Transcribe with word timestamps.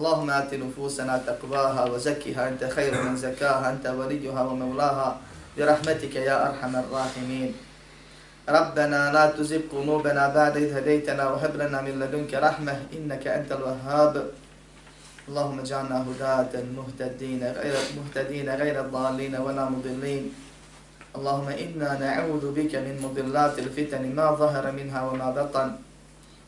اللهم 0.00 0.30
آت 0.30 0.54
نفوسنا 0.54 1.28
تقواها 1.28 1.84
وزكها 1.92 2.48
أنت 2.48 2.64
خير 2.64 2.92
من 3.04 3.16
زكاها 3.16 3.70
أنت 3.72 3.86
وليها 3.86 4.42
ومولاها. 4.48 5.08
برحمتك 5.56 6.14
يا 6.24 6.36
أرحم 6.48 6.72
الراحمين. 6.76 7.50
ربنا 8.48 9.00
لا 9.12 9.24
تزغ 9.36 9.60
قلوبنا 9.72 10.22
بعد 10.32 10.56
إذ 10.56 10.70
هديتنا 10.76 11.24
وهب 11.28 11.52
لنا 11.60 11.78
من 11.84 12.00
لدنك 12.00 12.32
رحمة 12.34 12.76
إنك 12.96 13.24
أنت 13.28 13.52
الوهاب. 13.52 14.14
اللهم 15.28 15.56
اجعلنا 15.60 15.98
هداة 16.08 16.54
مهتدين 16.76 17.42
غير 17.60 17.76
مهتدين 18.00 18.48
غير 18.48 18.76
الضالين 18.80 19.34
ولا 19.36 19.64
مضلين. 19.68 20.24
اللهم 21.16 21.48
إنا 21.48 21.90
نعوذ 22.00 22.44
بك 22.56 22.72
من 22.86 22.96
مضلات 23.04 23.58
الفتن 23.58 24.02
ما 24.16 24.32
ظهر 24.32 24.64
منها 24.72 25.00
وما 25.08 25.28
بطن. 25.30 25.68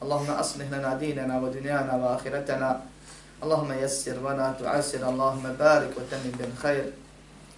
اللهم 0.02 0.30
أصلح 0.30 0.66
لنا 0.72 0.90
ديننا 0.96 1.34
ودنيانا 1.42 1.92
وآخرتنا. 2.00 2.91
Allahumma 3.42 3.74
yassir 3.74 4.22
wa 4.22 4.34
la 4.34 4.54
tu'assir, 4.54 5.02
Allahumma 5.02 5.50
barik 5.58 5.96
wa 5.96 6.02
tamim 6.08 6.30
bil 6.38 6.54
khair. 6.62 6.92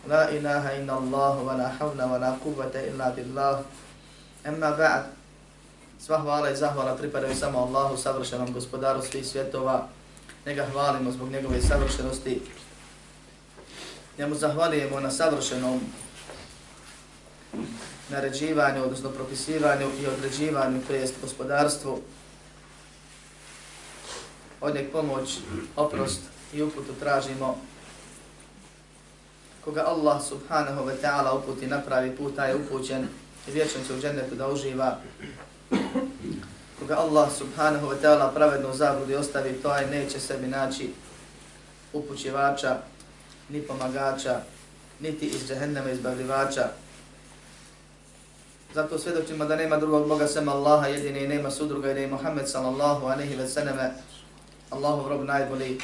La 0.08 0.30
ilaha 0.30 0.72
inna 0.80 0.96
Allah 0.96 1.36
wa 1.44 1.52
la 1.52 1.68
hawla 1.68 2.06
wa 2.08 2.16
la 2.18 2.38
quwwata 2.40 2.80
illa 2.88 3.12
billah. 3.12 3.60
Amma 4.44 4.70
ba'd. 4.72 5.12
Sva 6.00 6.18
hvala 6.18 6.50
i 6.50 6.56
zahvala 6.56 6.96
pripadaju 6.96 7.34
samo 7.34 7.58
Allahu, 7.58 7.96
savršenom 7.96 8.52
gospodaru 8.52 9.02
svih 9.02 9.26
svjetova. 9.26 9.88
Njega 10.46 10.66
hvalimo 10.72 11.12
zbog 11.12 11.30
njegove 11.30 11.60
savršenosti. 11.60 12.42
Njemu 14.18 14.34
zahvalijemo 14.34 15.00
na 15.00 15.10
savršenom 15.10 15.80
naređivanju, 18.10 18.82
odnosno 18.82 19.10
propisivanju 19.10 19.86
i 20.00 20.06
određivanju, 20.06 20.80
to 20.86 20.92
jest 20.94 21.14
gospodarstvu. 21.20 22.00
Od 24.64 24.74
njeg 24.74 24.92
pomoć, 24.92 25.38
oprost 25.76 26.20
i 26.52 26.62
uputu 26.62 26.92
tražimo. 27.00 27.58
Koga 29.64 29.84
Allah 29.86 30.22
subhanahu 30.22 30.86
wa 30.88 30.94
ta'ala 31.02 31.38
uputi 31.38 31.66
na 31.66 31.80
pravi 31.80 32.16
put, 32.16 32.36
taj 32.36 32.50
je 32.50 32.56
upućen 32.56 33.08
i 33.48 33.50
vječan 33.50 33.82
će 33.86 33.94
u 33.94 34.00
džennetu 34.00 34.34
da 34.34 34.48
uživa. 34.48 34.98
Koga 36.78 36.96
Allah 36.98 37.32
subhanahu 37.32 37.86
wa 37.86 37.96
ta'ala 38.02 38.34
pravedno 38.34 38.74
zabludi 38.74 39.14
ostavi, 39.14 39.52
to 39.52 39.76
je 39.76 39.86
neće 39.86 40.20
sebi 40.20 40.46
naći 40.46 40.90
upućivača, 41.92 42.76
ni 43.48 43.62
pomagača, 43.62 44.40
niti 45.00 45.26
iz 45.26 45.48
džehennema 45.48 45.90
izbavljivača. 45.90 46.68
Zato 48.74 48.98
svedočimo 48.98 49.44
da 49.44 49.56
nema 49.56 49.76
drugog 49.76 50.08
Boga 50.08 50.26
sem 50.26 50.48
Allaha 50.48 50.86
jedine 50.86 51.24
i 51.24 51.28
nema 51.28 51.50
sudruga 51.50 51.90
i 51.90 51.94
da 51.94 52.00
je 52.00 52.06
Muhammed 52.06 52.48
sallallahu 52.48 53.06
aleyhi 53.06 53.38
ve 53.38 53.48
sallame 53.48 53.90
Allahov 54.74 55.08
rob 55.08 55.24
najbolji 55.24 55.78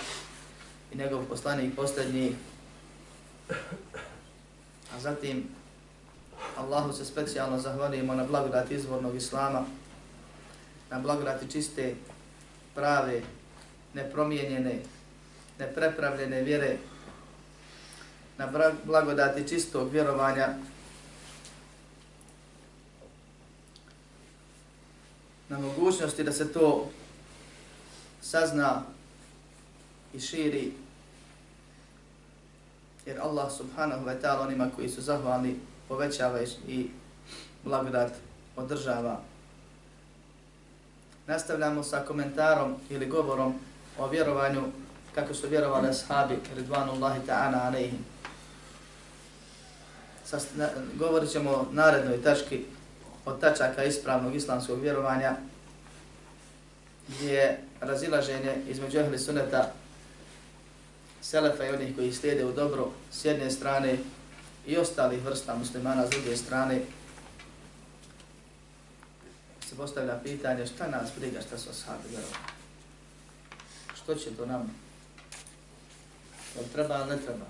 i 0.92 0.98
njegov 0.98 1.24
poslanik 1.24 1.76
posljednji. 1.76 2.36
A 4.94 5.00
zatim 5.00 5.48
Allahu 6.56 6.92
se 6.92 7.04
specijalno 7.04 7.58
zahvalimo 7.58 8.14
na 8.14 8.24
blagodati 8.24 8.74
izvornog 8.74 9.16
Islama, 9.16 9.64
na 10.90 10.98
blagodati 10.98 11.50
čiste, 11.50 11.94
prave, 12.74 13.22
nepromijenjene, 13.94 14.78
neprepravljene 15.58 16.42
vjere, 16.42 16.76
na 18.38 18.48
blagodati 18.84 19.48
čistog 19.48 19.92
vjerovanja, 19.92 20.48
na 25.48 25.58
mogućnosti 25.58 26.24
da 26.24 26.32
se 26.32 26.52
to 26.52 26.90
sazna 28.22 28.82
i 30.14 30.20
širi, 30.20 30.72
jer 33.06 33.20
Allah 33.20 33.52
subhanahu 33.52 34.06
wa 34.06 34.20
ta'ala 34.22 34.40
onima 34.40 34.70
koji 34.76 34.88
su 34.88 35.02
zahvalni 35.02 35.56
povećava 35.88 36.38
i 36.68 36.90
blagodat 37.64 38.12
održava. 38.56 39.20
Nastavljamo 41.26 41.82
sa 41.82 42.04
komentarom 42.08 42.74
ili 42.90 43.06
govorom 43.06 43.54
o 43.98 44.08
vjerovanju 44.08 44.62
kako 45.14 45.34
su 45.34 45.48
vjerovali 45.48 45.88
ashabi 45.88 46.38
ridvanullahi 46.56 47.20
ta'ana 47.26 47.66
alaihim. 47.66 48.04
Govorit 50.94 51.30
ćemo 51.30 51.50
o 51.50 51.66
narednoj 51.72 52.22
tački 52.22 52.64
od 53.24 53.40
tačaka 53.40 53.84
ispravnog 53.84 54.34
islamskog 54.34 54.80
vjerovanja 54.80 55.36
gdje 57.08 57.32
je 57.32 57.69
razilaženje 57.80 58.56
između 58.68 58.98
ehli 58.98 59.18
suneta 59.18 59.72
selefa 61.22 61.64
i 61.64 61.74
onih 61.74 61.96
koji 61.96 62.12
slijede 62.12 62.44
u 62.44 62.52
dobro 62.52 62.90
s 63.12 63.24
jedne 63.24 63.50
strane 63.50 63.98
i 64.66 64.76
ostalih 64.76 65.24
vrsta 65.24 65.54
muslimana 65.54 66.06
s 66.06 66.10
druge 66.10 66.36
strane 66.36 66.80
se 69.70 69.76
postavlja 69.76 70.20
pitanje 70.24 70.66
šta 70.66 70.86
nas 70.86 71.10
briga 71.18 71.40
šta 71.40 71.58
su 71.58 71.70
ashabi 71.70 72.08
vjerovali. 72.08 72.36
Što 73.94 74.14
će 74.14 74.30
to 74.30 74.46
nam? 74.46 74.74
Jel 76.54 76.64
treba 76.72 76.98
ili 76.98 77.08
ne 77.08 77.22
treba? 77.22 77.46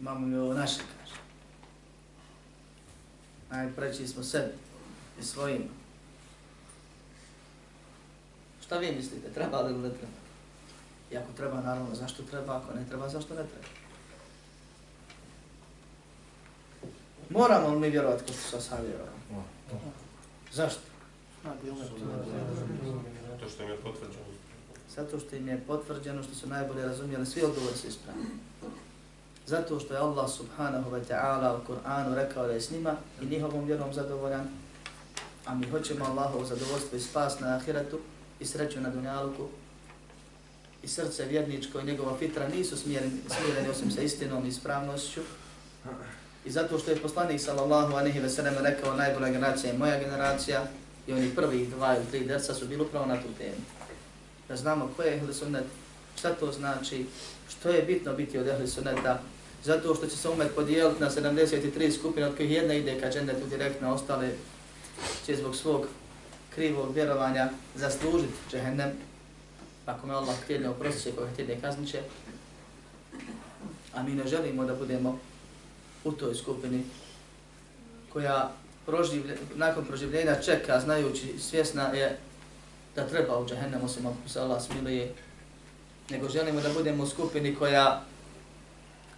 Imamo 0.00 0.26
mi 0.26 0.36
ovo 0.36 0.54
naše, 0.54 0.78
kaže. 0.78 1.20
Najpreći 3.50 4.08
smo 4.08 4.22
sebi 4.22 4.52
i 5.20 5.22
svojim. 5.22 5.68
Šta 8.68 8.78
vi 8.78 8.92
mislite, 8.96 9.28
treba 9.34 9.60
li 9.60 9.72
ili 9.72 9.82
ne 9.82 9.88
treba? 9.88 10.18
I 11.10 11.16
ako 11.16 11.32
treba, 11.36 11.60
naravno, 11.60 11.94
zašto 11.94 12.22
treba, 12.22 12.56
ako 12.56 12.74
ne 12.74 12.84
treba, 12.88 13.08
zašto 13.08 13.34
ne 13.34 13.42
treba? 13.46 13.68
Moramo 17.30 17.68
li 17.68 17.80
mi 17.80 17.90
vjerovati 17.90 18.24
ko 18.24 18.32
su 18.32 18.60
sa 18.60 18.76
vjerovali? 18.76 19.18
Zašto? 20.52 20.80
To 23.40 23.48
što 23.48 23.62
im 23.62 23.68
je 23.70 23.76
potvrđeno. 23.76 24.24
Zato 24.96 25.18
što 25.18 25.36
im 25.36 25.48
je 25.48 25.62
potvrđeno 25.66 26.22
što 26.22 26.34
su 26.34 26.48
najbolje 26.48 26.86
razumijeli, 26.86 27.26
svi 27.26 27.42
odgovori 27.42 27.76
su 27.76 27.86
ispravni. 27.86 28.24
Zato 29.46 29.80
što 29.80 29.94
je 29.94 30.00
Allah 30.00 30.30
subhanahu 30.30 30.90
wa 30.90 31.00
ta'ala 31.08 31.56
u 31.56 31.72
Kur'anu 31.72 32.14
rekao 32.14 32.46
da 32.46 32.52
je 32.52 32.60
s 32.60 32.70
njima 32.70 32.96
i 33.22 33.26
njihovom 33.26 33.64
vjerom 33.64 33.94
zadovoljan, 33.94 34.48
a 35.46 35.54
mi 35.54 35.70
hoćemo 35.70 36.04
Allahovu 36.04 36.44
zadovoljstvo 36.44 36.96
i 36.96 37.00
spas 37.00 37.40
na 37.40 37.56
ahiretu 37.56 37.98
i 38.40 38.46
sreću 38.46 38.80
na 38.80 38.90
dunjaluku 38.90 39.48
i 40.82 40.88
srce 40.88 41.24
vjerničko 41.24 41.80
i 41.80 41.84
njegova 41.84 42.16
fitra 42.18 42.48
nisu 42.48 42.76
smjereni, 42.76 43.20
smjereni 43.36 43.68
osim 43.68 43.90
sa 43.90 44.02
istinom 44.02 44.44
i 44.44 44.48
ispravnošću. 44.48 45.20
I 46.44 46.50
zato 46.50 46.78
što 46.78 46.90
je 46.90 46.96
poslanik 46.96 47.40
sallallahu 47.40 47.94
alejhi 47.94 48.20
ve 48.20 48.30
sellem 48.30 48.54
rekao 48.60 48.96
najbolja 48.96 49.28
generacija 49.28 49.72
je 49.72 49.78
moja 49.78 49.98
generacija 49.98 50.66
i 51.06 51.12
oni 51.12 51.30
prvi 51.34 51.66
dva 51.66 51.96
ili 51.96 52.06
tri 52.10 52.20
dersa 52.20 52.54
su 52.54 52.66
bili 52.66 52.82
upravo 52.82 53.06
na 53.06 53.16
tu 53.16 53.28
temu. 53.38 53.62
Da 54.48 54.56
znamo 54.56 54.90
ko 54.96 55.02
je 55.02 55.14
ehli 55.16 55.34
sunnet, 55.34 55.64
šta 56.18 56.34
to 56.34 56.52
znači, 56.52 57.06
što 57.48 57.68
je 57.68 57.82
bitno 57.82 58.12
biti 58.12 58.38
od 58.38 58.48
ehli 58.48 58.68
sunneta, 58.68 59.20
zato 59.64 59.94
što 59.94 60.06
će 60.06 60.16
se 60.16 60.28
umet 60.28 60.54
podijeliti 60.54 61.00
na 61.00 61.10
73 61.10 61.98
skupine 61.98 62.26
od 62.26 62.36
kojih 62.36 62.50
jedna 62.50 62.74
ide 62.74 63.00
ka 63.00 63.10
džennetu 63.10 63.46
direktno, 63.46 63.94
ostale 63.94 64.30
će 65.26 65.36
zbog 65.36 65.56
svog 65.56 65.86
krivog 66.58 66.94
vjerovanja 66.94 67.48
zaslužiti 67.74 68.34
džehennem, 68.50 68.90
ako 69.86 70.06
me 70.06 70.14
Allah 70.14 70.36
htjedne 70.44 70.68
oprostit 70.68 71.02
će, 71.02 71.12
koga 71.12 71.30
htjedne 71.30 71.60
kaznit 71.60 71.90
će, 71.90 72.00
a 73.94 74.02
mi 74.02 74.14
ne 74.14 74.26
želimo 74.26 74.64
da 74.64 74.74
budemo 74.74 75.18
u 76.04 76.12
toj 76.12 76.34
skupini 76.34 76.82
koja 78.12 78.50
proživlje, 78.86 79.36
nakon 79.54 79.84
proživljenja 79.84 80.34
čeka, 80.42 80.80
znajući, 80.80 81.38
svjesna 81.38 81.82
je 81.82 82.18
da 82.96 83.06
treba 83.06 83.38
u 83.38 83.46
džahennem, 83.46 83.84
osim 83.84 84.06
ako 84.06 84.28
se 84.28 84.40
Allah 84.40 84.62
smiluje, 84.62 85.14
nego 86.10 86.28
želimo 86.28 86.60
da 86.60 86.72
budemo 86.72 87.02
u 87.02 87.06
skupini 87.06 87.54
koja 87.54 88.02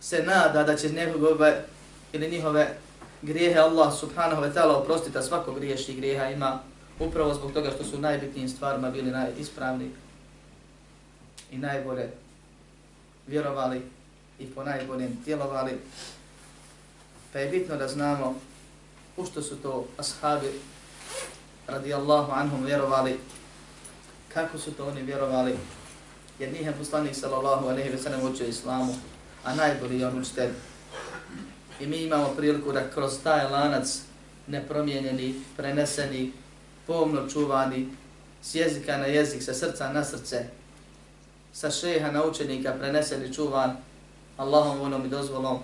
se 0.00 0.22
nada 0.22 0.62
da 0.62 0.76
će 0.76 0.88
njegove 0.88 1.64
ili 2.12 2.30
njihove 2.30 2.76
grijehe 3.22 3.58
Allah 3.58 3.94
subhanahu 4.00 4.42
wa 4.42 4.52
ta'ala 4.52 4.74
oprostiti, 4.74 5.18
a 5.18 5.22
svako 5.22 5.52
griješi 5.52 5.94
grijeha 5.94 6.30
ima. 6.30 6.69
Upravo 7.00 7.34
zbog 7.34 7.52
toga 7.52 7.70
što 7.70 7.84
su 7.84 7.98
najbitnijim 7.98 8.48
stvarima 8.48 8.90
bili 8.90 9.10
najispravni 9.10 9.90
i 11.50 11.58
najbolje 11.58 12.10
vjerovali 13.26 13.82
i 14.38 14.46
po 14.46 14.64
najboljem 14.64 15.18
djelovali. 15.24 15.78
Pa 17.32 17.38
je 17.38 17.48
bitno 17.48 17.76
da 17.76 17.88
znamo 17.88 18.34
u 19.16 19.26
što 19.26 19.42
su 19.42 19.56
to 19.56 19.86
ashabi 19.96 20.60
radijallahu 21.66 22.32
anhum 22.32 22.64
vjerovali, 22.64 23.18
kako 24.28 24.58
su 24.58 24.72
to 24.72 24.86
oni 24.86 25.02
vjerovali, 25.02 25.56
jer 26.38 26.52
njih 26.52 26.66
je 26.66 26.72
poslanik 26.78 27.14
sallallahu 27.14 27.68
alaihi 27.68 27.90
ve 27.90 27.98
sallam 27.98 28.32
učio 28.32 28.46
islamu, 28.46 28.94
a 29.44 29.54
najbolji 29.54 30.00
je 30.00 30.06
on 30.06 30.20
učitelj. 30.20 30.50
I 31.80 31.86
mi 31.86 31.96
imamo 31.96 32.34
priliku 32.36 32.72
da 32.72 32.90
kroz 32.90 33.18
taj 33.22 33.50
lanac 33.50 33.98
nepromijenjeni, 34.46 35.34
preneseni, 35.56 36.32
pomno 36.90 37.28
čuvani, 37.28 37.88
s 38.42 38.54
jezika 38.54 38.96
na 38.96 39.06
jezik, 39.06 39.42
sa 39.42 39.54
srca 39.54 39.92
na 39.92 40.04
srce, 40.04 40.44
sa 41.52 41.70
šeha 41.70 42.10
na 42.10 42.24
učenika 42.24 42.72
preneseni, 42.72 43.34
čuvan, 43.34 43.76
Allahom 44.36 44.78
voljom 44.78 45.06
i 45.06 45.08
dozvolom, 45.08 45.58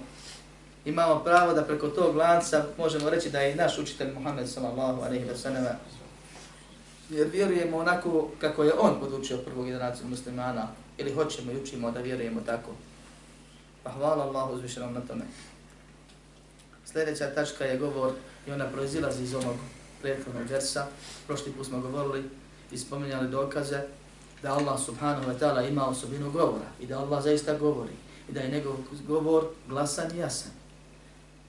imamo 0.85 1.25
pravo 1.25 1.53
da 1.53 1.65
preko 1.65 1.89
tog 1.89 2.17
lanca 2.17 2.65
možemo 2.79 3.11
reći 3.11 3.31
da 3.31 3.41
je 3.41 3.53
i 3.53 3.55
naš 3.55 3.79
učitelj 3.79 4.13
Muhammed 4.15 4.49
sallallahu 4.49 5.03
alaihi 5.03 5.25
wa 5.25 5.37
sallam 5.37 5.67
jer 7.11 7.29
vjerujemo 7.29 7.77
onako 7.77 8.29
kako 8.39 8.65
je 8.65 8.73
on 8.79 9.01
podučio 9.01 9.37
prvu 9.37 9.65
generaciju 9.65 10.07
muslimana 10.09 10.69
ili 10.99 11.15
hoćemo 11.15 11.53
i 11.53 11.63
učimo 11.63 11.91
da 11.91 12.01
vjerujemo 12.01 12.41
tako. 12.41 12.71
Pa 13.83 13.91
hvala 13.91 14.25
Allahu 14.25 14.55
uzvišenom 14.55 14.95
na 14.95 15.01
tome. 15.01 15.25
Sljedeća 16.85 17.35
tačka 17.35 17.65
je 17.65 17.79
govor 17.79 18.13
i 18.47 18.53
ona 18.53 18.67
proizilazi 18.67 19.23
iz 19.23 19.35
onog 19.35 19.57
prethodnog 20.07 20.47
versa. 20.51 20.87
Prošli 21.27 21.53
put 21.53 21.67
smo 21.67 21.81
govorili 21.81 22.25
i 22.71 22.79
spominjali 22.79 23.29
dokaze 23.29 23.81
da 24.43 24.55
Allah 24.55 24.81
subhanahu 24.85 25.31
wa 25.31 25.39
ta'ala 25.39 25.69
ima 25.69 25.89
osobinu 25.89 26.31
govora 26.31 26.71
i 26.81 26.87
da 26.87 26.99
Allah 26.99 27.23
zaista 27.23 27.59
govori 27.59 27.93
i 28.29 28.33
da 28.33 28.41
je 28.41 28.51
njegov 28.51 28.77
govor 29.07 29.49
glasan 29.69 30.15
i 30.15 30.19
jasan. 30.19 30.53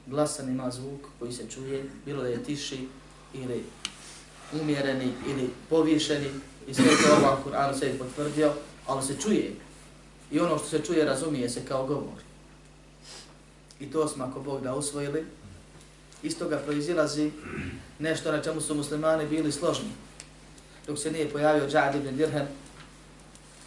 Glasan 0.08 0.50
ima 0.50 0.72
zvuk 0.72 1.02
koji 1.20 1.34
se 1.34 1.50
čuje, 1.50 1.86
bilo 2.06 2.24
da 2.24 2.30
je 2.30 2.44
tiši 2.44 2.88
ili 3.34 3.64
umjereni 4.62 5.14
ili 5.28 5.50
povišeni 5.70 6.30
i 6.68 6.74
sve 6.74 6.86
to 6.86 7.16
Allah 7.16 7.38
Kur'an 7.46 7.78
sve 7.78 7.98
potvrdio, 7.98 8.54
ali 8.88 9.04
se 9.04 9.16
čuje. 9.22 9.54
I 10.32 10.40
ono 10.40 10.58
što 10.58 10.68
se 10.68 10.80
čuje 10.80 11.06
razumije 11.06 11.50
se 11.50 11.66
kao 11.66 11.88
govor. 11.88 12.20
I 13.80 13.92
to 13.92 14.08
smo 14.08 14.26
ako 14.26 14.40
Bog 14.40 14.62
da 14.62 14.76
usvojili. 14.76 15.26
Iz 16.24 16.38
toga 16.38 16.58
proizilazi 16.58 17.32
nešto 18.00 18.32
na 18.32 18.42
čemu 18.42 18.62
su 18.62 18.76
muslimani 18.76 19.26
bili 19.26 19.52
složni. 19.52 19.90
Dok 20.88 21.00
se 21.00 21.12
nije 21.12 21.30
pojavio 21.30 21.70
Džad 21.70 21.96
ibn 21.96 22.18
Dirhem 22.18 22.48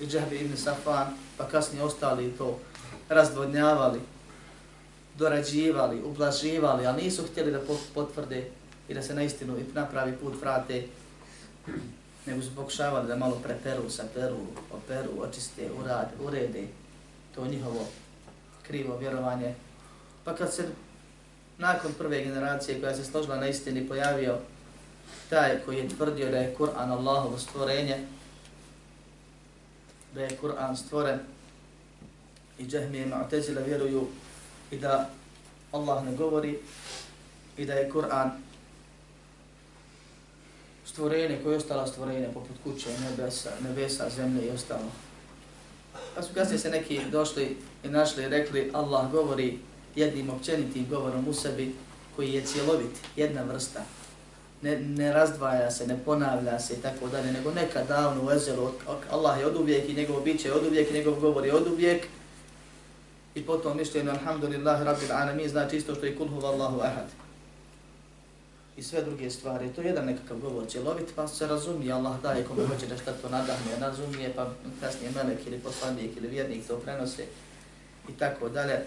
i 0.00 0.06
Džahbi 0.06 0.37
ibn 0.37 0.56
Safan, 0.56 1.06
pa 1.37 1.49
kasnije 1.49 1.85
ostali 1.85 2.32
to 2.38 2.58
razdvodnjavali, 3.08 4.00
dorađivali, 5.19 6.02
ublaživali, 6.02 6.87
ali 6.87 7.02
nisu 7.02 7.26
htjeli 7.31 7.52
da 7.52 7.61
potvrde 7.94 8.50
i 8.88 8.94
da 8.94 9.03
se 9.03 9.14
na 9.14 9.23
istinu 9.23 9.58
i 9.58 9.64
napravi 9.75 10.17
put 10.17 10.41
vrate, 10.41 10.87
nego 12.26 12.43
su 12.43 12.55
pokušavali 12.56 13.08
da 13.08 13.17
malo 13.17 13.41
preperu, 13.43 13.91
saperu, 13.91 14.37
operu, 14.73 15.11
očiste, 15.19 15.70
urade, 15.81 16.11
urede 16.20 16.67
to 17.35 17.46
njihovo 17.46 17.87
krivo 18.62 18.96
vjerovanje. 18.96 19.55
Pa 20.25 20.35
kad 20.35 20.55
se 20.55 20.69
nakon 21.60 21.92
prve 21.98 22.24
generacije 22.24 22.80
koja 22.80 22.94
se 22.94 23.04
složila 23.04 23.36
na 23.36 23.48
istini 23.48 23.88
pojavio 23.88 24.38
taj 25.30 25.60
koji 25.64 25.76
je 25.76 25.88
tvrdio 25.88 26.30
da 26.30 26.36
je 26.36 26.54
Kur'an 26.58 26.90
Allahovo 26.90 27.38
stvorenje, 27.38 27.96
da 30.14 30.22
je 30.22 30.38
Kur'an 30.42 30.76
stvoren 30.76 31.18
i 32.58 32.66
džahmije 32.66 33.06
ma'tezila 33.06 33.66
vjeruju 33.66 34.06
i 34.70 34.78
da 34.78 35.10
Allah 35.72 36.04
ne 36.04 36.16
govori 36.16 36.58
i 37.56 37.66
da 37.66 37.74
je 37.74 37.90
Kur'an 37.90 38.30
stvorenje 40.84 41.38
koje 41.42 41.52
je 41.52 41.56
ostala 41.56 41.86
stvorenje 41.86 42.28
poput 42.34 42.56
kuće, 42.64 42.88
nebesa, 43.10 43.50
nebesa, 43.60 44.10
zemlje 44.10 44.46
i 44.46 44.50
ostalo. 44.50 44.90
Pa 46.14 46.22
su 46.22 46.34
kasnije 46.34 46.58
se 46.58 46.70
neki 46.70 47.00
došli 47.10 47.56
i 47.84 47.88
našli 47.88 48.24
i 48.24 48.28
rekli 48.28 48.70
Allah 48.74 49.10
govori 49.10 49.58
jednim 49.96 50.31
općenitim 50.31 50.87
govorom 50.90 51.28
u 51.28 51.32
sebi 51.32 51.75
koji 52.16 52.32
je 52.32 52.46
cjelovit, 52.46 52.96
jedna 53.16 53.42
vrsta. 53.42 53.81
Ne, 54.62 54.81
ne 54.81 55.12
razdvaja 55.12 55.70
se, 55.70 55.87
ne 55.87 55.98
ponavlja 56.04 56.58
se 56.58 56.75
i 56.75 56.82
tako 56.82 57.08
dalje, 57.08 57.32
nego 57.32 57.50
neka 57.50 57.84
davno 57.84 58.26
u 58.26 58.31
ezelu, 58.31 58.70
Allah 59.10 59.38
je 59.38 59.46
od 59.46 59.56
uvijek 59.56 59.88
i 59.88 59.94
njegov 59.94 60.20
biće 60.20 60.48
je 60.48 60.54
od 60.54 60.66
uvijek 60.66 60.90
i 60.90 60.94
njegov 60.94 61.20
govor 61.20 61.46
je 61.46 61.54
od 61.54 61.66
uvijek. 61.72 62.06
I 63.34 63.42
potom 63.42 63.76
mišljeno, 63.76 64.10
alhamdulillah, 64.10 64.82
rabbil 64.82 65.12
alamin, 65.12 65.48
znači 65.48 65.76
isto 65.76 65.94
što 65.94 66.06
je 66.06 66.16
kulhu 66.16 66.40
vallahu 66.40 66.81
ahad 66.81 67.06
i 68.81 68.82
sve 68.82 69.02
druge 69.02 69.31
stvari. 69.31 69.69
To 69.69 69.81
je 69.81 69.86
jedan 69.86 70.06
nekakav 70.06 70.38
govor 70.38 70.66
cjelovit, 70.69 71.08
pa 71.16 71.28
se 71.28 71.46
razumije, 71.46 71.93
Allah 71.93 72.22
daje 72.22 72.44
kome 72.44 72.66
hoće 72.66 72.86
da 72.86 72.96
šta 72.96 73.12
to 73.12 73.28
nadahne, 73.28 73.76
razumije, 73.81 74.32
pa 74.36 74.50
kasnije 74.81 75.12
melek 75.16 75.46
ili 75.46 75.58
poslanik 75.58 76.16
ili 76.16 76.28
vjernik 76.28 76.66
to 76.66 76.76
prenose 76.76 77.25
i 78.08 78.12
tako 78.12 78.48
dalje. 78.48 78.81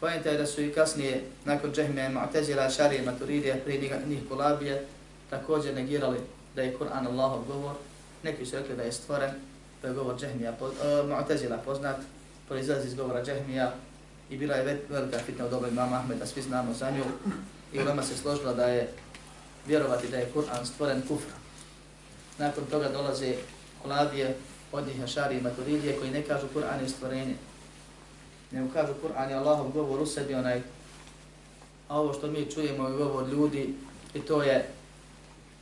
Pojenta 0.00 0.30
je 0.30 0.38
da 0.38 0.46
su 0.46 0.62
i 0.62 0.72
kasnije, 0.72 1.24
nakon 1.44 1.72
Džehme, 1.72 2.08
Mu'tezila, 2.08 2.76
Šarije, 2.76 3.02
Maturidija, 3.02 3.56
prije 3.64 4.00
njih 4.06 4.20
Kulabije, 4.28 4.86
također 5.30 5.74
negirali 5.74 6.18
da 6.54 6.62
je 6.62 6.76
Kur'an 6.78 7.06
Allahov 7.06 7.44
govor. 7.46 7.74
Neki 8.22 8.46
su 8.46 8.56
rekli 8.56 8.76
da 8.76 8.82
je 8.82 8.92
stvoren, 8.92 9.30
da 9.82 9.88
je 9.88 9.94
govor 9.94 10.20
Džehmija, 10.20 10.54
uh, 10.60 10.68
e, 10.68 10.86
Mu'tezila 10.86 11.58
poznat, 11.64 11.96
proizlazi 12.48 12.88
iz 12.88 12.94
govora 12.94 13.24
Džehmija 13.24 13.72
i 14.30 14.36
bila 14.36 14.54
je 14.54 14.80
velika 14.88 15.18
fitna 15.18 15.46
u 15.46 15.50
dobu 15.50 15.66
imama 15.66 15.96
Ahmeda, 15.96 16.26
svi 16.26 16.42
znamo 16.42 16.74
za 16.74 16.90
nju 16.90 17.04
i 17.72 17.80
ulema 17.80 18.02
se 18.02 18.16
složila 18.16 18.52
da 18.52 18.64
je 18.64 18.88
vjerovati 19.66 20.08
da 20.08 20.16
je 20.16 20.30
Kur'an 20.34 20.64
stvoren 20.64 21.02
kufra. 21.08 21.34
Nakon 22.38 22.64
toga 22.64 22.88
dolaze 22.88 23.34
Kulabije, 23.82 24.34
od 24.72 24.86
njih 24.86 25.02
Ašari 25.02 25.38
i 25.38 25.40
Maturidije 25.40 25.96
koji 25.96 26.10
ne 26.10 26.22
kažu 26.22 26.46
Kur'an 26.54 26.82
je 26.82 26.88
stvorenje. 26.88 27.34
Ne 28.50 28.68
kažu 28.72 28.92
Kur'an 29.02 29.30
je 29.30 29.36
Allahov 29.36 29.70
govor 29.72 30.00
u 30.00 30.06
sebi 30.06 30.34
onaj, 30.34 30.62
a 31.88 32.00
ovo 32.00 32.12
što 32.12 32.26
mi 32.26 32.50
čujemo 32.50 32.88
je 32.88 32.96
govor 32.96 33.28
ljudi 33.28 33.74
i 34.14 34.20
to 34.20 34.42
je 34.42 34.68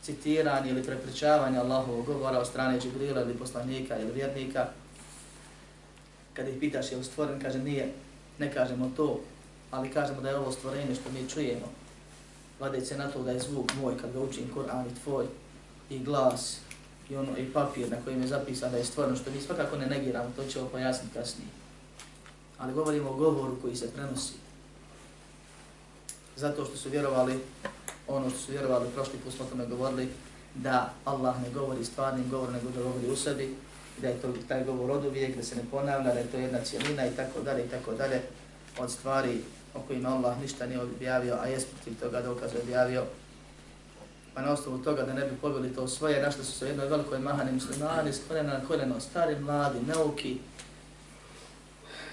citiranje 0.03 0.71
ili 0.71 0.83
prepričavanje 0.83 1.59
Allahovog 1.59 2.07
govora 2.07 2.39
od 2.39 2.47
strane 2.47 2.81
Džibrila 2.81 3.23
ili 3.23 3.39
poslanika 3.39 3.99
ili 3.99 4.13
vjernika. 4.13 4.67
Kad 6.35 6.49
ih 6.49 6.57
pitaš 6.61 6.93
je 6.93 6.99
li 6.99 7.05
stvoren, 7.05 7.41
kaže 7.41 7.59
nije, 7.59 7.93
ne 8.39 8.53
kažemo 8.53 8.91
to, 8.97 9.21
ali 9.71 9.91
kažemo 9.91 10.21
da 10.21 10.29
je 10.29 10.39
ovo 10.39 10.53
stvorenje 10.53 10.95
što 10.95 11.11
mi 11.11 11.29
čujemo 11.29 11.69
vadeći 12.61 12.87
se 12.87 12.97
na 12.97 13.11
to 13.11 13.23
da 13.23 13.31
je 13.31 13.41
zvuk 13.41 13.73
moj 13.81 13.99
kad 14.01 14.13
ga 14.13 14.21
učim 14.21 14.45
Kur'an 14.55 14.87
i 14.87 15.05
tvoj 15.05 15.27
i 15.91 15.99
glas 15.99 16.57
i 17.11 17.17
ono 17.17 17.39
i 17.39 17.53
papir 17.53 17.91
na 17.91 17.97
kojem 18.05 18.23
je 18.23 18.29
zapisano 18.29 18.73
da 18.73 18.79
je 18.79 18.85
stvarno 18.85 19.17
što 19.17 19.31
mi 19.31 19.41
svakako 19.41 19.77
ne 19.77 19.87
negiramo, 19.87 20.31
to 20.37 20.45
ćemo 20.45 20.69
pojasniti 20.69 21.15
kasnije. 21.15 21.58
Ali 22.59 22.75
govorimo 22.75 23.11
o 23.11 23.17
govoru 23.17 23.57
koji 23.63 23.77
se 23.77 23.91
prenosi. 23.91 24.33
Zato 26.37 26.65
što 26.65 26.77
su 26.77 26.91
vjerovali, 26.91 27.41
ono 28.09 28.31
što 28.31 28.39
su 28.39 28.53
vjerovali, 28.53 28.89
prošli 28.95 29.19
put 29.25 29.35
smo 29.35 29.45
tome 29.45 29.67
govorili, 29.67 30.09
da 30.55 30.93
Allah 31.05 31.43
ne 31.43 31.51
govori 31.51 31.85
stvarnim 31.85 32.31
govorom, 32.31 32.55
nego 32.55 32.71
da 32.71 32.83
govori 32.83 33.11
u 33.11 33.17
sebi, 33.17 33.57
da 34.03 34.09
je 34.09 34.21
to 34.23 34.33
taj 34.49 34.65
govor 34.65 34.91
od 34.91 35.05
uvijek, 35.05 35.37
da 35.37 35.43
se 35.43 35.57
ne 35.57 35.63
ponavlja, 35.71 36.15
da 36.15 36.19
je 36.19 36.27
to 36.27 36.37
jedna 36.37 36.61
cijelina 36.65 37.07
i 37.07 37.17
tako 37.17 37.41
dalje 37.41 37.65
i 37.65 37.69
tako 37.69 37.93
dalje 37.93 38.23
od 38.79 38.91
stvari 38.91 39.41
o 39.75 39.81
kojima 39.87 40.09
Allah 40.09 40.41
ništa 40.41 40.67
nije 40.67 40.83
objavio, 40.83 41.37
a 41.41 41.47
jes 41.47 41.65
protiv 41.65 42.01
toga 42.01 42.23
dokaz 42.23 42.51
objavio. 42.63 43.05
Pa 44.35 44.43
na 44.43 44.53
osnovu 44.53 44.79
toga 44.79 45.03
da 45.03 45.13
ne 45.13 45.25
bi 45.25 45.37
pobili 45.37 45.75
to 45.75 45.89
svoje, 45.89 46.23
našli 46.23 46.45
su 46.45 46.53
se 46.53 46.65
u 46.65 46.69
jednoj 46.69 46.89
velikoj 46.89 47.19
mahani 47.19 47.53
muslimani, 47.53 48.13
stvorena 48.13 48.59
na 48.59 48.67
koljeno, 48.67 49.01
stari, 49.01 49.41
mladi, 49.41 49.79
neuki, 49.87 50.39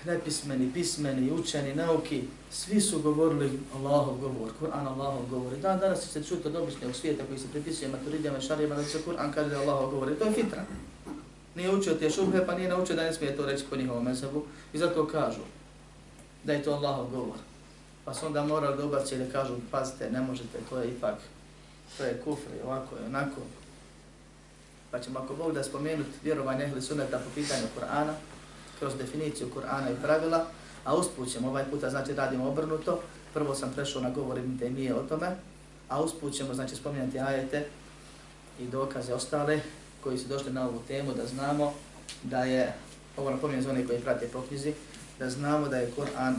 nepismeni, 0.05 0.71
pismeni, 0.73 1.31
učeni, 1.31 1.75
nauki, 1.75 2.23
svi 2.51 2.81
su 2.81 3.01
govorili 3.01 3.59
Allahov 3.75 4.17
govor, 4.21 4.51
Kur'an 4.59 4.87
Allahov 4.87 5.25
govor. 5.29 5.53
I 5.53 5.61
dan 5.61 5.79
danas 5.79 6.11
se 6.11 6.23
čuti 6.23 6.47
od 6.47 6.55
običnog 6.55 6.95
svijeta 6.95 7.23
koji 7.25 7.39
se 7.39 7.47
pripisuje 7.51 7.89
maturidijama, 7.89 8.41
šarijama, 8.41 8.75
da 8.75 8.83
se 8.83 8.99
Kur'an 9.07 9.33
kaže 9.33 9.49
da 9.49 9.59
Allahov 9.59 9.89
govor. 9.89 10.11
I 10.11 10.15
to 10.15 10.25
je 10.25 10.33
fitra. 10.33 10.65
Nije 11.55 11.75
učio 11.75 11.93
te 11.93 12.09
šubhe, 12.09 12.45
pa 12.45 12.55
nije 12.55 12.69
naučio 12.69 12.95
da 12.95 13.03
ne 13.03 13.13
smije 13.13 13.37
to 13.37 13.45
reći 13.45 13.63
po 13.69 13.75
njihovom 13.75 14.03
mesebu. 14.03 14.43
I 14.73 14.77
zato 14.77 15.07
kažu 15.07 15.41
da 16.43 16.53
je 16.53 16.63
to 16.63 16.71
Allahov 16.71 17.09
govor. 17.09 17.37
Pa 18.05 18.13
su 18.13 18.25
onda 18.25 18.43
morali 18.43 18.77
da 18.77 18.85
ubaci 18.85 19.17
da 19.17 19.31
kažu, 19.31 19.53
pazite, 19.71 20.11
ne 20.11 20.21
možete, 20.21 20.57
to 20.69 20.79
je 20.79 20.87
ipak, 20.87 21.15
to 21.97 22.03
je 22.03 22.21
kufr 22.23 22.49
ovako 22.65 22.95
je, 22.95 23.05
onako. 23.05 23.41
Pa 24.91 24.99
ćemo 24.99 25.19
ako 25.19 25.35
Bog 25.35 25.53
da 25.53 25.63
spomenuti 25.63 26.09
vjerovanje 26.23 26.63
ehli 26.63 26.81
suneta 26.81 27.17
po 27.17 27.29
pitanju 27.35 27.67
Kur'ana, 27.79 28.13
kroz 28.79 28.93
definiciju 28.97 29.49
Kur'ana 29.55 29.91
i 29.91 30.01
pravila, 30.03 30.45
a 30.83 30.95
usput 30.95 31.31
ćemo 31.31 31.47
ovaj 31.47 31.65
puta, 31.71 31.89
znači 31.89 32.13
radimo 32.13 32.47
obrnuto, 32.47 33.01
prvo 33.33 33.55
sam 33.55 33.71
prešao 33.75 34.01
na 34.01 34.09
govor 34.09 34.37
Ibn 34.37 34.59
Taymije 34.59 34.93
o 34.93 35.03
tome, 35.03 35.35
a 35.89 36.01
usput 36.01 36.33
ćemo, 36.33 36.53
znači, 36.53 36.75
spominjati 36.75 37.19
ajete 37.19 37.65
i 38.59 38.67
dokaze 38.67 39.13
ostale 39.13 39.59
koji 40.03 40.17
su 40.17 40.27
došli 40.27 40.53
na 40.53 40.67
ovu 40.67 40.81
temu 40.87 41.13
da 41.13 41.25
znamo 41.25 41.73
da 42.23 42.43
je, 42.43 42.73
ovo 43.17 43.29
napominjem 43.29 43.63
za 43.63 43.69
one 43.69 43.87
koji 43.87 43.99
prate 43.99 44.27
po 44.27 44.41
knjizi, 44.41 44.73
da 45.19 45.29
znamo 45.29 45.67
da 45.67 45.77
je 45.77 45.91
Kur'an 45.97 46.33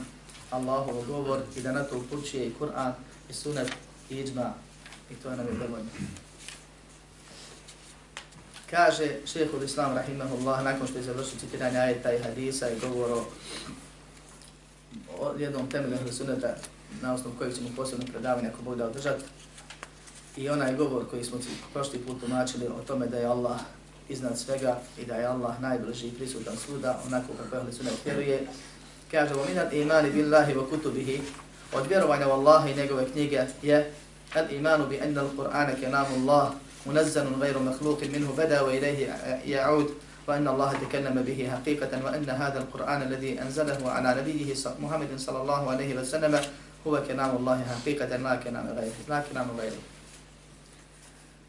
Allahov 0.51 1.07
govor 1.07 1.41
i 1.57 1.61
da 1.61 1.73
na 1.73 1.85
to 1.85 1.99
upućuje 1.99 2.47
i 2.47 2.53
Kur'an 2.61 2.93
i 3.31 3.33
sunet 3.33 3.73
i 4.11 4.17
iđma 4.17 4.55
i 5.11 5.15
to 5.15 5.31
je 5.31 5.37
nam 5.37 5.47
je 5.47 5.53
dovoljno. 5.53 5.91
Kaže 8.70 9.16
šehhul 9.26 9.64
Islam 9.64 9.96
rahimahullah 9.96 10.64
nakon 10.64 10.88
što 10.88 10.98
je 10.98 11.04
završio 11.04 11.40
citiranje 11.40 11.80
ajeta 11.80 12.14
i 12.14 12.24
hadisa 12.24 12.70
i 12.70 12.80
govor 12.80 13.12
o, 13.12 13.26
o 15.20 15.34
jednom 15.38 15.70
temelju 15.70 15.98
suneta 16.12 16.56
na 17.02 17.14
osnovu 17.14 17.36
kojeg 17.38 17.56
ćemo 17.56 17.70
posebno 17.76 18.06
predavanje 18.12 18.48
ako 18.48 18.62
bude 18.62 18.84
održati. 18.84 19.24
I 20.38 20.50
onaj 20.50 20.76
govor 20.76 21.10
koji 21.10 21.24
smo 21.24 21.38
prošli 21.74 22.00
put 22.00 22.24
umačili 22.24 22.68
o 22.68 22.84
tome 22.88 23.08
da 23.08 23.18
je 23.18 23.26
Allah 23.26 23.60
iznad 24.10 24.40
svega 24.40 24.80
i 24.98 25.06
da 25.06 25.16
je 25.16 25.26
Allah 25.26 25.62
najbliži 25.62 26.08
i 26.08 26.12
prisutan 26.12 26.58
svuda, 26.58 27.00
onako 27.08 27.28
kako 27.44 27.56
je 27.56 27.62
Ahli 27.62 27.74
Sunnah 27.74 27.94
vjeruje. 28.06 28.48
Kaže, 29.12 29.34
وَمِنَ 29.34 29.70
الْإِمَانِ 29.70 30.12
بِاللَّهِ 30.12 30.56
وَكُتُبِهِ 30.56 31.20
Od 31.74 31.88
vjerovanja 31.88 32.28
u 32.28 32.32
Allaha 32.32 32.70
i 32.70 32.76
njegove 32.76 33.12
knjige 33.12 33.46
je 33.62 33.92
الإيمان 34.36 34.82
بأن 34.82 35.18
القرآن 35.18 35.78
كلام 35.82 36.06
الله 36.16 36.54
منزل 36.89 37.27
غير 37.41 37.59
مخلوق 37.59 38.03
منه 38.03 38.35
بدا 38.39 38.61
وإليه 38.61 39.07
يعود 39.47 39.91
وأن 40.29 40.49
الله 40.49 40.73
تكلم 40.73 41.23
به 41.23 41.51
حقيقة 41.51 42.05
وأن 42.05 42.31
هذا 42.31 42.59
القرآن 42.59 43.03
الذي 43.03 43.43
أنزله 43.43 43.91
على 43.91 44.21
نبيه 44.21 44.55
محمد 44.83 45.09
صلى 45.17 45.43
الله 45.43 45.71
عليه 45.71 46.01
وسلم 46.01 46.41
هو 46.87 47.03
كلام 47.09 47.37
الله 47.37 47.65
حقيقة 47.65 48.17
لا 48.17 48.37
كلام 48.37 48.67
غيره 48.79 48.99
لا 49.09 49.23
كلام 49.33 49.49
غيره 49.59 49.83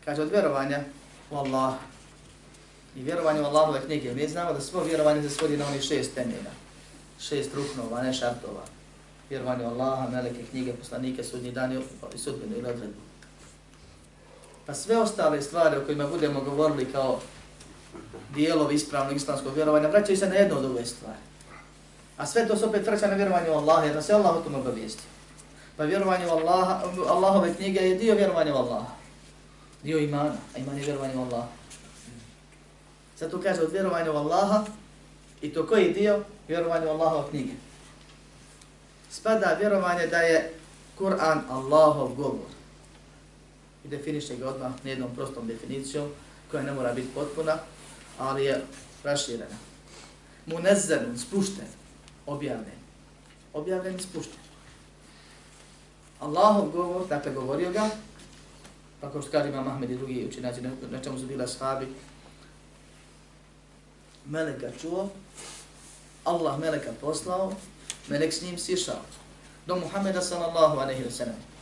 Kaže 0.08 0.22
od 0.22 0.32
vjerovanja 0.32 0.80
u 1.32 1.36
Allah 1.36 1.74
i 2.96 3.04
vjerovanje 3.04 3.42
u 3.42 3.46
Allahove 3.46 3.82
knjige. 3.86 4.14
Mi 4.14 4.28
znamo 4.28 4.54
da 4.54 4.62
svo 4.62 4.84
vjerovanje 4.84 5.22
se 5.22 5.30
svodi 5.30 5.58
na 5.58 5.68
onih 5.68 5.82
šest 5.82 6.16
temelja. 6.16 6.52
Šest 7.20 7.56
ruknova, 7.56 8.04
ne 8.04 8.14
šartova. 8.14 8.64
Vjerovanje 9.30 9.66
u 9.66 9.68
Allaha, 9.68 10.10
meleke, 10.10 10.44
knjige, 10.52 10.74
poslanike, 10.74 11.24
sudnji 11.24 11.52
dan 11.52 11.84
i 12.16 12.18
sudbenu 12.18 12.58
ili 12.58 12.70
odredbu. 12.70 13.07
Pa 14.68 14.74
sve 14.74 14.98
ostale 14.98 15.42
stvari 15.42 15.78
o 15.78 15.86
kojima 15.86 16.08
budemo 16.08 16.42
govorili 16.42 16.92
kao 16.92 17.20
dijelovi 18.34 18.76
ispravnog 18.76 19.16
islamskog 19.16 19.56
vjerovanja, 19.56 19.88
vraćaju 19.88 20.18
se 20.18 20.30
na 20.30 20.36
jednu 20.36 20.58
od 20.58 20.66
ove 20.66 20.86
stvari. 20.86 21.18
A 22.18 22.26
sve 22.26 22.48
to 22.48 22.58
se 22.58 22.66
opet 22.66 22.86
vraća 22.86 23.08
na 23.08 23.16
vjerovanje 23.16 23.50
u 23.50 23.54
Allaha, 23.54 23.86
jer 23.86 23.96
nas 23.96 24.10
je 24.10 24.16
Allah 24.16 24.36
o 24.36 24.42
tom 24.42 24.56
obavijestio. 24.56 25.06
Pa 25.78 25.84
vjerovanje 25.84 26.28
u 26.28 26.30
Allaha, 26.30 26.82
Allahove 27.08 27.54
knjige 27.54 27.80
je 27.80 27.96
dio 27.96 28.16
vjerovanja 28.16 28.54
u 28.54 28.58
Allaha. 28.58 28.92
Dio 29.84 29.98
imana, 29.98 30.36
a 30.56 30.60
iman 30.60 30.78
je 30.78 30.84
vjerovanje 30.84 31.16
u 31.16 31.22
Allaha. 31.22 31.48
Zato 33.18 33.42
kaže 33.42 33.62
od 33.62 33.72
vjerovanja 33.72 34.12
u 34.12 34.16
Allaha, 34.16 34.66
i 35.42 35.54
to 35.54 35.68
koji 35.68 35.94
dio? 35.94 36.24
Vjerovanje 36.48 36.88
u 36.88 36.90
Allahove 36.90 37.30
knjige. 37.30 37.54
Spada 39.12 39.56
vjerovanje 39.60 40.08
da 40.08 40.18
je 40.18 40.54
Kur'an 41.00 41.42
Allahov 41.50 42.14
govor 42.16 42.57
i 43.88 43.90
definiše 43.90 44.36
ga 44.36 44.50
odmah 44.50 44.72
jednom 44.84 45.16
prostom 45.16 45.48
definicijom 45.48 46.10
koja 46.52 46.64
ne 46.64 46.74
mora 46.74 46.94
biti 46.94 47.08
potpuna, 47.16 47.58
ali 48.20 48.46
je 48.46 48.62
raširena. 49.04 49.58
Munezzelun, 50.46 51.18
spušten, 51.18 51.68
objavljen. 52.26 52.78
Objavljen 53.54 53.96
i 53.96 54.02
spušten. 54.02 54.40
Allahov 56.20 56.70
govor, 56.72 57.08
dakle 57.08 57.34
govorio 57.34 57.72
ga, 57.72 57.90
pa 59.02 59.12
kao 59.12 59.22
što 59.22 59.32
kaže 59.32 59.50
Imam 59.50 59.68
Ahmed 59.68 59.92
i 59.92 59.98
drugi 59.98 60.28
učinaci, 60.30 60.62
na 60.92 61.04
čemu 61.04 61.20
su 61.20 61.26
bila 61.26 61.48
sahabi, 61.48 61.88
Melek 64.26 64.60
ga 64.60 64.72
čuo, 64.82 65.10
Allah 66.24 66.60
Meleka 66.60 66.92
poslao, 67.02 67.54
Melek 68.08 68.34
s 68.34 68.42
njim 68.42 68.58
sišao 68.58 69.02
do 69.68 69.76
Muhammeda 69.76 70.22
sallallahu 70.22 70.80
alaihi 70.80 71.04
wa 71.04 71.12
sallam. 71.12 71.57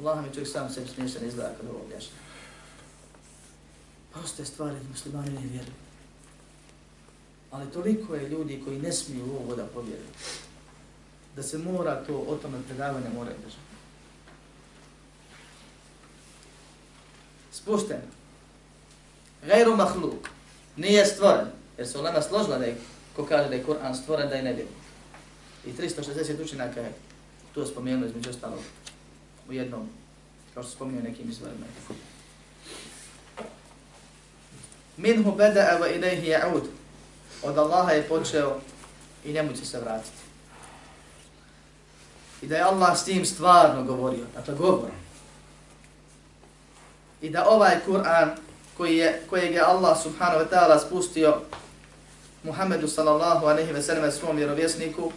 Allah 0.00 0.24
mi 0.24 0.34
čovjek 0.34 0.48
sam 0.48 0.70
sebi 0.70 0.88
smiješan 0.88 1.26
izgleda 1.26 1.54
kad 1.56 1.70
ovo 1.70 1.80
objašnja. 1.84 2.16
Proste 4.12 4.44
stvari 4.44 4.76
muslimani 4.90 5.30
ne 5.30 5.40
vjeruju. 5.40 5.74
Ali 7.50 7.70
toliko 7.70 8.14
je 8.14 8.28
ljudi 8.28 8.62
koji 8.64 8.78
ne 8.78 8.92
smiju 8.92 9.24
u 9.26 9.36
ovo 9.44 9.56
da 9.56 9.66
povjeruju. 9.66 10.08
Da 11.36 11.42
se 11.42 11.58
mora 11.58 12.04
to 12.04 12.24
o 12.28 12.36
tome 12.36 12.58
predavanje 12.68 13.08
mora 13.14 13.30
držati. 13.30 13.70
Spušten. 17.52 18.00
Gajru 19.46 19.76
mahluk. 19.76 20.28
Nije 20.76 21.06
stvoren. 21.06 21.46
Jer 21.78 21.88
se 21.88 21.98
ulema 21.98 22.22
složila 22.22 22.58
da 22.58 22.64
je, 22.64 22.76
ko 23.16 23.24
kaže 23.24 23.48
da 23.48 23.54
je 23.54 23.64
Kur'an 23.64 23.94
stvoren, 23.94 24.28
da 24.28 24.34
je 24.34 24.42
ne. 24.42 24.64
I 25.66 25.72
360 25.72 26.42
učenaka 26.44 26.80
je 26.80 26.92
to 27.54 27.66
spomenuo 27.66 28.08
između 28.08 28.30
ostalog 28.30 28.58
u 29.50 29.52
jednom, 29.52 29.88
kao 30.54 30.62
što 30.62 30.72
spominio 30.72 31.02
nekim 31.02 31.30
izvorima. 31.30 31.66
Minhu 34.96 35.32
beda 35.32 35.60
eva 35.60 35.88
ilaihi 35.88 36.26
ja'ud. 36.26 36.62
Od 37.42 37.58
Allaha 37.58 37.92
je 37.92 38.08
počeo 38.08 38.60
i 39.24 39.32
njemu 39.32 39.52
će 39.52 39.64
se 39.64 39.80
vratiti. 39.80 40.16
I 42.42 42.46
da 42.46 42.56
je 42.56 42.62
Allah 42.62 42.98
s 42.98 43.04
tim 43.04 43.24
stvarno 43.24 43.84
govorio, 43.84 44.26
dakle 44.34 44.54
govor. 44.54 44.90
I 47.22 47.30
da 47.30 47.48
ovaj 47.48 47.76
Kur'an 47.86 48.36
koji 48.76 48.96
je, 48.96 49.22
kojeg 49.30 49.54
je 49.54 49.60
Allah 49.60 50.02
subhanahu 50.02 50.44
wa 50.44 50.48
ta'ala 50.50 50.78
spustio 50.86 51.40
Muhammedu 52.42 52.88
sallallahu 52.88 53.46
aleyhi 53.46 53.72
ve 53.72 53.82
sellem 53.82 54.12
svom 54.12 54.36
vjerovjesniku, 54.36 55.12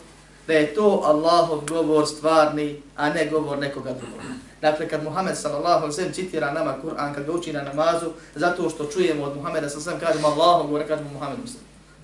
da 0.47 0.53
je 0.53 0.75
to 0.75 1.01
Allahov 1.03 1.65
govor 1.65 2.07
stvarni, 2.07 2.81
a 2.95 3.09
ne 3.09 3.29
govor 3.29 3.57
nekoga 3.57 3.93
drugog. 3.93 4.21
Dakle, 4.61 4.89
kad 4.89 5.03
Muhammed 5.03 5.37
sallallahu 5.37 5.85
alaihi 5.85 6.13
citira 6.13 6.53
nama 6.53 6.75
Kur'an, 6.83 7.13
kad 7.13 7.25
ga 7.25 7.31
uči 7.31 7.53
na 7.53 7.61
namazu, 7.61 8.11
zato 8.35 8.69
što 8.69 8.85
čujemo 8.85 9.23
od 9.23 9.35
Muhammeda 9.35 9.69
sallallahu 9.69 9.97
alaihi 9.97 10.05
kažemo 10.05 10.27
Allahov 10.27 10.67
govor, 10.67 10.87
kažemo 10.87 11.09
Muhammed 11.09 11.39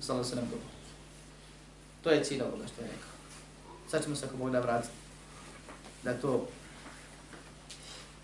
sallallahu 0.00 0.32
alaihi 0.32 0.50
govor. 0.50 0.64
To 2.02 2.10
je 2.10 2.24
cilj 2.24 2.42
ovoga 2.42 2.66
što 2.66 2.82
je 2.82 2.86
rekao. 2.86 3.10
Sad 3.90 4.02
ćemo 4.04 4.16
se 4.16 4.26
ako 4.26 4.36
Bog 4.36 4.50
da 4.50 4.60
vratiti. 4.60 4.94
Da 6.02 6.14
to 6.14 6.46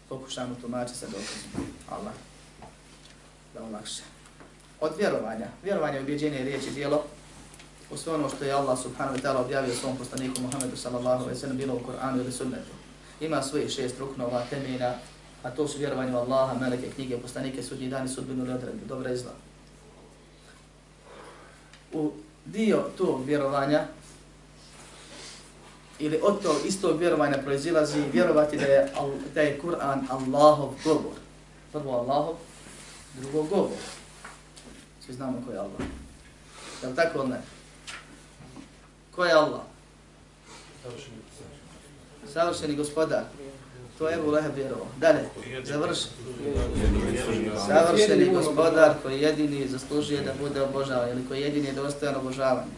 pokušamo 0.09 0.57
tumačiti 0.61 0.99
sa 0.99 1.07
dokazom. 1.07 1.73
Allah. 1.91 2.13
Da 3.55 3.65
olakše. 3.65 4.03
Od 4.81 4.93
vjerovanja. 4.99 5.47
Vjerovanje 5.63 5.99
je 5.99 6.05
riječ 6.05 6.23
riječi 6.23 6.71
dijelo 6.71 7.05
u 7.91 7.97
sve 7.97 8.15
ono 8.15 8.29
što 8.29 8.45
je 8.45 8.53
Allah 8.53 8.79
subhanahu 8.83 9.17
wa 9.17 9.23
ta'ala 9.23 9.45
objavio 9.45 9.75
svom 9.75 9.97
poslaniku 9.97 10.41
Muhammedu 10.41 10.77
sallallahu 10.77 11.23
alaihi 11.23 11.41
sallam 11.41 11.57
bilo 11.57 11.75
u 11.75 11.81
Koranu 11.81 12.23
ili 12.23 12.33
sunnetu. 12.33 12.71
Ima 13.21 13.43
svoje 13.43 13.69
šest 13.69 13.99
ruknova, 13.99 14.43
temena, 14.51 14.95
a 15.43 15.51
to 15.51 15.69
su 15.69 15.79
vjerovanje 15.79 16.13
u 16.13 16.17
Allaha, 16.17 16.59
meleke, 16.59 16.91
knjige, 16.91 17.19
poslanike, 17.19 17.63
sudnji 17.63 17.89
dani, 17.89 18.09
sudbinu 18.09 18.45
ili 18.45 18.53
odredbu, 18.53 18.87
dobra 18.87 19.11
izla. 19.13 19.33
U 21.93 22.13
dio 22.45 22.85
tog 22.99 23.25
vjerovanja 23.25 23.87
ili 25.99 26.21
od 26.23 26.43
tog 26.43 26.57
istog 26.67 26.99
vjerovanja 26.99 27.39
proizilazi 27.45 28.03
vjerovati 28.13 28.57
da 28.57 28.67
je, 28.67 28.93
da 29.35 29.41
je 29.41 29.61
Kur'an 29.61 30.01
Allahov 30.11 30.71
govor. 30.85 31.15
Prvo 31.73 31.91
Allahov, 31.91 32.35
drugo 33.21 33.43
govor. 33.43 33.79
Svi 35.07 35.15
znamo 35.15 35.43
ko 35.47 35.53
je 35.53 35.59
Allah. 35.59 35.81
Je 36.83 36.89
li 36.89 36.97
tako 36.97 37.19
ili 37.19 37.29
ne? 37.29 37.56
Ko 39.17 39.25
je 39.25 39.33
Allah? 39.33 39.61
Savršeni 42.33 42.77
gospodar. 42.77 43.25
To 43.99 44.09
je 44.09 44.15
Ebu 44.15 44.31
Leheb 44.31 44.55
vjerovao. 44.55 44.87
Dalje, 44.97 45.29
završi. 45.65 46.09
Savršeni 47.67 48.35
gospodar 48.35 48.95
koji 49.03 49.21
jedini 49.21 49.69
zaslužuje 49.69 50.21
da 50.21 50.35
bude 50.41 50.63
obožavan 50.63 51.09
ili 51.09 51.29
koji 51.29 51.41
jedini 51.41 51.67
je 51.67 51.73
dostojan 51.73 52.17
obožavanja. 52.17 52.77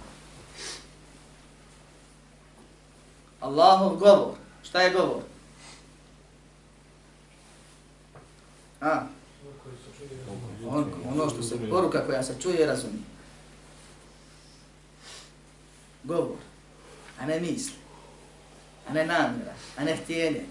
Allahov 3.40 3.96
govor. 3.96 4.34
Šta 4.62 4.82
je 4.82 4.92
govor? 4.92 5.22
A? 8.80 9.02
On, 10.68 10.92
ono 11.12 11.30
što 11.30 11.42
se, 11.42 11.56
poruka 11.70 12.06
koja 12.06 12.22
se 12.22 12.34
čuje 12.40 12.62
i 12.62 12.66
razumije 12.66 13.17
govor, 16.08 16.36
a 17.20 17.26
ne 17.26 17.40
misli, 17.40 17.76
a 18.88 18.92
ne 18.92 19.06
namjera, 19.06 19.54
a 19.76 19.84
ne 19.84 19.96
htjenje. 19.96 20.44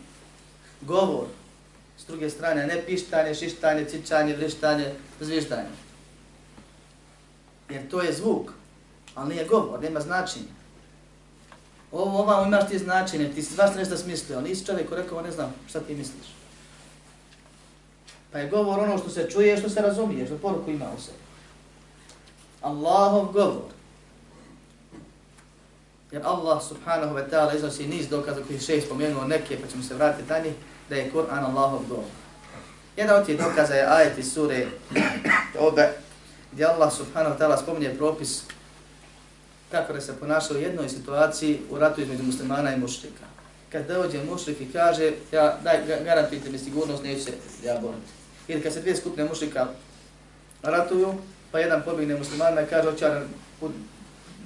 Govor, 0.82 1.26
s 1.98 2.06
druge 2.06 2.30
strane, 2.30 2.68
ne 2.68 2.82
pištanje, 2.86 3.36
šištanje, 3.36 3.86
cičanje, 3.86 4.36
vrištanje, 4.36 4.94
zviždanje. 5.20 5.76
Jer 7.70 7.90
to 7.90 8.02
je 8.02 8.14
zvuk, 8.14 8.52
ali 9.16 9.30
nije 9.30 9.46
govor, 9.46 9.82
nema 9.82 10.00
značenja. 10.00 10.58
Ovo, 11.92 12.20
ovo 12.20 12.46
imaš 12.46 12.70
ti 12.70 12.80
značenje, 12.80 13.32
ti 13.36 13.44
si 13.44 13.54
svašta 13.54 13.78
nešto 13.78 13.98
smislio, 13.98 14.42
nisi 14.42 14.66
čovjek 14.66 14.90
ko 14.90 14.96
rekao, 14.96 15.22
ne 15.22 15.32
znam 15.32 15.54
šta 15.70 15.80
ti 15.80 15.96
misliš. 15.96 16.28
Pa 18.32 18.40
je 18.40 18.50
govor 18.50 18.80
ono 18.80 18.98
što 18.98 19.10
se 19.10 19.30
čuje, 19.30 19.58
što 19.58 19.70
se 19.70 19.82
razumije, 19.82 20.26
što 20.26 20.38
poruku 20.38 20.72
ima 20.72 20.86
u 20.98 21.02
sebi. 21.02 21.18
Allahov 22.62 23.32
govor. 23.32 23.77
Jer 26.12 26.22
Allah 26.26 26.62
subhanahu 26.64 27.16
wa 27.16 27.30
ta'ala 27.30 27.56
iznosi 27.56 27.88
niz 27.88 28.08
dokaza 28.08 28.42
koji 28.48 28.60
še 28.60 28.82
spomenuo 28.82 29.28
neke, 29.28 29.58
pa 29.62 29.68
ćemo 29.68 29.84
se 29.84 29.96
vratiti 29.96 30.30
na 30.30 30.40
njih, 30.40 30.54
da 30.90 30.96
je 30.96 31.12
Kur'an 31.12 31.44
Allahov 31.46 31.84
govor. 31.90 32.12
Jedan 32.98 33.20
od 33.20 33.26
tih 33.26 33.38
dokaza 33.38 33.74
je 33.74 33.88
ajet 33.88 34.18
iz 34.18 34.34
sure 34.34 34.68
Tobe, 35.54 35.90
gdje 36.52 36.66
Allah 36.66 36.94
subhanahu 36.94 37.36
wa 37.36 37.40
ta'ala 37.40 37.58
spominje 37.58 37.94
propis 37.98 38.44
kako 39.72 39.94
da 39.94 40.02
se 40.02 40.16
ponaša 40.20 40.54
u 40.54 40.58
jednoj 40.58 40.90
situaciji 40.90 41.60
u 41.70 41.80
ratu 41.80 42.02
između 42.02 42.24
muslimana 42.24 42.74
i 42.74 42.80
mušrika. 42.80 43.26
Kad 43.72 43.88
dođe 43.88 44.24
mušrik 44.24 44.62
i 44.62 44.72
kaže, 44.74 45.12
ja 45.32 45.58
daj, 45.64 46.04
garantujte 46.06 46.50
mi 46.50 46.58
sigurnost, 46.58 47.04
neću 47.04 47.24
se 47.24 47.32
ja 47.64 47.80
boriti. 47.80 48.12
Ili 48.48 48.62
kad 48.62 48.74
se 48.74 48.82
dvije 48.82 48.96
skupne 48.96 49.26
mušrika 49.26 49.68
ratuju, 50.64 51.14
pa 51.52 51.60
jedan 51.60 51.82
pobjegne 51.86 52.16
muslimana 52.16 52.62
i 52.62 52.66
kaže, 52.66 52.92
hoće 52.92 53.22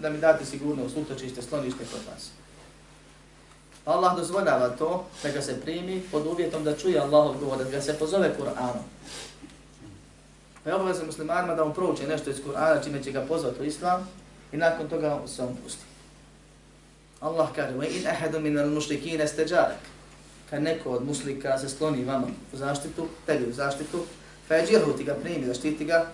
da 0.01 0.09
mi 0.09 0.17
date 0.17 0.45
sigurno 0.45 0.83
utočište, 0.95 1.41
slonište 1.41 1.83
kod 1.91 1.99
vas. 2.11 2.29
Allah 3.85 4.17
dozvoljava 4.17 4.69
to 4.69 5.05
da 5.23 5.29
ga 5.29 5.41
se 5.41 5.61
primi 5.61 6.03
pod 6.11 6.25
uvjetom 6.27 6.63
da 6.63 6.77
čuje 6.77 6.99
Allahov 6.99 7.37
govor, 7.39 7.57
da 7.57 7.63
ga 7.63 7.81
se 7.81 7.99
pozove 7.99 8.31
Kur'anom. 8.39 8.83
Pa 10.63 10.69
je 10.69 10.75
obavezno 10.75 11.05
muslimanima 11.05 11.55
da 11.55 11.63
on 11.63 11.73
prouče 11.73 12.07
nešto 12.07 12.29
iz 12.29 12.37
Kur'ana 12.47 12.83
čime 12.83 13.03
će 13.03 13.11
ga 13.11 13.21
pozvati 13.21 13.61
u 13.61 13.65
islam 13.65 14.07
i 14.51 14.57
nakon 14.57 14.89
toga 14.89 15.19
se 15.27 15.43
on 15.43 15.55
pusti. 15.63 15.83
Allah 17.19 17.49
kaže, 17.55 17.77
ve 17.77 17.87
in 17.87 18.07
ahadu 18.07 18.39
min 18.39 18.57
al-mushrikin 18.57 19.23
istajarak. 19.23 19.77
Kad 20.49 20.63
neko 20.63 20.89
od 20.89 21.05
muslika 21.05 21.57
se 21.57 21.69
skloni 21.69 22.05
vama 22.05 22.27
u 22.53 22.57
zaštitu, 22.57 23.07
tebi 23.25 23.49
u 23.49 23.53
zaštitu, 23.53 24.05
fe 24.47 24.55
yajirhu 24.55 24.97
ti 24.97 25.03
ga 25.03 25.13
primi, 25.13 25.45
zaštiti 25.45 25.85
ga, 25.85 26.11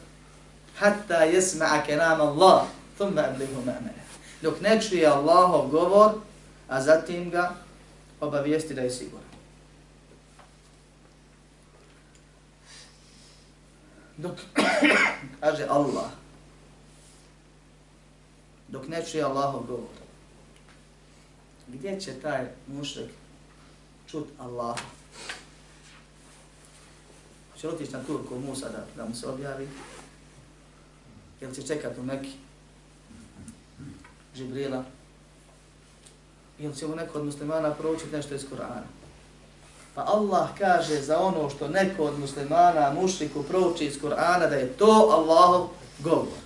hatta 0.76 1.26
yasma'a 1.26 1.86
kalam 1.88 2.22
Allah, 2.22 2.68
thumma 2.98 3.22
ablighu 3.22 3.62
ma'mana. 3.62 4.04
Dok 4.42 4.62
ne 4.62 4.82
čuje 4.82 5.06
Allahov 5.08 5.70
govor, 5.70 6.12
a 6.68 6.82
zatim 6.82 7.30
ga 7.30 7.56
obavijesti 8.22 8.74
da 8.74 8.82
je 8.82 8.92
siguran. 8.92 9.28
Dok, 14.18 14.38
kaže 15.40 15.66
Allah, 15.70 16.10
dok 18.68 18.88
ne 18.88 19.06
čuje 19.06 19.24
Allahov 19.24 19.64
govor, 19.68 19.96
gdje 21.68 22.00
će 22.00 22.20
taj 22.22 22.46
mušrik 22.68 23.10
čut 24.08 24.28
Allah? 24.40 24.78
Hoće 27.54 27.70
otići 27.70 27.92
na 27.92 28.04
Turku 28.04 28.40
Musa 28.40 28.70
da, 28.70 28.86
da 28.96 29.06
mu 29.06 29.16
se 29.16 29.28
objavi? 29.28 29.68
Jel 31.42 31.54
će 31.54 31.62
čekat 31.62 31.98
u 31.98 32.04
neki 32.04 32.47
Žibrila? 34.38 34.84
ili 36.60 36.76
će 36.76 36.88
mu 36.88 36.96
neko 36.96 37.20
od 37.20 37.26
muslimana 37.26 37.74
proučiti 37.74 38.16
nešto 38.16 38.36
iz 38.36 38.46
Kur'ana. 38.52 38.88
Pa 39.96 40.04
Allah 40.08 40.50
kaže 40.58 41.02
za 41.02 41.20
ono 41.20 41.50
što 41.50 41.68
neko 41.68 42.04
od 42.04 42.20
muslimana 42.20 42.94
mušriku 43.02 43.44
prouči 43.44 43.86
iz 43.86 44.02
Kur'ana 44.02 44.50
da 44.50 44.56
je 44.56 44.74
to 44.74 45.10
Allahov 45.12 45.68
govor. 46.00 46.38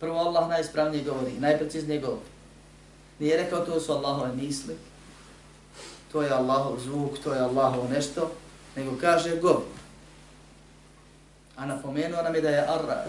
Prvo 0.00 0.18
Allah 0.18 0.48
najispravnije 0.48 1.04
govori, 1.04 1.32
najpreciznije 1.38 2.00
govori. 2.00 2.28
Nije 3.18 3.36
rekao 3.36 3.66
to 3.66 3.80
su 3.80 3.92
Allahove 3.92 4.34
misli, 4.34 4.76
to 6.12 6.22
je 6.22 6.30
Allahov 6.30 6.78
zvuk, 6.80 7.18
to 7.24 7.34
je 7.34 7.40
Allahov 7.40 7.90
nešto, 7.90 8.30
nego 8.76 8.92
kaže 9.00 9.40
govor. 9.40 9.62
A 11.56 11.66
napomenuo 11.66 12.22
nam 12.22 12.34
je 12.34 12.40
da 12.40 12.48
je 12.48 12.66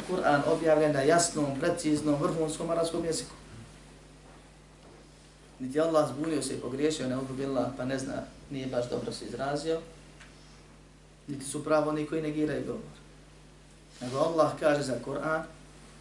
Kur'an 0.09 0.41
objavljen 0.47 0.91
na 0.91 1.01
jasnom, 1.01 1.59
preciznom, 1.59 2.15
vrhunskom 2.21 2.69
arabskom 2.69 3.05
jeziku 3.05 3.39
niti 5.59 5.79
Allah 5.79 6.09
zbunio 6.09 6.41
se 6.41 6.53
i 6.53 6.59
pogriješio, 6.59 7.07
ne 7.07 7.17
ubila, 7.17 7.71
pa 7.77 7.85
ne 7.85 7.99
zna, 7.99 8.13
nije 8.49 8.67
baš 8.67 8.89
dobro 8.89 9.11
se 9.11 9.25
izrazio, 9.25 9.79
niti 11.27 11.45
su 11.45 11.63
pravo 11.63 11.89
oni 11.89 12.05
koji 12.05 12.21
negiraju 12.21 12.65
govor. 12.65 12.99
Nego 14.01 14.17
Allah 14.17 14.51
kaže 14.59 14.83
za 14.83 14.95
Kur'an 15.05 15.43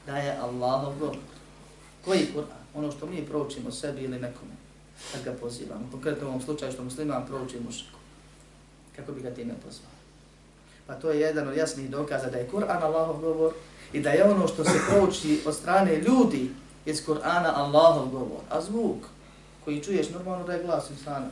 da 0.06 0.16
je 0.16 0.38
Allahov 0.42 0.98
govor. 0.98 1.16
Koji 2.04 2.28
Kur'an? 2.34 2.58
Ono 2.74 2.92
što 2.92 3.06
mi 3.06 3.26
proučimo 3.26 3.70
sebi 3.70 4.02
ili 4.02 4.18
nekome, 4.18 4.52
kad 5.12 5.24
ga 5.24 5.32
pozivamo. 5.40 5.88
Konkretno 5.90 6.26
u 6.26 6.30
ovom 6.30 6.42
slučaju 6.42 6.72
što 6.72 6.84
musliman 6.84 7.26
prouči 7.26 7.60
mušiku. 7.60 7.98
Kako 8.96 9.12
bi 9.12 9.20
ga 9.20 9.30
time 9.30 9.54
pozvao? 9.64 9.90
Pa 10.86 10.94
to 10.94 11.10
je 11.10 11.20
jedan 11.20 11.48
od 11.48 11.56
jasnih 11.56 11.90
dokaza 11.90 12.30
da 12.30 12.38
je 12.38 12.48
Kur'an 12.52 12.82
Allahov 12.82 13.20
govor 13.20 13.52
i 13.92 14.00
da 14.00 14.10
je 14.10 14.24
ono 14.24 14.48
što 14.48 14.64
se 14.64 14.78
prouči 14.90 15.40
od 15.46 15.54
strane 15.54 15.96
ljudi 15.96 16.50
iz 16.86 17.06
Kur'ana 17.06 17.52
Allahov 17.54 18.08
govor. 18.08 18.40
A 18.50 18.60
zvuk, 18.60 18.96
koji 19.67 19.83
čuješ 19.83 20.09
normalno 20.09 20.45
da 20.47 20.53
je 20.53 20.63
glas 20.63 20.89
insana. 20.89 21.29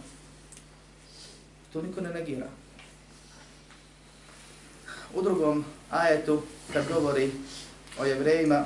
To 1.73 1.81
niko 1.81 2.01
ne 2.01 2.09
negira. 2.09 2.47
U 5.15 5.21
drugom 5.21 5.65
ajetu, 5.91 6.41
kad 6.73 6.87
govori 6.93 7.31
o 7.99 8.05
jevrejima, 8.05 8.65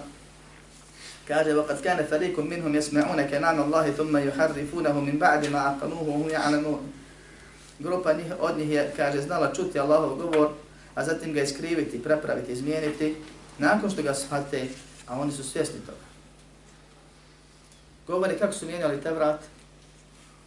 kaže 1.27 1.53
وَقَدْ 1.53 1.81
كَانَ 1.81 2.05
فَرِيكٌ 2.09 2.37
مِنْهُمْ 2.37 2.75
يَسْمَعُونَ 2.75 3.29
كَنَامَ 3.29 3.59
اللَّهِ 3.59 3.91
ثُمَّ 3.97 4.17
يُحَرِّفُونَهُ 4.17 5.01
مِنْ 5.01 5.17
بَعْدِ 5.17 5.49
مَا 5.49 5.59
عَقَلُوهُ 5.59 6.05
وَهُمْ 6.09 6.29
يَعْلَمُونَ 6.29 6.81
Grupa 7.79 8.13
njih, 8.13 8.33
od 8.39 8.57
njih 8.57 8.69
je, 8.69 8.93
kaže, 8.95 9.21
znala 9.21 9.53
čuti 9.53 9.79
Allahov 9.79 10.15
govor, 10.15 10.49
a 10.95 11.05
zatim 11.05 11.33
ga 11.33 11.41
iskriviti, 11.41 12.03
prepraviti, 12.03 12.51
izmijeniti, 12.51 13.15
nakon 13.57 13.89
što 13.89 14.03
ga 14.03 14.13
shvate, 14.13 14.67
a 15.07 15.19
oni 15.19 15.31
su 15.31 15.43
svjesni 15.43 15.79
toga. 15.79 16.05
Govori 18.07 18.39
kako 18.39 18.53
su 18.53 18.65
mijenjali 18.65 19.01
te 19.01 19.11
vrat, 19.11 19.39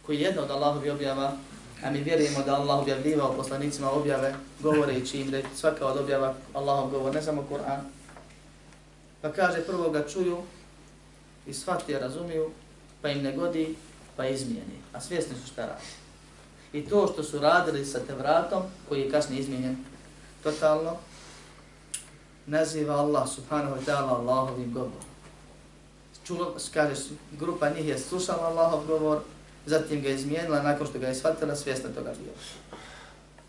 koji 0.06 0.16
je 0.16 0.22
jedna 0.22 0.42
od 0.42 0.50
Allahovi 0.50 0.90
objava, 0.90 1.32
a 1.84 1.90
mi 1.90 2.02
vjerujemo 2.02 2.42
da 2.42 2.54
Allah 2.54 2.78
objavljivao 2.78 3.36
poslanicima 3.36 3.90
objave, 3.90 4.34
govoreći 4.60 5.20
im 5.20 5.30
da 5.30 5.36
je 5.36 5.44
svaka 5.56 5.86
od 5.86 5.96
objava 5.96 6.34
Allahov 6.52 6.90
govor, 6.90 7.14
ne 7.14 7.22
samo 7.22 7.46
Kur'an. 7.50 7.80
Pa 9.22 9.32
kaže, 9.32 9.66
prvo 9.66 9.90
ga 9.90 10.08
čuju 10.08 10.42
i 11.46 11.54
shvati 11.54 11.98
razumiju, 11.98 12.50
pa 13.02 13.08
im 13.08 13.22
ne 13.22 13.32
godi, 13.36 13.76
pa 14.16 14.26
izmijeni. 14.26 14.78
A 14.92 15.00
svjesni 15.00 15.36
su 15.36 15.52
šta 15.52 15.66
radi. 15.66 15.84
I 16.72 16.88
to 16.88 17.10
što 17.12 17.22
su 17.22 17.38
radili 17.38 17.84
sa 17.84 18.00
Tevratom, 18.00 18.62
koji 18.88 19.00
je 19.00 19.10
kasnije 19.10 19.40
izmijenjen 19.40 19.76
totalno, 20.42 20.96
naziva 22.46 22.94
Allah 22.94 23.28
subhanahu 23.28 23.76
wa 23.76 23.84
ta'ala 23.86 24.18
Allahovim 24.18 24.72
govorom. 24.72 25.04
Čulo, 26.24 26.56
kaže, 26.74 26.94
grupa 27.32 27.68
njih 27.68 27.88
je 27.88 27.98
slušala 27.98 28.46
Allahov 28.46 28.86
govor, 28.86 29.20
zatim 29.66 30.02
ga 30.02 30.08
izmijenila 30.08 30.62
nakon 30.62 30.86
što 30.86 30.98
ga 30.98 31.06
je 31.06 31.14
shvatila, 31.14 31.56
svjesna 31.56 31.88
toga 31.88 32.10
bio. 32.10 32.32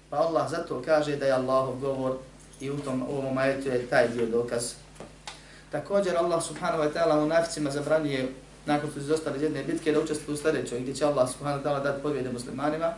Pa 0.09 0.17
Allah 0.17 0.49
zato 0.49 0.81
kaže 0.85 1.15
da 1.15 1.25
je 1.25 1.31
Allahov 1.31 1.79
govor 1.79 2.17
i 2.59 2.69
u 2.71 2.77
tom 2.77 3.01
ovom 3.01 3.37
ajetu 3.37 3.69
je 3.69 3.87
taj 3.87 4.07
dio 4.07 4.25
dokaz. 4.25 4.73
Također 5.71 6.17
Allah 6.17 6.43
subhanahu 6.43 6.83
wa 6.83 6.93
ta'ala 6.93 7.23
u 7.23 7.27
naficima 7.27 7.69
nakon 8.65 8.89
što 8.89 8.99
su 8.99 9.05
izostali 9.05 9.37
iz 9.37 9.43
jedne 9.43 9.63
bitke 9.63 9.91
da 9.91 9.99
učestvuju 9.99 10.35
u 10.35 10.37
sljedećoj 10.37 10.79
gdje 10.79 10.95
će 10.95 11.05
Allah 11.05 11.29
subhanahu 11.31 11.63
wa 11.63 11.67
ta'ala 11.67 11.83
dati 11.83 12.01
pobjede 12.01 12.31
muslimanima 12.31 12.93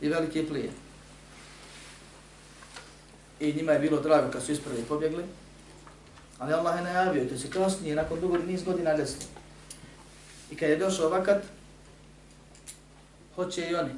i 0.00 0.08
velike 0.08 0.46
plije. 0.48 0.70
I 3.40 3.52
njima 3.52 3.72
je 3.72 3.78
bilo 3.78 4.00
drago 4.00 4.32
kad 4.32 4.42
su 4.42 4.52
isprvi 4.52 4.82
pobjegli, 4.88 5.24
ali 6.38 6.52
Allah 6.52 6.76
je 6.76 6.82
najavio, 6.82 7.24
to 7.24 7.38
se 7.38 7.50
kasnije 7.50 7.96
nakon 7.96 8.20
dugo 8.20 8.38
niz 8.38 8.62
godina 8.62 8.96
desilo. 8.96 9.24
I 10.50 10.56
kad 10.56 10.70
je 10.70 10.76
došao 10.76 11.08
vakat, 11.08 11.42
hoće 13.36 13.66
i 13.70 13.74
oni. 13.74 13.90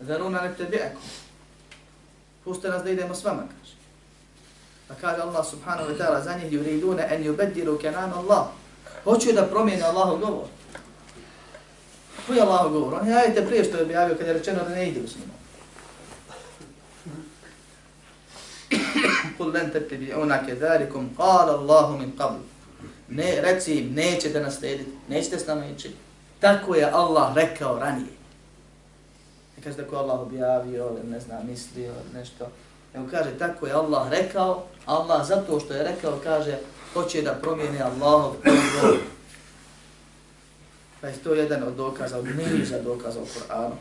Zaruna 0.00 0.40
ne 0.40 0.54
tebi 0.54 0.76
eko. 0.76 1.00
Puste 2.44 2.68
nas 2.68 2.82
da 2.82 2.90
idemo 2.90 3.14
s 3.14 3.24
vama, 3.24 3.42
kaže. 3.42 3.74
Pa 4.88 4.94
kaže 4.94 5.22
Allah 5.22 5.46
subhanahu 5.46 5.90
wa 5.90 5.98
ta'ala 5.98 6.24
za 6.24 6.36
njih 6.36 6.52
yuriduna 6.52 7.14
en 7.14 7.24
yubeddilu 7.24 7.78
kenan 7.80 8.12
Allah. 8.12 8.46
Hoću 9.04 9.32
da 9.32 9.46
promijene 9.46 9.82
Allahov 9.82 10.18
govor. 10.18 10.46
Koji 12.26 12.36
je 12.36 12.42
Allahov 12.42 12.72
govor? 12.72 12.94
On 13.00 13.08
je 13.08 13.14
ajte 13.14 13.46
prije 13.46 13.64
što 13.64 13.76
je 13.76 13.82
objavio 13.82 14.16
kad 14.16 14.26
je 14.26 14.32
rečeno 14.32 14.64
da 14.64 14.74
ne 14.74 14.88
ide 14.88 15.08
s 15.08 15.12
snimu. 15.12 15.32
Kul 19.36 19.50
len 19.50 19.70
tebi 19.70 20.12
ona 20.12 20.46
kedalikum 20.46 21.10
kala 21.16 21.52
Allahu 21.58 21.98
min 21.98 22.12
qabl. 22.18 22.40
Ne, 23.08 23.40
reci 23.40 23.74
im, 23.74 23.94
nećete 23.94 24.40
naslediti, 24.40 24.90
nećete 25.08 25.38
s 25.38 25.46
nama 25.46 25.66
ići. 25.66 25.90
Tako 26.42 26.74
je 26.74 26.90
Allah 26.90 27.36
rekao 27.36 27.78
ranije. 27.78 28.18
Ne 29.56 29.62
kaže 29.62 29.76
tako 29.76 29.96
Allah 29.96 30.20
objavio, 30.20 30.90
ne 31.10 31.20
znam, 31.20 31.46
mislio, 31.46 31.94
nešto. 32.14 32.48
Nego 32.94 33.10
kaže, 33.10 33.38
tako 33.38 33.66
je 33.66 33.72
Allah 33.72 34.10
rekao, 34.10 34.66
Allah 34.86 35.26
zato 35.26 35.60
što 35.60 35.74
je 35.74 35.82
rekao, 35.82 36.18
kaže, 36.24 36.58
hoće 36.94 37.22
da 37.22 37.38
promijene 37.42 37.80
Allahov 37.80 38.30
odgovor. 38.30 38.98
Pa 41.00 41.08
je 41.08 41.14
to 41.14 41.34
jedan 41.34 41.62
od 41.62 41.74
dokaza, 41.74 42.18
od 42.18 42.26
niza 42.36 42.82
dokaza 42.82 43.20
u 43.20 43.26
Kur'anu. 43.26 43.74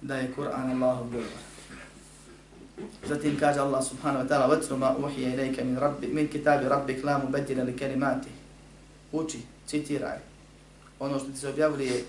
Da 0.00 0.16
je 0.16 0.32
Kur'an 0.36 0.82
Allahov 0.82 1.06
govor. 1.06 1.26
Zatim 3.08 3.36
kaže 3.40 3.60
Allah 3.60 3.84
subhanahu 3.84 4.24
wa 4.24 4.28
ta'ala 4.28 4.48
vatru 4.48 4.76
مَا 4.76 4.96
أُوحِيَ 4.96 5.36
إِلَيْكَ 5.36 5.64
min, 5.64 5.78
rabbi, 5.78 6.06
min 6.06 6.28
kitabi 6.28 6.68
rabbik 6.68 7.04
la 7.04 7.18
mu 7.18 7.28
لِكَلِمَاتِهِ. 7.28 8.32
Uči, 9.12 9.42
citiraj. 9.66 10.31
Ono 11.02 11.18
što 11.18 11.28
ti 11.28 11.38
se 11.38 11.48
objavljuje 11.48 12.04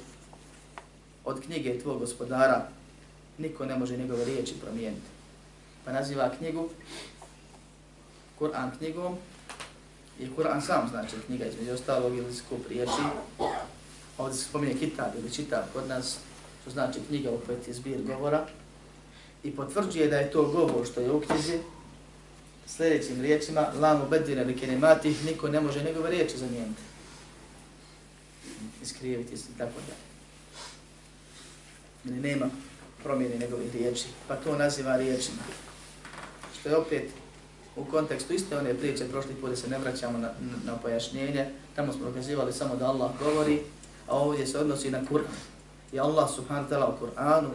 od 1.26 1.42
knjige 1.46 1.80
tvog 1.80 2.00
gospodara, 2.00 2.68
niko 3.38 3.66
ne 3.66 3.78
može 3.78 3.98
njegove 3.98 4.26
riječi 4.26 4.54
promijeniti. 4.62 5.08
Pa 5.86 5.92
naziva 5.92 6.30
knjigu 6.38 6.70
Kur'an 8.40 8.78
knjigom 8.78 9.18
i 10.20 10.28
Kur'an 10.38 10.62
sam 10.62 10.90
znači 10.90 11.16
knjiga 11.26 11.46
između 11.46 11.72
ostalog 11.72 12.18
ili 12.18 12.34
skup 12.34 12.68
riječi. 12.70 13.02
Ovdje 14.18 14.38
se 14.38 14.44
spominje 14.44 14.74
kitab 14.74 15.16
ili 15.18 15.34
čitab 15.34 15.64
kod 15.74 15.88
nas, 15.88 16.18
to 16.66 16.70
znači 16.70 17.00
knjiga 17.08 17.32
u 17.32 17.40
kojoj 17.46 17.60
je 17.68 17.74
zbir 17.74 18.02
govora 18.02 18.46
i 19.44 19.56
potvrđuje 19.56 20.08
da 20.08 20.18
je 20.18 20.32
to 20.32 20.44
govor 20.44 20.88
što 20.88 21.02
je 21.02 21.12
u 21.12 21.22
knjizi 21.22 21.60
sljedećim 22.68 23.22
riječima 23.22 23.68
lamu 23.80 24.06
bedine 24.10 24.44
li 24.44 24.58
kelimati, 24.58 25.16
niko 25.26 25.48
ne 25.48 25.62
može 25.62 25.84
njegove 25.84 26.10
riječi 26.10 26.38
zamijeniti 26.38 26.93
iskriviti 28.84 29.38
se 29.38 29.48
tako 29.58 29.80
da. 29.88 29.94
Ne, 32.12 32.22
nema 32.22 32.46
promjene 33.04 33.38
njegovih 33.38 33.74
riječi, 33.74 34.06
pa 34.28 34.36
to 34.36 34.58
naziva 34.58 34.98
riječima. 34.98 35.42
Što 36.60 36.70
je 36.70 36.78
opet 36.78 37.10
u 37.76 37.86
kontekstu 37.86 38.34
iste 38.34 38.58
one 38.58 38.74
priče, 38.74 39.10
prošli 39.10 39.34
put 39.34 39.58
se 39.58 39.68
ne 39.68 39.78
vraćamo 39.78 40.18
na, 40.18 40.30
na 40.66 40.78
pojašnjenje, 40.78 41.46
tamo 41.76 41.94
smo 41.94 42.06
dokazivali 42.06 42.54
samo 42.54 42.76
da 42.76 42.88
Allah 42.88 43.12
govori, 43.20 43.60
a 44.08 44.18
ovdje 44.18 44.48
se 44.48 44.60
odnosi 44.60 44.92
na 44.92 45.02
Kur'an. 45.12 45.36
I 45.94 46.00
Allah 46.00 46.30
subhanahu 46.36 46.70
ta'ala 46.70 46.88
u 46.88 47.06
Kur'anu 47.06 47.50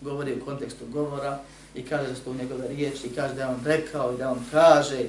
govori 0.00 0.34
u 0.34 0.44
kontekstu 0.44 0.84
govora 0.86 1.38
i 1.74 1.82
kaže 1.82 2.08
da 2.08 2.14
su 2.14 2.20
to 2.24 2.34
njegove 2.34 2.68
riječi 2.68 3.06
i 3.06 3.14
kaže 3.14 3.34
da 3.34 3.48
on 3.48 3.60
rekao 3.64 4.14
i 4.14 4.16
da 4.16 4.30
on 4.30 4.44
kaže 4.50 5.06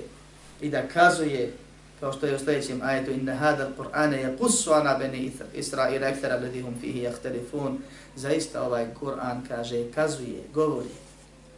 i 0.62 0.70
da 0.70 0.88
kazuje 0.88 1.54
kao 2.04 2.14
što 2.14 2.26
je 2.26 2.36
u 2.36 2.40
sljedećem 2.40 2.82
ajetu 2.84 3.12
inna 3.12 3.36
hada 3.36 3.68
al-Qur'ana 3.68 4.18
yaqussu 4.26 4.74
ana 4.74 4.98
bani 4.98 5.32
Israila 5.54 6.08
akthara 6.08 6.36
alladhum 6.36 6.76
fihi 6.82 7.08
yakhtalifun 7.08 7.78
zaista 8.16 8.64
ovaj 8.64 8.88
Kur'an 9.02 9.48
kaže 9.48 9.92
kazuje 9.92 10.44
govori 10.54 10.90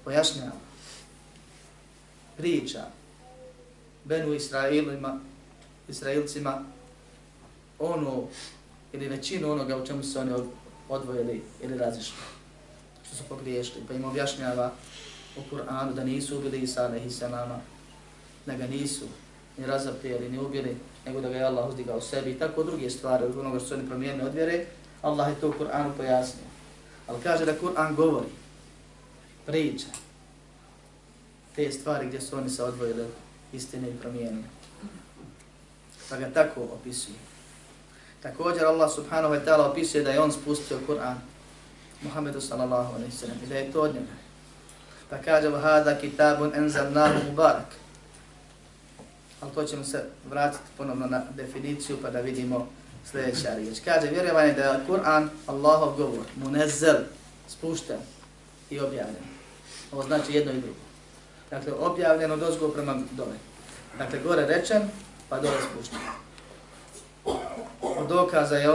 pojašnjava 0.03 0.51
priča 2.37 2.85
Benu 4.03 4.33
Israilima, 4.33 5.19
Israilcima 5.87 6.63
ono 7.79 8.23
ili 8.93 9.07
većinu 9.07 9.51
onoga 9.51 9.77
u 9.77 9.85
čemu 9.85 10.03
su 10.03 10.19
oni 10.19 10.31
odvojili 10.89 11.43
ili 11.61 11.77
razišli, 11.77 12.17
što 13.07 13.15
su 13.15 13.23
pogriješili. 13.29 13.85
Pa 13.87 13.93
im 13.93 14.05
objašnjava 14.05 14.71
u 15.37 15.55
Kur'anu 15.55 15.93
da 15.93 16.03
nisu 16.03 16.37
ubili 16.37 16.61
Isa 16.61 16.85
alaihi 16.85 17.09
salama, 17.09 17.59
da 18.45 18.55
ga 18.55 18.67
nisu 18.67 19.05
ni 19.57 19.65
razaprijeli, 19.65 20.29
ni 20.29 20.39
ubili, 20.39 20.77
nego 21.05 21.21
da 21.21 21.29
ga 21.29 21.35
je 21.35 21.43
Allah 21.43 21.69
uzdigao 21.69 22.01
sebi 22.01 22.31
i 22.31 22.39
tako 22.39 22.63
druge 22.63 22.89
stvari 22.89 23.23
od 23.23 23.37
onoga 23.37 23.59
što 23.59 23.67
su 23.67 23.73
oni 23.73 23.87
promijenili 23.87 24.27
od 24.27 24.33
vjere, 24.33 24.65
Allah 25.01 25.29
je 25.29 25.41
to 25.41 25.49
u 25.49 25.53
Kur'anu 25.53 25.91
pojasnio. 25.97 26.45
Ali 27.07 27.21
kaže 27.23 27.45
da 27.45 27.59
Kur'an 27.59 27.95
govori, 27.95 28.27
priča, 29.45 29.87
te 31.55 31.71
stvari 31.71 32.07
gdje 32.07 32.21
su 32.21 32.37
oni 32.37 32.49
se 32.49 32.63
odvojili 32.63 33.05
istine 33.53 33.89
i 33.89 33.97
promijenili. 33.97 34.43
Pa 36.09 36.17
ga 36.17 36.29
tako 36.33 36.61
opisuje. 36.61 37.15
Također 38.21 38.65
Allah 38.65 38.91
subhanahu 38.91 39.33
wa 39.33 39.45
ta'ala 39.45 39.71
opisuje 39.71 40.03
da 40.03 40.11
je 40.11 40.19
on 40.19 40.31
spustio 40.31 40.79
Kur'an 40.87 41.15
Muhammedu 42.01 42.41
sallallahu 42.41 42.95
alaihi 42.95 43.11
sallam 43.11 43.37
i 43.43 43.47
da 43.47 43.55
je 43.55 43.71
to 43.71 43.81
od 43.81 43.93
njega. 43.93 44.15
Pa 45.09 45.17
kaže 45.17 45.47
وَهَذَا 45.47 45.61
hada 45.61 45.97
kitabun 46.01 46.51
enzalnahu 46.55 47.29
mubarak. 47.29 47.84
Ali 49.41 49.51
to 49.51 49.63
ćemo 49.63 49.83
se 49.83 50.03
vratiti 50.29 50.63
ponovno 50.77 51.07
na 51.07 51.21
definiciju 51.35 51.97
pa 52.01 52.09
da 52.09 52.19
vidimo 52.19 52.67
sljedeća 53.11 53.55
riječ. 53.55 53.77
Kaže 53.85 54.07
vjerovanje 54.07 54.53
da 54.53 54.63
je 54.63 54.79
Kur'an 54.87 55.27
Allahov 55.47 55.97
govor, 55.97 56.25
munezzel, 56.35 56.95
spušten 57.47 57.97
i 58.69 58.79
objavljen. 58.79 59.23
Ovo 59.91 60.03
znači 60.03 60.33
jedno 60.33 60.51
i 60.51 60.61
drugo. 60.61 60.79
Dakle, 61.49 61.73
objavljen 61.73 62.31
od 62.31 62.43
ozgo 62.43 62.67
prema 62.67 62.95
dole. 63.11 63.35
Dakle, 63.97 64.19
gore 64.19 64.45
rečen, 64.45 64.81
pa 65.29 65.39
dole 65.39 65.57
spušten. 65.71 65.99
Od 67.81 68.07
dokaza 68.07 68.55
je, 68.55 68.69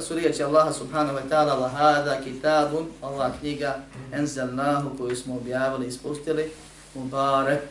su 0.00 0.14
riječi 0.14 0.42
Allaha 0.42 0.72
subhanahu 0.72 1.18
wa 1.18 1.28
ta'ala, 1.30 1.60
lahada 1.60 2.20
kitabun, 2.24 2.86
ova 3.02 3.30
knjiga, 3.40 3.76
enzelnahu, 4.12 4.90
koju 4.98 5.16
smo 5.16 5.36
objavili 5.36 5.86
i 5.86 5.92
spustili, 5.92 6.52
mubarek. 6.94 7.62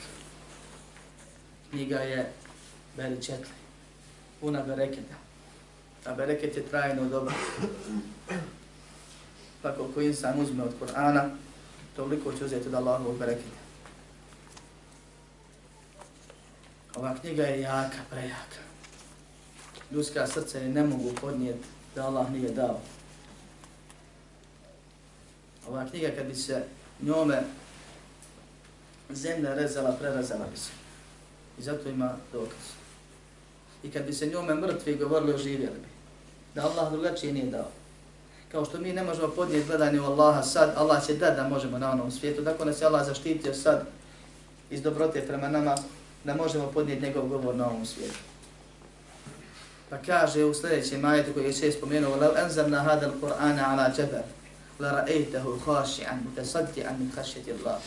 Knjiga 1.69 1.99
je 1.99 2.31
beričetli, 2.97 3.53
puna 4.39 4.61
bereketa. 4.63 5.15
A 6.05 6.13
bereket 6.13 6.57
je 6.57 6.63
trajno 6.63 7.05
dobro. 7.05 7.33
Pa 9.61 9.73
koliko 9.75 10.01
insan 10.01 10.39
uzme 10.41 10.63
od 10.63 10.73
Kur'ana, 10.81 11.29
toliko 11.95 12.33
će 12.33 12.45
uzeti 12.45 12.67
od 12.67 12.73
Allahovog 12.73 13.17
bereketa. 13.17 13.59
Ova 16.95 17.15
knjiga 17.21 17.43
je 17.43 17.61
jaka, 17.61 17.97
prejaka. 18.09 18.61
Ljudska 19.91 20.27
srca 20.27 20.59
ne 20.59 20.83
mogu 20.83 21.11
podnijeti 21.21 21.67
da 21.95 22.05
Allah 22.05 22.31
nije 22.31 22.51
dao. 22.51 22.79
Ova 25.67 25.85
knjiga 25.89 26.09
kad 26.15 26.25
bi 26.25 26.35
se 26.35 26.63
njome 27.01 27.43
zemlja 29.09 29.53
rezala, 29.53 29.91
prerazala 29.91 30.45
bi 30.51 30.57
se. 30.57 30.78
I 31.58 31.62
zato 31.62 31.88
ima 31.88 32.16
dokaz. 32.32 32.64
I 33.82 33.90
kad 33.90 34.06
bi 34.06 34.12
se 34.12 34.26
njome 34.26 34.54
mrtvi 34.54 34.96
govorili, 34.96 35.34
oživjeli 35.34 35.76
bi. 35.76 35.88
Da 36.54 36.62
Allah 36.62 36.92
drugačije 36.92 37.32
nije 37.32 37.46
dao. 37.46 37.70
Kao 38.52 38.64
što 38.64 38.78
mi 38.78 38.92
ne 38.92 39.02
možemo 39.02 39.28
podnijeti 39.28 39.66
gledanje 39.66 40.00
u 40.00 40.04
Allaha 40.04 40.42
sad, 40.42 40.74
Allah 40.76 41.06
će 41.06 41.14
da 41.14 41.30
da 41.30 41.48
možemo 41.48 41.78
na 41.78 41.92
onom 41.92 42.10
svijetu. 42.10 42.42
Dakle, 42.42 42.66
nas 42.66 42.80
je 42.80 42.86
Allah 42.86 43.06
zaštitio 43.06 43.54
sad 43.54 43.86
iz 44.70 44.82
dobrote 44.82 45.26
prema 45.26 45.48
nama, 45.48 45.76
da 46.24 46.34
možemo 46.34 46.70
podnijeti 46.74 47.06
njegov 47.06 47.28
govor 47.28 47.54
na 47.54 47.66
ovom 47.66 47.86
svijetu. 47.86 48.18
Pa 49.90 49.96
kaže 50.06 50.44
u 50.44 50.54
sljedećem 50.54 51.00
majetu 51.00 51.32
koji 51.32 51.44
je 51.44 51.52
sve 51.52 51.72
spomenuo 51.72 52.16
لَوْ 52.16 52.34
أَنْزَمْنَا 52.46 52.80
هَذَا 52.88 53.06
الْقُرْآنَ 53.06 53.58
عَلَى 53.58 53.92
جَبَرْ 53.96 54.24
لَرَأَيْتَهُ 54.80 55.58
خَاشِعًا 55.66 56.14
مُتَسَدِّعًا 56.26 56.92
مِنْ 56.98 57.10
خَشْيَةِ 57.16 57.46
اللَّهِ 57.54 57.78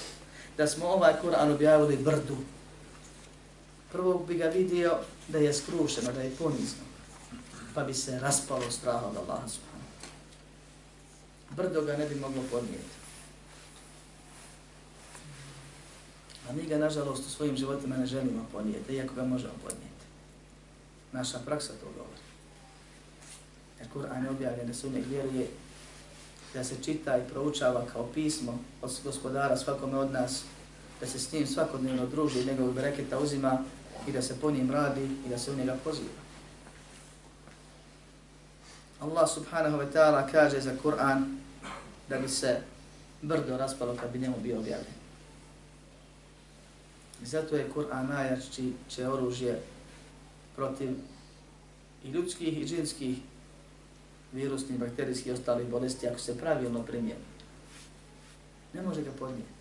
Da 0.57 0.67
smo 0.67 0.85
ovaj 0.87 1.13
Kur'an 1.21 1.51
objavili 1.51 1.97
brdu, 1.97 2.37
prvo 3.92 4.24
bi 4.28 4.34
ga 4.34 4.46
vidio 4.46 4.98
da 5.28 5.38
je 5.38 5.54
skrušeno, 5.54 6.12
da 6.12 6.22
je 6.22 6.36
ponizno, 6.38 6.84
pa 7.74 7.84
bi 7.84 7.94
se 7.94 8.18
raspalo 8.18 8.70
straha 8.70 9.06
od 9.06 9.16
Allaha 9.16 9.48
subhanahu. 9.48 9.72
Brdo 11.50 11.82
ga 11.82 11.96
ne 11.96 12.06
bi 12.06 12.14
moglo 12.14 12.42
podnijeti. 12.50 13.02
A 16.48 16.52
mi 16.52 16.62
ga, 16.62 16.78
nažalost, 16.78 17.26
u 17.26 17.30
svojim 17.30 17.56
životima 17.56 17.96
ne 17.96 18.06
želimo 18.06 18.46
podnijeti, 18.52 18.94
iako 18.94 19.14
ga 19.14 19.24
možemo 19.24 19.52
podnijeti. 19.62 20.04
Naša 21.12 21.38
praksa 21.38 21.72
to 21.72 21.86
govori. 21.86 22.22
Jer 23.78 23.88
Kur'an 23.94 24.24
je 24.24 24.30
objavljen 24.30 24.66
da 24.66 24.74
se 24.74 24.86
u 24.86 24.90
vjeruje, 24.90 25.46
da 26.54 26.64
se 26.64 26.74
čita 26.84 27.18
i 27.18 27.28
proučava 27.30 27.86
kao 27.92 28.08
pismo 28.14 28.58
od 28.82 29.00
gospodara 29.04 29.56
svakome 29.56 29.98
od 29.98 30.12
nas, 30.12 30.42
da 31.00 31.06
se 31.06 31.18
s 31.18 31.32
njim 31.32 31.46
svakodnevno 31.46 32.06
druži 32.06 32.40
i 32.40 32.46
njegove 32.46 32.72
bereketa 32.72 33.18
uzima 33.18 33.64
i 34.08 34.12
da 34.12 34.22
se 34.22 34.40
po 34.40 34.50
njim 34.50 34.70
radi 34.70 35.04
i 35.26 35.28
da 35.28 35.38
se 35.38 35.50
u 35.50 35.56
njega 35.56 35.76
poziva. 35.84 36.22
Allah 39.00 39.30
subhanahu 39.30 39.76
wa 39.78 39.92
ta'ala 39.92 40.30
kaže 40.30 40.60
za 40.60 40.72
Kur'an 40.82 41.38
da 42.08 42.18
bi 42.18 42.28
se 42.28 42.60
brdo 43.22 43.56
raspalo 43.56 43.96
kad 43.96 44.10
bi 44.10 44.18
njemu 44.18 44.36
bio 44.42 44.58
objavljen. 44.58 44.94
I 47.22 47.26
zato 47.26 47.56
je 47.56 47.70
Kur'an 47.74 48.08
najjači 48.08 48.72
će 48.88 49.08
oružje 49.08 49.62
protiv 50.56 50.90
i 52.04 52.10
ljudskih 52.10 52.60
i 52.60 52.66
džinskih 52.66 53.18
virusnih, 54.32 54.78
bakterijskih 54.78 55.26
i 55.26 55.32
ostalih 55.32 55.68
bolesti 55.68 56.08
ako 56.08 56.18
se 56.18 56.38
pravilno 56.38 56.82
primjeni. 56.82 57.24
Ne 58.74 58.82
može 58.82 59.02
ga 59.02 59.10
podnijeti. 59.18 59.52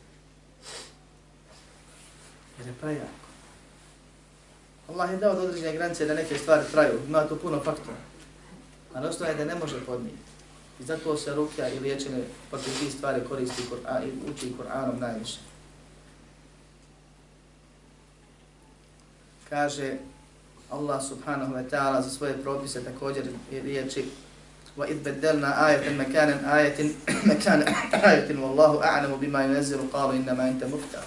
Jer 2.60 2.68
je 2.68 2.74
prejak. 2.82 3.21
Allah 4.92 5.12
je 5.12 5.18
dao 5.18 5.36
do 5.36 5.42
određene 5.42 5.74
granice 5.74 6.06
da 6.06 6.14
neke 6.14 6.38
stvari 6.38 6.64
traju, 6.72 7.00
ima 7.08 7.28
tu 7.28 7.36
puno 7.36 7.60
faktora. 7.64 7.98
A 8.94 9.08
osnovno 9.08 9.34
je 9.34 9.46
da 9.46 9.54
ne 9.54 9.56
može 9.56 9.86
podnijeti. 9.86 10.32
I 10.80 10.84
zato 10.84 11.18
se 11.18 11.36
rukja 11.36 11.70
i 11.70 11.80
liječene 11.80 12.24
protiv 12.50 12.74
tih 12.80 12.94
stvari 12.94 13.22
koristi 13.30 13.64
Kur'an 13.70 14.04
i 14.04 14.32
uči 14.32 14.54
Kur'anom 14.60 15.00
najviše. 15.00 15.38
kaže 19.52 20.00
Allah 20.72 21.04
subhanahu 21.04 21.52
wa 21.52 21.64
ta'ala 21.68 22.00
za 22.00 22.10
svoje 22.10 22.40
propise 22.40 22.84
također 22.84 23.28
riječi 23.52 24.06
wa 24.78 24.88
id 24.88 25.04
badalna 25.04 25.52
ayatan 25.68 26.00
makanan 26.00 26.40
ayatin 26.48 26.96
makana 27.28 27.66
ayatin 27.92 28.40
wallahu 28.40 28.80
a'lamu 28.80 29.20
bima 29.20 29.44
yunzilu 29.44 29.92
qalu 29.92 30.16
inna 30.16 30.34
ma 30.34 30.44
anta 30.44 30.68
muftar 30.68 31.04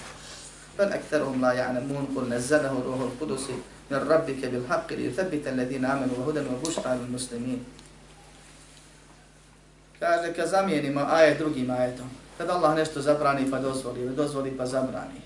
bel 0.77 0.92
ekterum 0.92 1.40
la 1.40 1.57
ya'lamun 1.57 2.12
qul 2.12 2.29
nazzalahu 2.29 2.85
ruhul 2.85 3.16
qudus 3.16 3.49
ruhul 3.90 4.05
min 4.05 4.09
rabbike 4.09 4.49
bil 4.49 4.64
haqqi 4.68 4.97
li 4.97 5.05
yuthabbita 5.05 5.51
alladhina 5.51 5.92
amanu 5.92 6.14
wa 6.18 6.25
hudan 6.25 6.47
wa 6.47 6.59
bushra 6.62 6.94
lil 6.94 7.09
muslimin. 7.09 7.64
Kaže, 9.99 10.35
kad 10.35 10.49
zamijenimo 10.49 11.01
ajet 11.01 11.38
drugim 11.38 11.70
ajetom, 11.70 12.11
kad 12.38 12.51
Allah 12.51 12.75
nešto 12.77 13.03
zabrani 13.03 13.51
pa 13.51 13.59
dozvoli, 13.59 14.01
ili 14.01 14.16
dozvoli 14.16 14.57
pa 14.57 14.66
zabrani. 14.66 15.20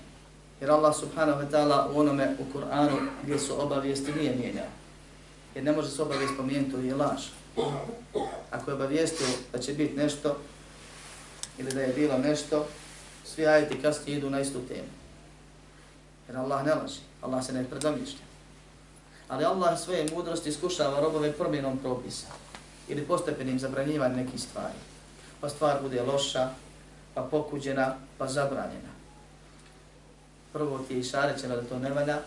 Jer 0.61 0.71
Allah 0.71 0.95
subhanahu 0.95 1.41
wa 1.41 1.49
ta'ala 1.51 1.91
u 1.93 1.99
onome 1.99 2.35
u 2.39 2.57
Kur'anu 2.57 2.97
gdje 3.23 3.39
su 3.39 3.61
obavijesti 3.61 4.13
nije 4.13 4.35
mijenjao. 4.35 4.67
Jer 5.55 5.63
ne 5.63 5.71
može 5.71 5.89
se 5.89 6.01
obavijest 6.01 6.33
pomijeniti, 6.37 6.71
to 6.71 6.77
je 6.77 6.95
laž. 6.95 7.21
Ako 8.51 8.71
je 8.71 8.75
obavijestio 8.75 9.27
da 9.51 9.59
će 9.59 9.73
biti 9.73 9.97
nešto, 9.97 10.37
ili 11.57 11.71
da 11.71 11.81
je 11.81 11.93
bilo 11.93 12.17
nešto, 12.17 12.67
svi 13.25 13.47
ajeti 13.47 13.81
kasnije 13.81 14.17
idu 14.17 14.29
na 14.29 14.41
istu 14.41 14.59
temu. 14.67 14.89
Jer 16.27 16.37
Allah 16.37 16.65
ne 16.65 16.73
laži, 16.73 16.99
Allah 17.21 17.45
se 17.45 17.53
ne 17.53 17.65
predomišlja. 17.65 18.29
Ali 19.29 19.45
Allah 19.45 19.79
svoje 19.79 20.07
mudrosti 20.15 20.49
iskušava 20.49 20.99
robove 20.99 21.31
promjenom 21.31 21.77
propisa 21.77 22.27
ili 22.87 23.05
postepenim 23.05 23.59
zabranjivanjem 23.59 24.17
nekih 24.17 24.41
stvari. 24.41 24.79
Pa 25.41 25.49
stvar 25.49 25.81
bude 25.81 26.01
loša, 26.01 26.49
pa 27.13 27.21
pokuđena, 27.21 27.95
pa 28.17 28.27
zabranjena. 28.27 28.89
Prvo 30.53 30.79
ti 30.87 30.93
je 30.93 30.99
išarećeno 30.99 31.55
da 31.55 31.61
to 31.61 31.79
ne 31.79 31.89
valja, 31.89 32.17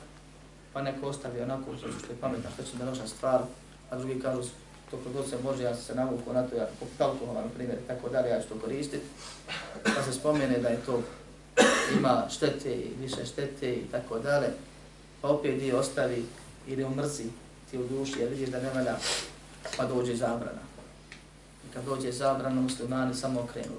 pa 0.73 0.83
neko 0.83 1.07
ostavi 1.07 1.41
onako 1.41 1.77
što 1.77 1.87
je 1.87 2.19
pametna, 2.21 2.51
što 2.55 2.63
će 2.63 2.77
da 2.77 2.91
loša 2.91 3.07
stvar, 3.07 3.41
a 3.91 3.99
drugi 3.99 4.21
kažu 4.21 4.43
to 4.91 4.99
kod 5.15 5.29
se 5.31 5.37
može, 5.43 5.63
ja 5.63 5.75
se 5.75 5.95
navuku 5.95 6.33
na 6.33 6.43
to, 6.43 6.57
ja 6.57 6.67
poput 6.81 7.29
na 7.35 7.43
primjer, 7.55 7.79
tako 7.87 8.09
dalje, 8.09 8.29
ja 8.29 8.43
ću 8.43 8.49
to 8.49 8.59
koristiti, 8.61 9.07
pa 9.97 10.03
se 10.03 10.13
spomene 10.13 10.59
da 10.59 10.69
je 10.69 10.81
to 10.87 11.03
ima 11.99 12.27
štete 12.31 12.73
i 12.73 12.91
više 13.01 13.27
štete 13.27 13.73
i 13.73 13.85
tako 13.91 14.19
dalje, 14.19 14.47
pa 15.21 15.29
opet 15.29 15.61
dio 15.61 15.79
ostavi 15.79 16.25
ili 16.67 16.85
umrsi 16.85 17.31
ti 17.71 17.79
u 17.79 17.87
duši, 17.87 18.21
jer 18.21 18.29
vidiš 18.29 18.49
da 18.49 18.61
ne 18.61 18.71
valja, 18.71 18.97
pa 19.77 19.85
dođe 19.85 20.17
zabrana. 20.17 20.63
I 21.69 21.75
kad 21.75 21.85
dođe 21.85 22.13
zabrana, 22.13 22.61
muslimani 22.61 23.15
samo 23.15 23.41
okrenu 23.41 23.77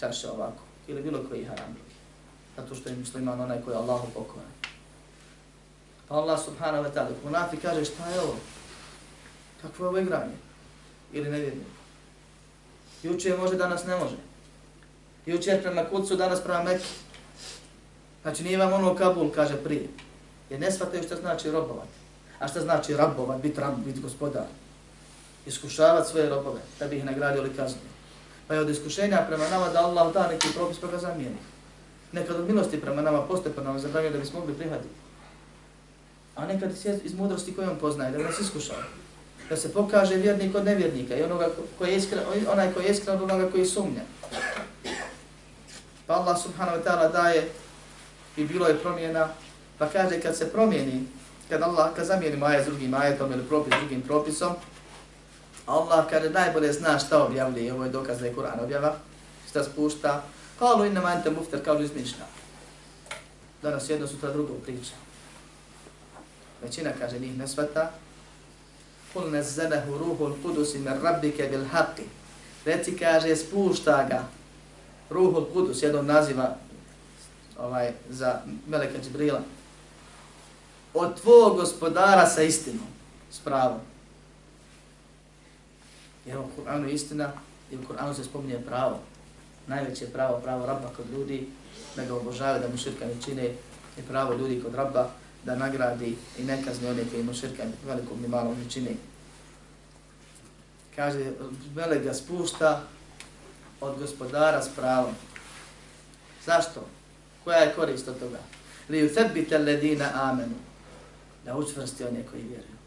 čaše 0.00 0.30
ovako, 0.30 0.62
ili 0.88 1.02
bilo 1.02 1.24
koji 1.28 1.44
haram 1.44 1.76
zato 2.56 2.74
što 2.74 2.88
je 2.88 2.96
musliman 2.96 3.40
onaj 3.40 3.62
koji 3.64 3.74
je 3.74 3.78
Allahu 3.78 4.06
pokoran. 4.14 4.50
Pa 6.08 6.14
Allah 6.14 6.44
subhanahu 6.44 6.84
wa 6.84 6.92
ta'ala, 6.94 7.14
munafi 7.24 7.56
kaže 7.56 7.84
šta 7.84 8.08
je 8.10 8.20
ovo? 8.20 8.36
Kakvo 9.62 9.84
je 9.84 9.88
ovo 9.88 9.98
igranje? 9.98 10.36
Ili 11.12 11.30
nevjernik? 11.30 11.66
Juče 13.02 13.36
može, 13.36 13.56
danas 13.56 13.86
ne 13.86 13.96
može. 13.96 14.16
Juče 15.26 15.60
prema 15.62 15.84
kucu, 15.84 16.16
danas 16.16 16.42
prema 16.42 16.62
Mekke. 16.62 16.84
Znači 18.22 18.44
nije 18.44 18.58
vam 18.58 18.72
ono 18.72 18.94
Kabul, 18.94 19.30
kaže 19.30 19.56
prije. 19.56 19.88
Jer 20.50 20.60
ne 20.60 20.72
shvataju 20.72 21.02
što 21.02 21.16
znači 21.16 21.50
robovati. 21.50 21.98
A 22.38 22.48
što 22.48 22.60
znači 22.60 22.96
rabovat, 22.96 23.42
biti 23.42 23.60
rab, 23.60 23.74
biti 23.84 24.00
gospodar. 24.00 24.46
Iskušavati 25.46 26.10
svoje 26.10 26.28
robove, 26.28 26.60
da 26.78 26.86
bi 26.86 26.96
ih 26.96 27.04
nagradio 27.04 27.42
ili 27.42 27.56
kaznio. 27.56 27.90
Pa 28.48 28.54
je 28.54 28.60
od 28.60 28.70
iskušenja 28.70 29.24
prema 29.28 29.48
nama 29.48 29.68
da 29.68 29.80
Allah 29.80 30.12
da 30.14 30.28
neki 30.28 30.48
propis 30.54 30.78
pa 30.78 30.86
ga 30.86 30.98
zamijeni. 30.98 31.38
Nekad 32.12 32.36
od 32.36 32.46
milosti 32.46 32.80
prema 32.80 33.02
nama 33.02 33.22
postepeno 33.22 33.64
pa 33.64 33.70
nam 33.70 33.80
zabranio 33.80 34.10
da 34.10 34.18
bismo 34.18 34.40
mogli 34.40 34.54
prihvatiti. 34.54 34.94
A 36.34 36.46
nekad 36.46 36.70
iz 37.04 37.14
mudrosti 37.14 37.54
koju 37.54 37.70
on 37.70 37.78
poznaje, 37.78 38.12
da 38.12 38.18
nas 38.18 38.40
iskušava 38.40 38.82
da 39.50 39.56
se 39.56 39.72
pokaže 39.72 40.14
vjernik 40.14 40.54
od 40.54 40.64
nevjernika 40.64 41.16
i 41.16 41.22
onoga 41.22 41.48
koji 41.78 41.90
je 41.90 41.96
iskren, 41.96 42.22
onaj 42.52 42.72
koji 42.72 42.84
je 42.84 42.90
iskren 42.90 43.16
od 43.16 43.22
onoga 43.22 43.50
koji 43.50 43.66
sumnja. 43.66 44.02
Pa 46.06 46.14
Allah 46.14 46.42
subhanahu 46.42 46.78
wa 46.78 46.84
ta'ala 46.84 47.12
daje 47.12 47.48
i 48.36 48.44
bilo 48.44 48.66
je 48.66 48.78
promjena, 48.78 49.28
pa 49.80 49.88
kaže 49.88 50.20
kad 50.20 50.36
se 50.36 50.52
promijeni, 50.52 51.04
kad 51.48 51.62
Allah, 51.62 51.94
kad 51.96 52.06
zamijeni 52.06 52.36
maje 52.36 52.62
s 52.62 52.66
drugim 52.66 52.90
majetom 52.90 53.32
ili 53.32 53.44
propis 53.48 53.74
drugim 53.80 54.02
propisom, 54.02 54.52
Allah 55.66 56.06
kaže 56.10 56.30
najbolje 56.30 56.72
zna 56.72 56.98
šta 56.98 57.24
objavljuje, 57.24 57.72
ovo 57.72 57.84
je 57.84 57.90
dokaz 57.90 58.18
da 58.18 58.26
je 58.26 58.34
Kur'an 58.34 58.60
objava, 58.64 58.96
šta 59.50 59.64
spušta, 59.64 60.22
kalu 60.58 60.84
inna 60.84 61.00
mante 61.00 61.30
mufter, 61.30 61.64
kao 61.64 61.80
izmišlja. 61.80 62.24
Danas 63.62 63.90
jedno 63.90 64.06
sutra 64.06 64.32
drugo 64.32 64.54
priča. 64.54 64.92
Većina 66.62 66.90
kaže 66.98 67.18
njih 67.18 67.38
ne 67.38 67.48
svata, 67.48 67.90
Kul 69.12 69.30
nezzenehu 69.30 69.98
ruhul 69.98 70.32
kudusi 70.42 70.78
min 70.78 70.92
rabbike 71.02 71.48
bil 71.50 71.64
haqi. 71.72 72.04
Reci 72.64 72.96
kaže, 72.96 73.36
spušta 73.36 74.06
ga 74.10 74.28
ruhul 75.10 75.44
kudus, 75.52 75.82
jednom 75.82 76.06
naziva 76.06 76.56
ovaj, 77.58 77.92
za 78.10 78.40
Meleka 78.68 78.98
Džibrila. 79.02 79.40
Od 80.94 81.20
tvojeg 81.20 81.56
gospodara 81.56 82.26
sa 82.26 82.42
istinom, 82.42 82.86
s 83.30 83.38
pravom. 83.38 83.80
Jer 86.26 86.38
u 86.38 86.44
Kur'anu 86.56 86.84
je 86.84 86.94
istina 86.94 87.32
i 87.72 87.76
u 87.76 87.82
Kur'anu 87.88 88.14
se 88.14 88.24
spominje 88.24 88.58
pravo. 88.66 88.98
Najveće 89.66 90.06
pravo, 90.06 90.40
pravo 90.40 90.66
rabba 90.66 90.90
kod 90.96 91.10
ljudi, 91.10 91.48
da 91.96 92.04
ga 92.04 92.14
obožavaju, 92.14 92.62
da 92.62 92.68
mu 92.68 92.76
širka 92.76 93.06
ne 93.06 93.14
čine, 93.24 93.42
je 93.96 94.02
pravo 94.08 94.34
ljudi 94.34 94.62
kod 94.62 94.74
rabba, 94.74 95.10
da 95.44 95.56
nagradi 95.56 96.16
i 96.38 96.44
ne 96.44 96.64
kazni 96.64 96.88
one 96.88 97.04
koji 97.10 97.22
mu 97.22 97.34
širka 97.34 97.62
velikom 97.86 98.22
ni 98.22 98.28
malom 98.28 98.58
ne 98.64 98.70
čine. 98.70 98.90
Kaže, 100.96 101.32
vele 101.74 101.98
ga 101.98 102.14
spušta 102.14 102.82
od 103.80 103.98
gospodara 103.98 104.62
s 104.62 104.68
pravom. 104.76 105.14
Zašto? 106.46 106.86
Koja 107.44 107.58
je 107.58 107.74
korist 107.74 108.08
od 108.08 108.18
toga? 108.18 108.38
Li 108.88 109.06
u 109.06 109.14
tebite 109.14 109.58
ledina 109.58 110.10
amenu. 110.14 110.69
Da 111.44 111.56
učvrsti 111.56 112.04
one 112.04 112.26
koji 112.30 112.42
vjeruju. 112.42 112.80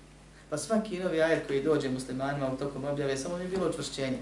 Pa 0.50 0.58
svaki 0.58 1.00
novi 1.00 1.22
ajet 1.22 1.48
koji 1.48 1.64
dođe 1.64 1.90
muslimanima 1.90 2.54
u 2.54 2.58
tokom 2.58 2.86
objave, 2.86 3.18
samo 3.18 3.38
je 3.38 3.48
bilo 3.48 3.70
učvršćenje. 3.70 4.20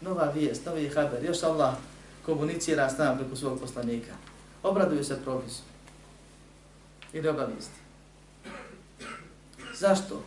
Nova 0.00 0.24
vijest, 0.24 0.66
novi 0.66 0.88
haber, 0.88 1.24
još 1.24 1.42
Allah 1.42 1.74
komunicira 2.26 2.90
s 2.90 2.98
nama 2.98 3.16
preko 3.16 3.36
svog 3.36 3.60
poslanika. 3.60 4.12
Obraduju 4.62 5.04
se 5.04 5.22
propisu 5.24 5.62
ili 7.12 7.28
obavijesti. 7.28 7.80
Zašto? 9.74 10.22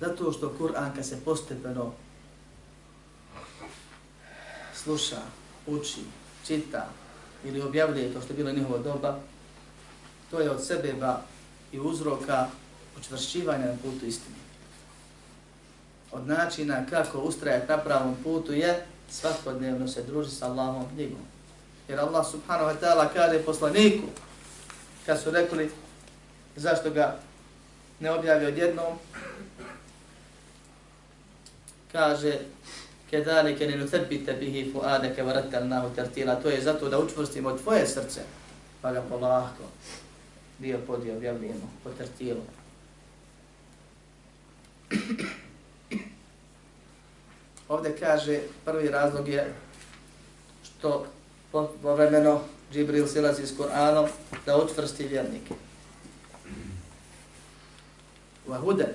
Zato 0.00 0.32
što 0.32 0.54
Kur'an 0.58 0.94
kad 0.94 1.06
se 1.06 1.20
postepeno 1.24 1.92
sluša, 4.74 5.20
uči, 5.66 6.00
čita 6.46 6.88
ili 7.44 7.62
objavljuje 7.62 8.12
to 8.14 8.20
što 8.20 8.32
je 8.32 8.36
bilo 8.36 8.52
njihovo 8.52 8.78
doba, 8.78 9.18
to 10.30 10.40
je 10.40 10.50
od 10.50 10.66
sebeba 10.66 11.22
i 11.74 11.80
uzroka 11.80 12.46
učvršćivanja 12.98 13.66
na 13.66 13.76
putu 13.82 14.06
istine. 14.06 14.36
Od 16.12 16.26
načina 16.26 16.86
kako 16.90 17.18
ustrajati 17.18 17.68
na 17.68 17.78
pravom 17.78 18.16
putu 18.24 18.52
je 18.52 18.86
svakodnevno 19.10 19.88
se 19.88 20.02
druži 20.02 20.30
sa 20.30 20.46
Allahom 20.46 20.84
knjigom. 20.94 21.20
Jer 21.88 22.00
Allah 22.00 22.26
subhanahu 22.30 22.70
wa 22.70 22.76
ta'ala 22.80 23.08
kaže 23.14 23.42
poslaniku, 23.42 24.06
kad 25.06 25.20
su 25.20 25.30
rekli 25.30 25.70
zašto 26.56 26.90
ga 26.90 27.18
ne 28.00 28.10
objavi 28.10 28.46
odjednom, 28.46 28.98
kaže 31.92 32.38
kedalike 33.10 33.66
ne 33.66 33.76
nutebite 33.76 34.32
bihi 34.32 34.72
fuadaka 34.72 35.24
wa 35.24 35.32
rattalnahu 35.32 35.90
to 36.42 36.48
je 36.48 36.62
zato 36.62 36.88
da 36.88 36.98
učvrstimo 36.98 37.58
tvoje 37.58 37.86
srce 37.86 38.20
pa 38.82 38.92
ga 38.92 39.02
polako 39.02 39.62
dio 40.58 40.78
podi 40.86 41.10
objavljeno, 41.10 41.68
potrtilo. 41.84 42.40
po 47.68 47.74
Ovde 47.74 47.96
kaže 48.00 48.40
prvi 48.64 48.88
razlog 48.88 49.28
je 49.28 49.54
što 50.62 51.06
povremeno 51.82 52.40
Džibril 52.72 53.06
silazi 53.06 53.46
s 53.46 53.56
Kur'anom 53.58 54.08
da 54.46 54.56
utvrsti 54.56 55.04
vjernike. 55.04 55.54
Vahude. 58.46 58.94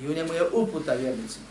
I 0.00 0.08
u 0.08 0.14
njemu 0.14 0.32
je 0.32 0.50
uputa 0.52 0.92
vjernicima. 0.94 1.46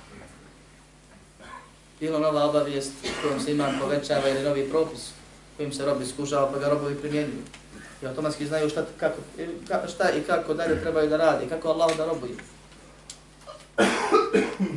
Bilo 1.99 2.19
nova 2.19 2.49
obavijest 2.49 2.91
kojom 3.21 3.39
se 3.39 3.51
iman 3.51 3.79
povećava 3.79 4.29
ili 4.29 4.43
novi 4.43 4.69
propis 4.69 5.09
kojim 5.57 5.73
se 5.73 5.85
robi 5.85 6.05
skušava 6.05 6.51
pa 6.51 6.59
ga 6.59 6.69
robovi 6.69 6.95
primjenjuju. 6.95 7.43
I 8.01 8.07
automatski 8.07 8.47
znaju 8.47 8.69
šta, 8.69 8.85
kako, 8.99 9.17
šta 9.87 10.11
i 10.11 10.21
kako 10.21 10.53
dalje 10.53 10.81
trebaju 10.81 11.09
da 11.09 11.17
radi, 11.17 11.49
kako 11.49 11.69
Allah 11.69 11.97
da 11.97 12.05
robuju. 12.05 12.37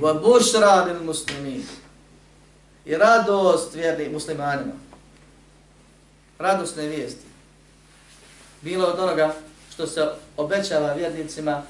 Wa 0.00 0.22
bushra 0.22 0.84
lil 0.84 1.02
muslimin. 1.02 1.62
I 2.84 2.96
radost 2.96 3.74
vjernim 3.74 4.12
muslimanima 4.12 4.72
radosne 6.38 6.86
vijesti. 6.86 7.26
Bilo 8.60 8.86
od 8.86 8.98
onoga 8.98 9.34
što 9.72 9.86
se 9.86 10.08
obećava 10.36 10.92
vjernicima 10.92 11.62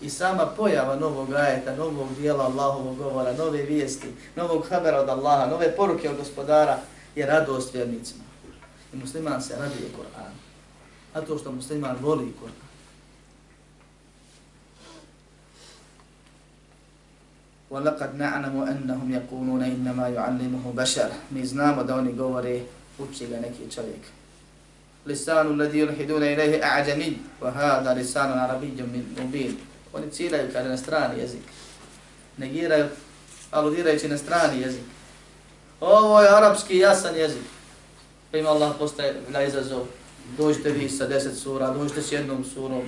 i 0.00 0.10
sama 0.10 0.46
pojava 0.46 0.96
novog 0.96 1.34
ajeta, 1.34 1.76
novog 1.76 2.08
dijela 2.18 2.44
Allahovog 2.44 2.96
govora, 2.96 3.32
nove 3.32 3.62
vijesti, 3.62 4.06
novog 4.36 4.66
habera 4.68 5.00
od 5.00 5.08
Allaha, 5.08 5.46
nove 5.46 5.76
poruke 5.76 6.10
od 6.10 6.16
gospodara 6.16 6.78
je 7.14 7.26
radost 7.26 7.74
vjernicima. 7.74 8.24
I 8.92 8.96
musliman 8.96 9.42
se 9.42 9.56
raduje 9.56 9.90
Kur'an 9.98 10.41
A 11.13 11.21
to 11.21 11.37
što 11.37 11.51
musliman 11.51 11.97
voli 12.01 12.33
Kur'an. 12.39 12.67
وَلَقَدْ 17.69 18.15
نَعْنَمُ 18.15 18.55
أَنَّهُمْ 18.63 19.11
يَقُولُونَ 19.11 19.63
إِنَّمَا 19.63 20.07
يُعَلِّمُهُ 20.07 20.73
بَشَرٌ 20.73 21.09
Mi 21.29 21.45
znamo 21.45 21.83
da 21.83 21.95
oni 21.95 22.13
govore, 22.13 22.61
uči 22.99 23.27
ga 23.27 23.39
neki 23.39 23.71
čovjek. 23.71 24.01
لسان 25.07 25.47
الذي 25.47 25.79
يلحدون 25.79 26.23
إليه 26.23 26.63
أعجمي 26.63 27.17
وهذا 27.41 27.93
لسان 27.93 28.31
عربي 28.31 28.83
مبين 29.19 29.57
Oni 29.93 30.11
ciljaju 30.11 30.49
kada 30.53 30.69
na 30.69 30.77
strani 30.77 31.19
jezik. 31.19 31.41
Negiraju, 32.37 32.85
aludirajući 33.51 34.07
na 34.07 34.17
strani 34.17 34.61
jezik. 34.61 34.83
Ovo 35.79 36.21
je 36.21 36.29
arapski 36.29 36.77
jasan 36.77 37.15
jezik. 37.15 37.41
Pa 38.31 38.37
ima 38.37 38.49
Allah 38.49 38.75
postaje 38.79 39.21
na 39.29 39.43
izazov. 39.43 39.85
Dođite 40.38 40.70
vi 40.70 40.88
sa 40.88 41.06
deset 41.06 41.38
sura, 41.38 41.70
dođite 41.70 42.02
s 42.02 42.12
jednom 42.12 42.44
surom, 42.44 42.82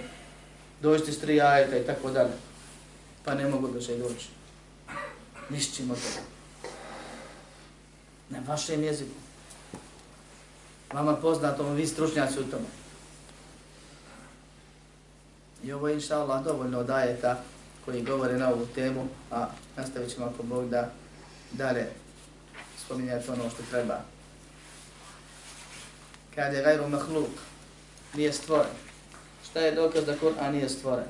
dođite 0.83 1.13
s 1.13 1.19
tri 1.19 1.41
ajeta 1.41 1.77
i 1.77 1.87
tako 1.87 2.11
dalje. 2.11 2.33
Pa 3.25 3.35
ne 3.35 3.49
mogu 3.49 3.69
da 3.69 3.81
će 3.81 3.97
doći. 3.97 4.29
Nišćimo 5.51 5.95
to. 5.95 6.21
Na 8.31 8.39
vašem 8.47 8.83
jeziku. 8.83 9.15
Vama 10.93 11.17
poznato, 11.17 11.73
vi 11.73 11.87
stručnjaci 11.87 12.41
u 12.41 12.45
tome. 12.45 12.67
I 15.65 15.73
ovo 15.73 15.89
je 15.89 15.95
inša 15.95 16.21
Allah 16.21 16.45
dovoljno 16.45 16.79
od 16.79 16.91
ajeta 16.91 17.43
koji 17.85 18.03
govore 18.03 18.39
na 18.39 18.49
ovu 18.49 18.67
temu, 18.75 19.09
a 19.31 19.47
nastavit 19.77 20.15
ćemo 20.15 20.27
ako 20.27 20.43
Bog 20.43 20.69
da 20.69 20.91
dalje 21.53 21.87
spominjati 22.85 23.31
ono 23.31 23.51
što 23.51 23.63
treba. 23.71 24.14
Kad 26.35 26.55
je 26.55 26.63
gajru 26.63 26.89
mahluk, 26.89 27.31
nije 28.15 28.33
stvoren. 28.33 28.73
Šta 29.45 29.61
je 29.61 29.75
dokaz 29.75 30.05
da 30.05 30.17
Kur'an 30.17 30.53
nije 30.53 30.69
stvoren? 30.69 31.07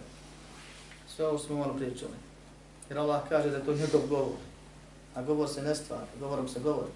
Sve 1.16 1.26
ovo 1.26 1.38
smo 1.38 1.56
malo 1.56 1.74
pričali. 1.74 2.12
Jer 2.88 2.98
Allah 2.98 3.22
kaže 3.28 3.50
da 3.50 3.56
je 3.56 3.64
to 3.64 3.74
njegov 3.74 4.06
govor. 4.08 4.38
A 5.14 5.22
govor 5.22 5.48
se 5.48 5.62
ne 5.62 5.74
stvara, 5.74 6.06
govorom 6.20 6.48
se 6.48 6.60
govori. 6.60 6.90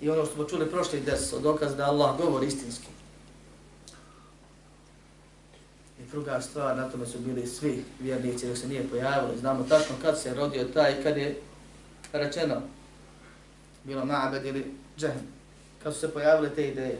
I 0.00 0.10
ono 0.10 0.24
što 0.24 0.34
smo 0.34 0.44
čuli 0.44 0.70
prošli 0.70 1.00
des, 1.00 1.32
dokaz 1.42 1.76
da 1.76 1.84
Allah 1.84 2.16
govori 2.16 2.46
istinski. 2.46 2.86
I 6.00 6.10
druga 6.10 6.40
stvar, 6.40 6.76
na 6.76 6.88
tome 6.88 7.06
su 7.06 7.18
bili 7.18 7.46
svi 7.46 7.84
vjernici 8.00 8.48
dok 8.48 8.56
se 8.58 8.68
nije 8.68 8.88
pojavili. 8.88 9.38
Znamo 9.38 9.64
tačno 9.68 9.96
kad 10.02 10.20
se 10.20 10.34
rodio 10.34 10.64
taj, 10.64 11.02
kad 11.02 11.16
je 11.16 11.40
rečeno, 12.12 12.62
bilo 13.84 14.02
Ma'abed 14.02 14.46
ili 14.46 14.74
Džehm, 14.98 15.18
kad 15.82 15.94
su 15.94 16.00
se 16.00 16.12
pojavile 16.12 16.54
te 16.54 16.68
ideje. 16.68 16.98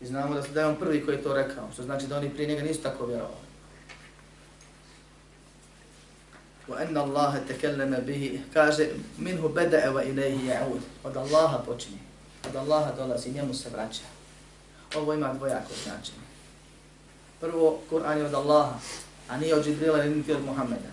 I 0.00 0.06
znamo 0.06 0.34
da, 0.34 0.40
da 0.40 0.60
je 0.60 0.66
on 0.66 0.76
prvi 0.76 1.04
koji 1.04 1.16
je 1.16 1.22
to 1.22 1.34
rekao, 1.34 1.68
što 1.72 1.82
znači 1.82 2.06
da 2.06 2.16
oni 2.16 2.30
prije 2.30 2.48
njega 2.48 2.62
nisu 2.62 2.82
tako 2.82 3.06
vjerovali. 3.06 3.46
وأن 6.68 6.96
الله 6.96 7.32
تكلم 7.48 7.92
به 8.06 8.40
kaže 8.54 8.90
minhu 9.18 9.48
bada'a 9.48 9.86
wa 9.94 10.02
ilayhi 10.02 10.50
ya'ud 10.50 10.82
od 11.04 11.16
Allaha 11.16 11.58
počinje 11.62 12.02
od 12.48 12.56
Allaha 12.56 12.92
dolazi 12.92 13.30
njemu 13.30 13.54
se 13.54 13.68
vraća 13.70 14.02
ovo 14.94 15.14
ima 15.14 15.34
dvojako 15.34 15.72
značenje 15.84 16.26
prvo 17.40 17.78
Kur'an 17.90 18.18
je 18.18 18.24
od 18.24 18.34
Allaha 18.34 18.78
a 19.28 19.36
nije 19.36 19.54
od 19.54 19.66
Jibrila 19.66 20.04
ni 20.04 20.32
od 20.32 20.44
Muhammeda 20.44 20.90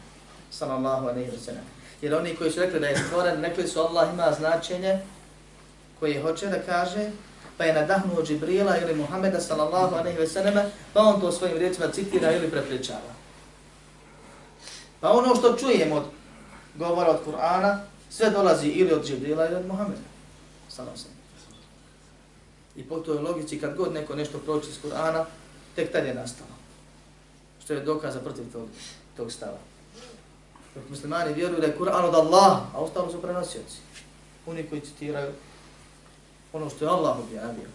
sallallahu 0.51 1.07
alejhi 1.07 1.31
ve 1.31 1.37
sellem 1.37 1.65
jer 2.01 2.15
oni 2.15 2.35
koji 2.35 2.51
su 2.51 2.59
rekli 2.59 2.79
da 2.79 2.87
je 2.87 2.97
stvoren 2.97 3.41
rekli 3.41 3.67
su 3.67 3.79
Allah 3.79 4.13
ima 4.13 4.31
značenje 4.31 4.99
koje 5.99 6.21
hoće 6.21 6.47
da 6.47 6.61
kaže 6.61 7.09
pa 7.58 7.64
je 7.64 7.72
nadahnuo 7.72 8.22
Džibrila 8.22 8.78
ili 8.78 8.94
Muhameda 8.94 9.40
sallallahu 9.40 9.94
alejhi 9.94 10.18
ve 10.18 10.26
sellem 10.26 10.54
pa 10.92 11.00
on 11.00 11.20
to 11.20 11.32
svojim 11.32 11.58
riječima 11.58 11.88
citira 11.88 12.32
ili 12.32 12.50
prepričava 12.50 13.18
Pa 15.00 15.12
ono 15.12 15.34
što 15.34 15.56
čujemo 15.56 15.96
od 15.96 16.04
govora 16.78 17.10
od 17.10 17.20
Kur'ana, 17.26 17.78
sve 18.10 18.30
dolazi 18.30 18.68
ili 18.68 18.92
od 18.92 19.06
Džibrila 19.06 19.46
ili 19.46 19.56
od 19.56 19.66
Muhameda. 19.66 20.00
Sallallahu 20.68 20.98
sam. 20.98 21.10
I 22.76 22.82
po 22.82 22.98
toj 22.98 23.18
logici, 23.18 23.60
kad 23.60 23.76
god 23.76 23.92
neko 23.92 24.14
nešto 24.14 24.38
proči 24.38 24.70
iz 24.70 24.76
Kur'ana, 24.84 25.24
tek 25.76 25.92
tad 25.92 26.06
je 26.06 26.14
nastalo. 26.14 26.50
Što 27.64 27.72
je 27.72 27.80
dokaza 27.80 28.20
protiv 28.20 28.52
tog, 28.52 28.68
tog 29.16 29.32
stava. 29.32 29.58
Dok 30.74 30.90
muslimani 30.90 31.34
vjeruju 31.34 31.60
da 31.60 31.66
je 31.66 31.76
Kur'an 31.78 32.04
od 32.04 32.14
Allah, 32.14 32.58
a 32.74 32.78
ostalo 32.78 33.12
su 33.12 33.22
prenosioci. 33.22 33.76
Oni 34.46 34.66
koji 34.66 34.80
citiraju 34.80 35.32
ono 36.52 36.70
što 36.70 36.84
je 36.84 36.90
Allah 36.90 37.18
objavio. 37.18 37.68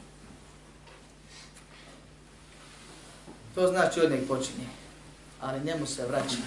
To 3.55 3.67
znači 3.67 4.01
od 4.01 4.12
njeg 4.12 4.27
počinje. 4.27 4.67
Ali 5.41 5.63
njemu 5.63 5.86
se 5.86 6.05
vraća 6.05 6.38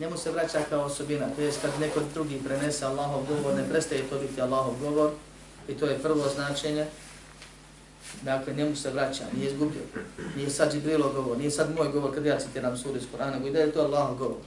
njemu 0.00 0.16
se 0.16 0.30
vraća 0.30 0.60
kao 0.68 0.84
osobina, 0.84 1.26
to 1.36 1.42
jest 1.42 1.60
kad 1.62 1.70
neko 1.80 2.00
drugi 2.14 2.40
prenese 2.44 2.84
Allahov 2.84 3.22
govor, 3.28 3.54
ne 3.54 3.68
prestaje 3.68 4.08
to 4.10 4.18
biti 4.18 4.40
Allahov 4.40 4.74
govor, 4.80 5.10
i 5.68 5.74
to 5.74 5.86
je 5.86 5.98
prvo 5.98 6.28
značenje, 6.34 6.86
dakle 8.22 8.54
njemu 8.54 8.76
se 8.76 8.90
vraća, 8.90 9.24
nije 9.36 9.50
izgubio, 9.50 9.82
nije 10.36 10.50
sad 10.50 10.72
Džibrilo 10.72 11.12
govor, 11.12 11.38
nije 11.38 11.50
sad 11.50 11.74
moj 11.76 11.88
govor 11.88 12.14
kad 12.14 12.26
ja 12.26 12.38
citiram 12.38 12.76
suri 12.76 12.98
iz 12.98 13.06
Korana, 13.12 13.38
nego 13.38 13.58
je 13.58 13.72
to 13.72 13.80
Allahov 13.80 14.16
govor. 14.16 14.38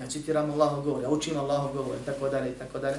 Ja 0.00 0.06
citiram 0.06 0.50
Allahov 0.50 0.82
govor, 0.82 1.02
ja 1.02 1.08
učim 1.08 1.38
Allahov 1.38 1.72
govor, 1.72 1.96
i 2.02 2.06
tako 2.06 2.28
dalje, 2.28 2.50
i 2.50 2.58
tako 2.58 2.78
dalje. 2.78 2.98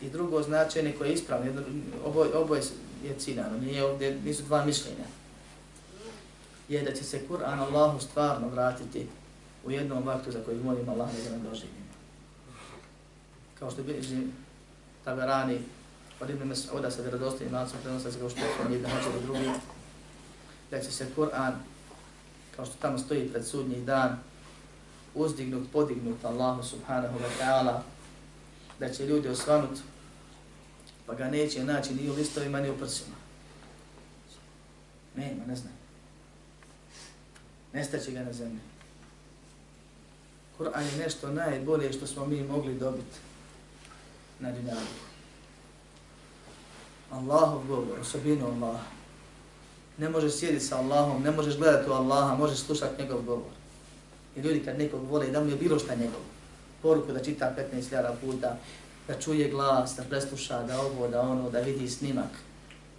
I 0.00 0.10
drugo 0.10 0.42
značenje 0.42 0.94
koje 0.98 1.08
je 1.08 1.14
ispravno, 1.14 1.62
oboje, 2.04 2.36
oboje 2.36 2.62
je 3.04 3.18
ciljano, 3.18 3.58
nije 3.58 3.84
ovdje, 3.84 4.18
nisu 4.24 4.42
dva 4.42 4.64
mišljenja, 4.64 5.04
je 6.68 6.82
da 6.82 6.92
će 6.92 7.04
se 7.04 7.20
Kur'an 7.28 7.58
Allahu 7.58 8.00
stvarno 8.00 8.48
vratiti 8.48 9.06
u 9.64 9.70
jednom 9.70 10.06
vaktu 10.06 10.32
za 10.32 10.38
koji 10.44 10.58
molim 10.58 10.88
Allah 10.88 11.08
da 11.24 11.30
nam 11.30 11.42
doživimo. 11.42 11.86
Kao 13.58 13.70
što 13.70 13.82
bilježi 13.82 14.22
Taberani 15.04 15.58
od 16.20 16.30
Ibn 16.30 16.50
Mas'uda 16.50 16.90
sa 16.90 17.02
vjerodostojnim 17.02 17.54
lancom 17.54 17.78
prenosa 17.82 18.12
se 18.12 18.18
kao 18.18 18.30
što 18.30 18.40
je 18.40 18.46
jedan 18.70 18.90
hoće 18.90 19.12
do 19.12 19.20
drugi, 19.20 19.50
da 20.70 20.80
će 20.80 20.92
se 20.92 21.06
Kur'an, 21.16 21.52
kao 22.56 22.66
što 22.66 22.74
tamo 22.80 22.98
stoji 22.98 23.28
pred 23.28 23.46
sudnji 23.46 23.84
dan, 23.84 24.18
uzdignut, 25.14 25.72
podignut 25.72 26.24
Allahu 26.24 26.62
subhanahu 26.62 27.18
wa 27.18 27.30
ta'ala, 27.40 27.80
da 28.80 28.88
će 28.88 29.06
ljudi 29.06 29.28
osvanut, 29.28 29.78
pa 31.06 31.14
ga 31.14 31.24
neće 31.24 31.64
naći 31.64 31.94
ni 31.94 32.10
u 32.10 32.14
listovima, 32.14 32.60
ni 32.60 32.70
u 32.70 32.78
prsima. 32.78 33.16
Nema, 35.16 35.46
ne 35.46 35.56
znam. 35.56 35.72
Nestaće 37.72 38.10
ga 38.10 38.20
na 38.20 38.32
zemlji. 38.32 38.60
Kur'an 40.58 40.84
je 40.84 40.98
nešto 40.98 41.32
najbolje 41.32 41.92
što 41.92 42.06
smo 42.06 42.26
mi 42.26 42.42
mogli 42.42 42.74
dobiti 42.74 43.18
na 44.40 44.52
dunjavu. 44.52 44.86
Allahov 47.10 47.66
govor, 47.66 48.00
osobinu 48.00 48.46
Allah. 48.46 48.80
Ne 49.98 50.08
možeš 50.08 50.32
sjediti 50.32 50.64
sa 50.64 50.78
Allahom, 50.78 51.22
ne 51.22 51.30
možeš 51.30 51.56
gledati 51.56 51.90
u 51.90 51.92
Allaha, 51.92 52.36
možeš 52.36 52.58
slušati 52.58 53.02
njegov 53.02 53.22
govor. 53.22 53.52
I 54.36 54.40
ljudi 54.40 54.62
kad 54.64 54.78
nekog 54.78 55.10
vole, 55.10 55.26
da 55.26 55.40
mu 55.40 55.50
je 55.50 55.56
bilo 55.56 55.78
šta 55.78 55.94
njegovo 55.94 56.24
poruku 56.86 57.12
da 57.12 57.22
čita 57.22 57.54
15.000 57.74 58.14
puta, 58.20 58.56
da 59.08 59.20
čuje 59.20 59.48
glas, 59.50 59.96
da 59.96 60.04
presluša, 60.04 60.62
da 60.62 60.80
ovo, 60.80 61.08
da 61.08 61.20
ono, 61.20 61.50
da 61.50 61.60
vidi 61.60 61.88
snimak, 61.90 62.30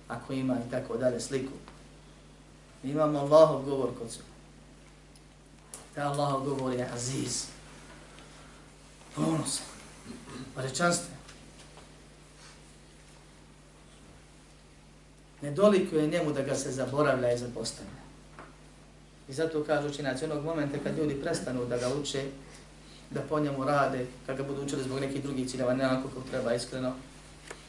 ako 0.08 0.34
ima 0.34 0.58
i 0.68 0.72
tako 0.72 0.98
dalje, 0.98 1.20
sliku. 1.20 1.54
Mi 2.84 2.92
imamo 2.92 3.20
Allahov 3.20 3.64
govor 3.64 3.90
kod 4.00 4.12
sebe. 4.12 4.28
Da 5.96 6.08
Allahov 6.12 6.44
govor 6.44 6.74
je 6.74 6.90
aziz. 6.94 7.46
Ponos. 9.16 9.62
Rečanstve. 10.56 11.16
Nedoliko 15.42 15.96
je 15.96 16.08
njemu 16.08 16.32
da 16.32 16.42
ga 16.42 16.56
se 16.56 16.72
zaboravlja 16.72 17.32
i 17.32 17.38
zapostavlja. 17.38 18.02
I 19.30 19.34
zato 19.34 19.64
kažu 19.64 19.88
učinaci 19.88 20.26
onog 20.26 20.44
momenta 20.44 20.78
kad 20.84 20.98
ljudi 20.98 21.22
prestanu 21.22 21.66
da 21.66 21.78
ga 21.78 21.90
uče, 22.02 22.26
da 23.10 23.22
po 23.22 23.40
njemu 23.40 23.64
rade, 23.64 24.06
kad 24.26 24.38
ga 24.38 24.44
budu 24.44 24.62
učili 24.62 24.84
zbog 24.84 25.00
nekih 25.00 25.24
drugih 25.24 25.50
ciljeva, 25.50 25.74
ne 25.74 25.88
onako 25.88 26.08
kako 26.08 26.30
treba 26.32 26.54
iskreno, 26.54 26.94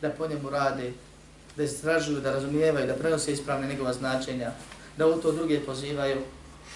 da 0.01 0.11
po 0.11 0.26
njemu 0.26 0.51
rade, 0.51 0.93
da 1.57 1.62
istražuju, 1.62 2.20
da 2.20 2.32
razumijevaju, 2.32 2.86
da 2.86 2.95
prenose 2.95 3.32
ispravne 3.32 3.68
njegova 3.68 3.93
značenja, 3.93 4.53
da 4.97 5.07
u 5.07 5.20
to 5.20 5.32
druge 5.32 5.61
pozivaju, 5.61 6.20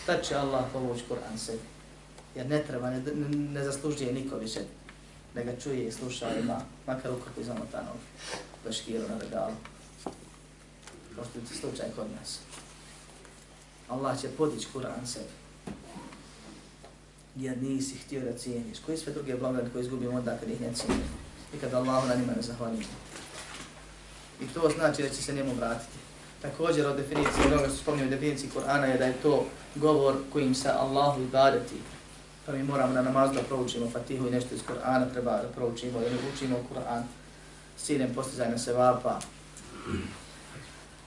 tad 0.06 0.24
će 0.24 0.34
Allah 0.34 0.64
povući 0.72 1.04
Kur'an 1.08 1.38
sebi. 1.38 1.62
Jer 2.34 2.46
ne 2.46 2.62
treba, 2.62 2.90
ne, 2.90 3.02
ne 3.32 3.64
zaslužuje 3.64 4.12
niko 4.12 4.36
više 4.36 4.60
da 5.34 5.42
ga 5.42 5.60
čuje 5.62 5.88
i 5.88 5.92
sluša, 5.92 6.38
ima 6.38 6.60
makar 6.86 7.10
ukrpi 7.12 7.44
zamotanog 7.44 7.96
baškiru 8.64 9.08
na 9.08 9.18
regalu. 9.18 9.54
Kao 11.14 11.24
što 11.24 11.38
je 11.38 11.60
slučaj 11.60 11.86
kod 11.96 12.06
nas. 12.20 12.38
Allah 13.88 14.20
će 14.20 14.28
podići 14.28 14.68
Kur'an 14.74 15.06
sebi. 15.06 15.41
Jer 17.36 17.62
nisi 17.62 17.96
htio 17.96 18.20
da 18.20 18.38
cijeniš. 18.38 18.78
Koji 18.86 18.98
sve 18.98 19.12
druge 19.12 19.36
blagodati 19.36 19.70
koje 19.72 19.82
izgubimo 19.82 20.18
onda 20.18 20.36
kad 20.40 20.50
ih 20.50 20.60
ne 20.60 20.72
cijenimo? 20.74 21.16
I 21.54 21.58
kad 21.58 21.74
Allahu 21.74 22.08
na 22.08 22.14
njima 22.14 22.32
ne 22.36 22.42
zahvalimo. 22.42 22.82
I 24.40 24.46
to 24.46 24.70
znači 24.76 25.02
da 25.02 25.08
će 25.08 25.22
se 25.22 25.34
njemu 25.34 25.54
vratiti. 25.54 25.98
Također 26.42 26.86
od 26.86 26.96
definicije, 26.96 27.46
onoga 27.46 27.68
što 27.68 27.76
spomnio 27.76 28.06
u 28.06 28.10
definiciji 28.10 28.50
Kur'ana 28.54 28.84
je 28.84 28.98
da 28.98 29.04
je 29.04 29.22
to 29.22 29.46
govor 29.74 30.16
kojim 30.32 30.54
se 30.54 30.68
Allahu 30.68 31.22
ibadeti. 31.22 31.76
Pa 32.46 32.52
mi 32.52 32.62
moramo 32.62 32.92
na 32.92 33.02
namazu 33.02 33.34
da 33.34 33.42
proučimo 33.42 33.90
Fatihu 33.90 34.26
i 34.26 34.30
nešto 34.30 34.54
iz 34.54 34.60
Kur'ana, 34.60 35.12
treba 35.12 35.30
da 35.30 35.48
proučimo, 35.48 36.00
da 36.00 36.08
ne 36.08 36.16
učimo 36.34 36.56
Kur'an 36.74 37.02
s 37.76 37.84
ciljem 37.84 38.14
postizanja 38.14 38.58
sevapa. 38.58 39.20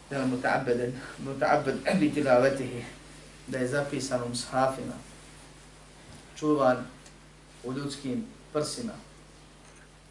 Da 0.09 0.17
je 0.17 0.25
muta'abeden, 0.25 0.91
muta'abed 1.25 1.99
bi 1.99 2.13
tilavetihi, 2.13 2.83
da 3.47 3.57
je 3.57 3.67
zapisan 3.67 4.23
u 4.23 4.29
mshafima, 4.29 4.93
čuvan 6.35 6.77
u 7.63 7.73
ljudskim 7.73 8.25
prsima. 8.53 8.93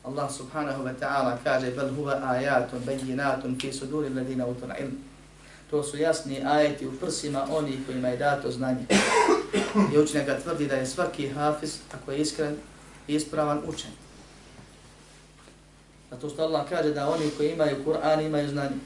Allah 0.04 0.28
subhanahu 0.28 0.84
wa 0.84 0.92
ta'ala 1.00 1.38
kaže 1.44 1.70
bel 1.70 1.88
huwa 1.88 2.20
ayatun 2.20 2.84
bayyinatun 2.84 3.60
fi 3.60 3.72
suduri 3.72 4.12
alladhina 4.12 4.46
utul 4.46 4.68
ilm. 4.80 4.98
To 5.70 5.82
su 5.82 5.96
jasni 5.96 6.44
ajeti 6.44 6.86
u 6.86 6.92
prsima 7.00 7.46
onih 7.50 7.78
kojima 7.86 8.08
je 8.08 8.16
dato 8.16 8.50
znanje. 8.50 8.86
I 9.94 9.98
učenjaka 9.98 10.40
tvrdi 10.40 10.66
da 10.66 10.76
je 10.76 10.86
svaki 10.86 11.28
hafiz, 11.28 11.78
ako 11.92 12.12
je 12.12 12.18
iskren, 12.18 12.56
ispravan 13.08 13.62
učen. 13.66 13.90
Zato 16.10 16.30
što 16.30 16.42
Allah 16.42 16.68
kaže 16.68 16.92
da 16.92 17.08
oni 17.10 17.30
koji 17.36 17.52
imaju 17.52 17.84
Kur'an 17.84 18.20
imaju 18.20 18.48
znanje. 18.48 18.76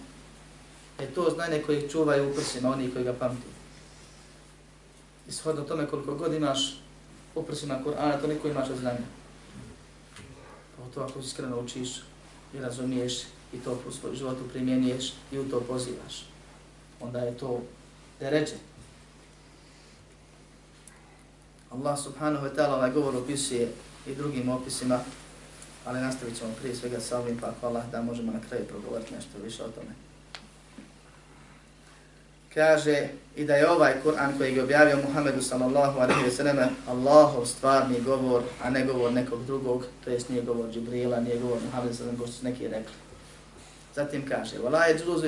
Je 1.01 1.15
to 1.15 1.31
znanje 1.35 1.63
koje 1.67 1.89
čuvaju 1.89 2.31
u 2.31 2.35
prsima, 2.35 2.71
oni 2.71 2.91
koji 2.91 3.05
ga 3.05 3.13
pamti. 3.13 3.49
I 5.29 5.33
tome 5.69 5.87
koliko 5.87 6.15
god 6.15 6.35
imaš 6.35 6.81
u 7.35 7.43
prsima 7.43 7.79
Kur'ana, 7.85 8.21
toliko 8.21 8.49
imaš 8.49 8.69
znanja. 8.69 9.07
Pa 10.77 10.95
to 10.95 11.01
ako 11.01 11.19
iskreno 11.19 11.61
učiš 11.61 11.89
i 12.55 12.61
razumiješ 12.61 13.23
i 13.53 13.59
to 13.59 13.79
u 13.89 13.93
svoj 13.93 14.17
životu 14.17 14.49
primjenjuješ 14.53 15.13
i 15.33 15.39
u 15.39 15.51
to 15.51 15.61
pozivaš. 15.61 16.27
Onda 17.01 17.19
je 17.19 17.39
to 17.39 17.63
deređe. 18.21 18.55
Allah 21.71 21.99
subhanahu 21.99 22.47
wa 22.47 22.57
ta'ala 22.57 22.75
ovaj 22.75 22.91
govor 22.91 23.17
opisuje 23.17 23.73
i 24.07 24.15
drugim 24.15 24.49
opisima, 24.49 25.01
ali 25.85 26.01
nastavit 26.01 26.39
ćemo 26.39 26.53
prije 26.61 26.77
svega 26.77 27.01
sa 27.01 27.19
ovim, 27.19 27.39
pa 27.39 27.47
ako 27.47 27.67
Allah 27.67 27.91
da 27.91 28.03
možemo 28.03 28.33
na 28.33 28.41
kraju 28.49 28.65
progovoriti 28.65 29.15
nešto 29.15 29.39
više 29.45 29.63
o 29.63 29.69
tome 29.69 30.08
kaže 32.59 33.09
i 33.37 33.45
da 33.45 33.55
je 33.55 33.71
ovaj 33.71 33.93
Kur'an 34.05 34.39
koji 34.39 34.55
je 34.57 34.63
objavio 34.63 34.97
Muhammedu 35.07 35.43
sallallahu 35.43 36.01
alaihi 36.01 36.25
ve 36.25 36.31
selleme 36.31 36.69
Allahov 36.89 37.47
stvarni 37.47 38.01
govor, 38.01 38.43
a 38.63 38.71
ne 38.71 38.85
govor 38.85 39.13
nekog 39.13 39.45
drugog, 39.45 39.85
to 40.05 40.11
jest 40.11 40.29
nije 40.29 40.43
govor 40.43 40.73
Džibrila, 40.73 41.21
nije 41.21 41.39
govor 41.39 41.59
Muhammedu 41.65 41.95
sallallahu 41.95 42.23
alaihi 42.23 42.43
ve 42.43 42.51
neki 42.51 42.69
rekli. 42.69 42.95
Zatim 43.95 44.29
kaže, 44.29 44.59
وَلَا 44.59 44.83
يَجْرُزُ 44.91 45.23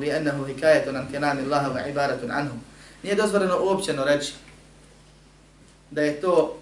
bi 0.00 0.12
annahu 0.12 0.44
بِأَنَّهُ 0.44 0.86
an 0.86 1.24
عَنْ 1.24 1.44
Allahu 1.44 1.74
wa 1.74 1.80
وَعِبَارَةٌ 1.80 2.30
anhu." 2.30 2.56
Nije 3.02 3.14
dozvoljeno 3.14 3.58
uopćeno 3.62 4.04
reći 4.04 4.32
da 5.90 6.02
je 6.02 6.20
to 6.20 6.58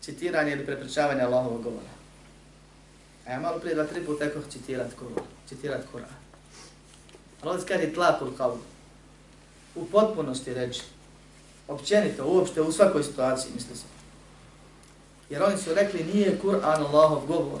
citiranje 0.00 0.52
ili 0.52 0.66
prepričavanje 0.66 1.22
Allahovog 1.22 1.62
govora. 1.62 1.92
A 3.26 3.32
ja 3.32 3.40
malo 3.40 3.58
prije 3.58 3.74
dva, 3.74 3.84
tri 3.84 4.06
puta 4.06 4.24
ekoh 4.24 4.42
citirat 4.50 4.90
govor, 5.00 5.22
citirat 5.48 5.80
Kur'an. 5.92 6.21
Allah 7.42 7.64
kaže 7.68 7.92
tlakul 7.94 8.28
kavu. 8.36 8.58
U 9.74 9.84
potpunosti 9.84 10.54
reći. 10.54 10.82
Općenito, 11.68 12.26
uopšte, 12.26 12.60
u 12.60 12.72
svakoj 12.72 13.02
situaciji, 13.02 13.52
misli 13.54 13.76
se. 13.76 13.84
Jer 15.30 15.42
oni 15.42 15.58
su 15.58 15.74
rekli 15.74 16.04
nije 16.14 16.38
Kur'an 16.42 16.86
Allahov 16.86 17.26
govor, 17.26 17.60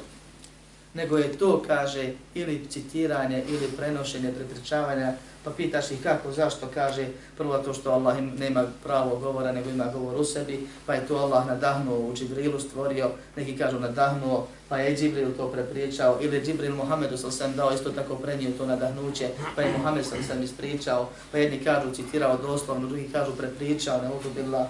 nego 0.94 1.18
je 1.18 1.38
to, 1.38 1.62
kaže, 1.66 2.12
ili 2.34 2.66
citiranje, 2.70 3.44
ili 3.48 3.68
prenošenje, 3.76 4.32
prepričavanja, 4.32 5.14
pa 5.44 5.50
pitaš 5.50 5.90
ih 5.90 6.02
kako, 6.02 6.32
zašto, 6.32 6.66
kaže, 6.74 7.08
prvo 7.36 7.58
to 7.58 7.74
što 7.74 7.90
Allah 7.90 8.18
nema 8.38 8.64
pravo 8.82 9.16
govora, 9.18 9.52
nego 9.52 9.70
ima 9.70 9.84
govor 9.84 10.20
u 10.20 10.24
sebi, 10.24 10.68
pa 10.86 10.94
je 10.94 11.06
to 11.06 11.16
Allah 11.16 11.46
nadahnuo 11.46 11.98
u 11.98 12.14
Džibrilu 12.14 12.60
stvorio, 12.60 13.10
neki 13.36 13.58
kažu 13.58 13.80
nadahnuo, 13.80 14.46
pa 14.68 14.78
je 14.78 14.96
Džibril 14.96 15.36
to 15.36 15.48
prepričao, 15.48 16.18
ili 16.20 16.36
je 16.36 16.44
Džibril 16.44 16.74
Muhammedu 16.74 17.16
sam 17.16 17.32
sam 17.32 17.56
dao 17.56 17.72
isto 17.74 17.90
tako 17.90 18.14
prenio 18.14 18.50
to 18.58 18.66
nadahnuće, 18.66 19.28
pa 19.56 19.62
je 19.62 19.78
Muhammed 19.78 20.06
sam 20.06 20.18
sam 20.22 20.42
ispričao, 20.42 21.08
pa 21.32 21.38
jedni 21.38 21.64
kažu 21.64 21.94
citirao 21.94 22.36
doslovno, 22.36 22.88
drugi 22.88 23.08
kažu 23.12 23.32
prepričao, 23.32 24.02
ne 24.02 24.10
udubila, 24.20 24.68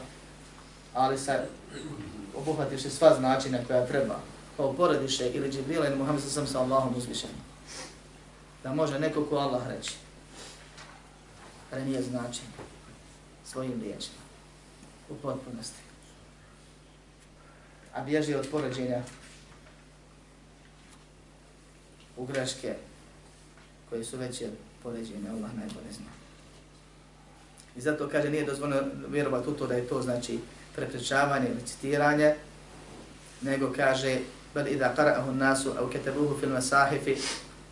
ali 0.94 1.18
sa 1.18 1.38
obuhvatiš 2.36 2.82
sva 2.82 3.14
značina 3.14 3.58
koja 3.66 3.86
treba 3.86 4.14
kao 4.56 4.72
porodiše 4.72 5.30
ili 5.34 5.52
Džibrila 5.52 5.86
ili 5.86 5.96
Muhammed 5.96 6.22
sam 6.22 6.46
sa 6.46 6.60
Allahom 6.60 6.94
uzvišenim. 6.96 7.36
Da 8.62 8.74
može 8.74 8.98
neko 8.98 9.24
ko 9.24 9.36
Allah 9.36 9.68
reći 9.68 9.92
prenio 11.72 12.02
značenje 12.02 12.52
svojim 13.44 13.80
riječima 13.80 14.22
u 15.10 15.14
potpunosti. 15.14 15.80
A 17.94 18.02
bježi 18.02 18.34
od 18.34 18.48
poređenja 18.50 19.02
u 22.16 22.26
greške 22.26 22.74
koje 23.90 24.04
su 24.04 24.16
veće 24.16 24.48
poređenja, 24.82 25.30
Allah 25.30 25.54
najbolje 25.54 25.92
zna. 25.92 26.06
I 27.76 27.80
zato 27.80 28.08
kaže, 28.08 28.30
nije 28.30 28.44
dozvoljeno 28.44 28.82
vjerovati 29.08 29.50
u 29.50 29.52
to 29.52 29.66
da 29.66 29.74
je 29.74 29.88
to 29.88 30.02
znači 30.02 30.38
prepričavanje 30.74 31.48
ili 31.48 31.66
citiranje, 31.66 32.34
nego 33.42 33.72
kaže, 33.76 34.18
bel 34.54 34.68
ida 34.68 34.94
qara'ahu 34.96 35.32
nasu 35.32 35.72
au 35.78 35.90
katabuhu 35.90 36.40
fil 36.40 36.50
masahifi, 36.50 37.16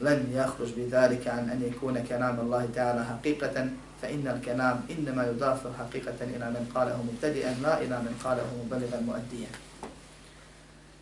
len 0.00 0.26
yakhruj 0.32 0.74
bi 0.74 0.88
dalika 0.88 1.30
an 1.30 1.50
an 1.50 1.62
yakuna 1.62 2.08
kanam 2.08 2.38
Allah 2.38 2.64
ta'ala 2.74 3.04
haqiqatan, 3.04 3.68
فإن 4.01 4.27
الكلام 4.27 4.81
إنما 4.89 5.27
يضاف 5.27 5.61
حقيقة 5.79 6.19
إلى 6.21 6.45
من 6.49 6.71
قاله 6.75 7.03
مبتدئا 7.03 7.53
لا 7.61 7.81
إلى 7.81 7.99
من 7.99 8.19
قاله 8.23 8.47
مبلغا 8.65 8.99
مؤديا 8.99 9.49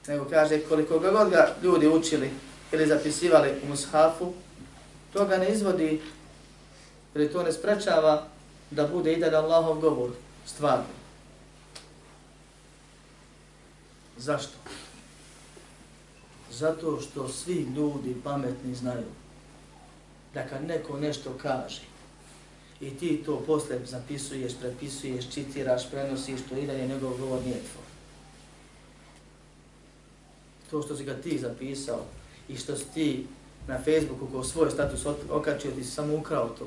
nego 0.08 0.26
kaže 0.26 0.60
koliko 0.60 1.00
ga 1.00 1.12
god 1.12 1.30
ga 1.30 1.56
ljudi 1.64 1.88
učili 1.88 2.30
ili 2.72 2.88
zapisivali 2.88 3.54
u 3.64 3.68
mushafu, 3.68 4.34
to 5.14 5.26
ga 5.26 5.38
ne 5.38 5.50
izvodi 5.50 6.02
ili 7.16 7.32
to 7.32 7.44
ne 7.44 7.52
sprečava 7.52 8.28
da 8.72 8.88
bude 8.88 9.14
i 9.14 9.20
da 9.20 9.40
Allahov 9.40 9.80
govor 9.80 10.10
stvarno. 10.46 10.94
Zašto? 14.18 14.58
Zato 16.52 17.02
što 17.02 17.28
svi 17.28 17.68
ljudi 17.76 18.16
pametni 18.24 18.76
znaju 18.76 19.08
da 20.34 20.48
kad 20.48 20.64
neko 20.64 20.98
nešto 20.98 21.38
kaže 21.42 21.82
i 22.81 22.91
ti 22.91 23.23
to 23.27 23.43
posle 23.47 23.79
zapisuješ, 23.87 24.53
prepisuješ, 24.61 25.29
citiraš, 25.29 25.91
prenosiš, 25.91 26.41
to 26.49 26.57
i 26.57 26.67
dalje 26.67 26.89
njegov 26.89 27.19
govor 27.19 27.43
nije 27.43 27.57
tvoj. 27.57 27.85
To 30.71 30.83
što 30.83 30.97
si 30.97 31.05
ga 31.05 31.15
ti 31.15 31.39
zapisao 31.39 32.05
i 32.49 32.57
što 32.57 32.77
si 32.77 32.85
ti 32.95 33.27
na 33.67 33.79
Facebooku 33.79 34.27
kao 34.27 34.45
svoj 34.45 34.71
status 34.71 35.07
okačio, 35.31 35.71
ti 35.71 35.85
si 35.85 35.91
samo 35.91 36.17
ukrao 36.17 36.49
to. 36.49 36.67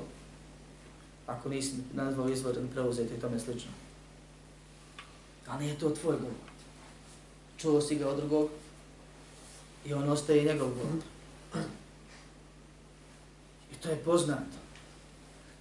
Ako 1.28 1.50
nisi 1.50 1.76
nazvao 1.94 2.30
izvor 2.30 2.56
preuzeti 2.74 3.14
i 3.14 3.20
tome 3.20 3.40
slično. 3.40 3.72
Ali 5.48 5.64
nije 5.64 5.80
to 5.80 5.90
tvoj 5.90 6.16
govor. 6.18 6.52
Čuo 7.58 7.82
si 7.82 7.96
ga 7.96 8.10
od 8.10 8.18
drugog, 8.18 8.50
i 9.86 9.94
on 9.94 10.10
ostaje 10.10 10.44
njegov 10.44 10.70
govor. 10.70 11.04
I 13.72 13.76
to 13.76 13.90
je 13.90 13.96
poznato. 13.96 14.61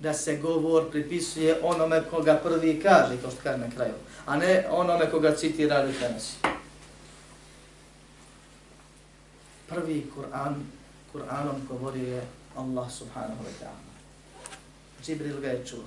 Da 0.00 0.14
se 0.14 0.36
govor 0.36 0.90
pripisuje 0.90 1.58
onome 1.62 2.02
koga 2.10 2.40
prvi 2.42 2.80
kaže, 2.82 3.16
to 3.16 3.30
što 3.30 3.40
kaže 3.42 3.58
na 3.58 3.70
kraju, 3.70 3.94
a 4.26 4.36
ne 4.36 4.66
onome 4.70 5.10
koga 5.10 5.34
citira 5.36 5.84
ili 5.84 5.92
prenosi. 5.92 6.36
Prvi 9.68 10.10
Kur'an, 10.16 10.54
Kur'anom 11.12 11.66
govori 11.68 12.00
je 12.00 12.22
Allah 12.56 12.90
subhanahu 12.90 13.42
wa 13.44 13.52
ta'ala. 13.60 13.90
Džibril 15.02 15.40
ga 15.40 15.48
je 15.48 15.66
čuo. 15.66 15.84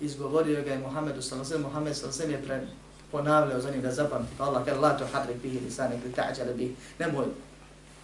Izgovorio 0.00 0.62
ga 0.62 0.72
je 0.72 0.78
Muhammedu 0.78 1.22
sallallahu 1.22 1.52
alaihi 1.52 1.66
Muhammed 1.66 1.96
sallallahu 1.96 2.22
alaihi 2.22 2.42
je 2.42 2.46
pre, 2.46 2.66
ponavljao 3.12 3.60
za 3.60 3.70
njim 3.70 3.82
da 3.82 3.92
zapamti, 3.92 4.32
pa 4.38 4.44
Allah 4.44 4.64
kaže, 4.64 4.80
la 4.80 4.98
to 4.98 5.06
bihi 5.42 5.60
lisani, 5.60 6.00
ili 6.04 6.14
ta'đale 6.14 6.54
bih, 6.54 6.70
nemoj 6.98 7.26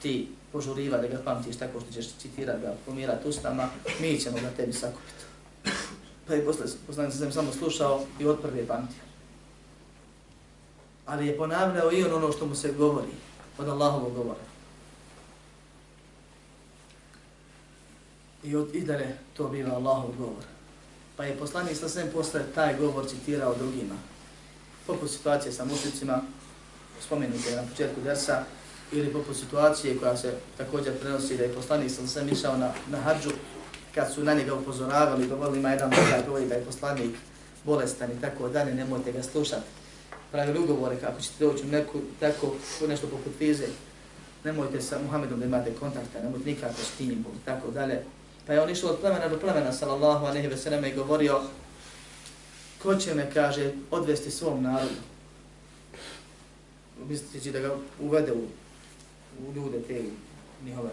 ti 0.02 0.28
požuriva 0.52 0.98
da 0.98 1.08
ga 1.08 1.18
pamtiš 1.24 1.56
tako 1.56 1.80
što 1.80 1.92
ćeš 1.92 2.08
citirati 2.12 2.60
ga, 2.60 2.74
pomirati 2.86 3.28
ustama, 3.28 3.68
mi 4.00 4.20
ćemo 4.20 4.36
ga 4.40 4.50
tebi 4.56 4.72
sakupiti. 4.72 5.24
Pa 6.26 6.34
je 6.34 6.44
posle 6.44 6.66
poznanik 6.86 7.14
sam 7.14 7.32
samo 7.32 7.52
slušao 7.52 8.00
i 8.20 8.26
od 8.26 8.40
prve 8.42 8.66
pamtio. 8.66 9.02
Ali 11.06 11.26
je 11.26 11.36
ponavljao 11.36 11.92
i 11.92 12.04
on 12.04 12.12
ono 12.12 12.32
što 12.32 12.46
mu 12.46 12.54
se 12.54 12.72
govori, 12.72 13.12
od 13.58 13.68
Allahovog 13.68 14.14
govora. 14.14 14.40
I 18.44 18.56
od 18.56 18.74
idare 18.74 19.18
to 19.36 19.48
biva 19.48 19.74
Allahov 19.74 20.10
govor. 20.18 20.44
Pa 21.16 21.24
je 21.24 21.36
poslanik 21.36 21.76
sa 21.76 21.88
svem 21.88 22.08
posle 22.12 22.42
taj 22.54 22.76
govor 22.78 23.08
citirao 23.08 23.54
drugima 23.54 23.94
poput 24.88 25.10
situacije 25.10 25.52
sa 25.52 25.64
mušicima, 25.64 26.20
spomenuti 27.00 27.54
na 27.56 27.62
početku 27.62 28.00
dersa, 28.00 28.44
Ili 28.92 29.12
poput 29.12 29.36
situacije 29.36 29.98
koja 29.98 30.16
se 30.16 30.34
također 30.56 30.98
prenosi 31.00 31.36
da 31.36 31.42
je 31.42 31.54
poslanik 31.54 31.90
sam 31.90 32.08
sam 32.08 32.28
išao 32.28 32.56
na, 32.56 32.72
na 32.90 32.98
hađu, 32.98 33.30
kad 33.94 34.12
su 34.14 34.24
na 34.24 34.34
njega 34.34 34.54
upozoravali, 34.54 35.28
govorili 35.28 35.58
ima 35.58 35.70
jedan 35.70 35.90
boga, 35.90 36.22
govori 36.26 36.46
da 36.46 36.54
je 36.54 36.64
poslanik 36.64 37.14
bolestan 37.64 38.10
i 38.12 38.20
tako 38.20 38.48
dalje, 38.48 38.74
nemojte 38.74 39.12
ga 39.12 39.22
slušati. 39.22 39.66
Pravili 40.32 40.58
ugovore 40.58 40.96
kako 41.00 41.20
ćete 41.20 41.44
doći 41.44 41.64
u 41.64 41.70
neku, 41.70 42.00
tako, 42.20 42.54
nešto 42.88 43.06
poput 43.06 43.32
vize, 43.40 43.66
nemojte 44.44 44.80
sa 44.80 44.98
Muhammedom 45.02 45.40
da 45.40 45.46
imate 45.46 45.72
kontakta, 45.80 46.22
nemojte 46.22 46.50
nikako 46.50 46.80
s 46.80 46.90
tim, 46.98 47.10
i 47.10 47.44
tako 47.44 47.70
dalje. 47.70 48.02
Pa 48.46 48.52
je 48.52 48.62
on 48.62 48.70
išao 48.70 48.90
od 48.90 48.98
plemena 49.00 49.28
do 49.28 49.38
plemena, 49.38 49.72
sallallahu 49.72 50.26
alaihi 50.26 50.48
ve 50.48 50.56
sellem, 50.56 50.84
i 50.84 50.94
govorio, 50.94 51.40
ko 52.82 52.94
će 52.94 53.14
me, 53.14 53.30
kaže, 53.34 53.72
odvesti 53.90 54.30
svom 54.30 54.62
narodu? 54.62 55.00
Misleći 57.08 57.52
da 57.52 57.60
ga 57.60 57.76
uvede 58.00 58.32
u, 58.32 58.46
u 59.48 59.52
ljude 59.52 59.82
te 59.82 60.02
njihove 60.64 60.90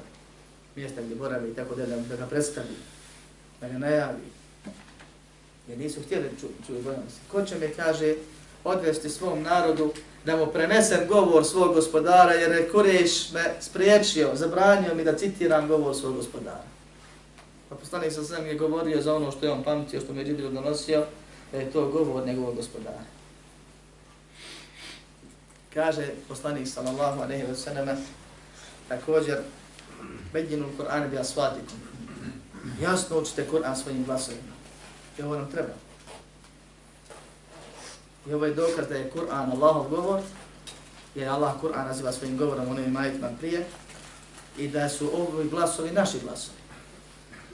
mjesta 0.75 1.01
gdje 1.01 1.15
boravi 1.15 1.51
i 1.51 1.55
tako 1.55 1.75
da, 1.75 1.85
da 1.85 2.15
ga 2.15 2.25
predstavi, 2.25 2.75
da 3.61 3.69
ga 3.69 3.77
najavi. 3.77 4.35
Jer 5.67 5.77
nisu 5.77 6.01
htjeli 6.01 6.29
čuti 6.39 6.65
ču, 6.67 6.73
se. 6.83 7.19
Ko 7.31 7.41
će 7.41 7.57
me, 7.57 7.73
kaže, 7.73 8.15
odvesti 8.63 9.09
svom 9.09 9.43
narodu 9.43 9.93
da 10.25 10.37
mu 10.37 10.47
prenesem 10.47 11.07
govor 11.07 11.45
svog 11.45 11.73
gospodara, 11.73 12.33
jer 12.33 12.51
je 12.51 12.69
Kureš 12.69 13.31
me 13.31 13.53
spriječio, 13.59 14.29
zabranio 14.33 14.95
mi 14.95 15.03
da 15.03 15.17
citiram 15.17 15.67
govor 15.67 15.95
svog 15.95 16.15
gospodara. 16.15 16.63
Pa 17.69 17.75
poslanik 17.75 18.13
sa 18.13 18.23
sam 18.23 18.45
je 18.45 18.55
govorio 18.55 19.01
za 19.01 19.15
ono 19.15 19.31
što 19.31 19.45
je 19.45 19.51
on 19.51 19.63
pamtio, 19.63 20.01
što 20.01 20.13
mi 20.13 20.19
je 20.19 20.25
Džibril 20.25 20.51
donosio, 20.51 21.05
da 21.51 21.57
je 21.57 21.71
to 21.71 21.87
govor 21.87 22.27
njegovog 22.27 22.55
gospodara. 22.55 23.03
Kaže 25.73 26.07
poslanik 26.27 26.67
sallallahu 26.67 27.21
alejhi 27.21 27.43
ve 27.43 27.55
selleme 27.55 27.97
također, 28.87 29.37
bedjinu 30.33 30.65
Kur'an 30.77 31.09
bi 31.09 31.17
asvatikum. 31.17 31.79
Jasno 32.81 33.19
učite 33.19 33.47
Kur'an 33.51 33.75
svojim 33.75 34.05
glasovima. 34.05 34.55
I 35.17 35.21
ovo 35.21 35.35
nam 35.35 35.51
treba. 35.51 35.73
I 38.29 38.33
ovo 38.33 38.45
je 38.45 38.53
dokaz 38.53 38.87
da 38.89 38.95
je 38.95 39.11
Kur'an 39.15 39.51
Allahov 39.51 39.89
govor, 39.89 40.21
jer 41.15 41.29
Allah 41.29 41.53
Kur'an 41.61 41.87
naziva 41.87 42.11
svojim 42.11 42.37
govorom 42.37 42.69
onim 42.69 42.91
majitima 42.91 43.29
prije, 43.39 43.65
i 44.57 44.67
da 44.67 44.89
su 44.89 45.11
ovi 45.13 45.49
glasovi 45.49 45.91
naši 45.91 46.19
glasovi. 46.19 46.57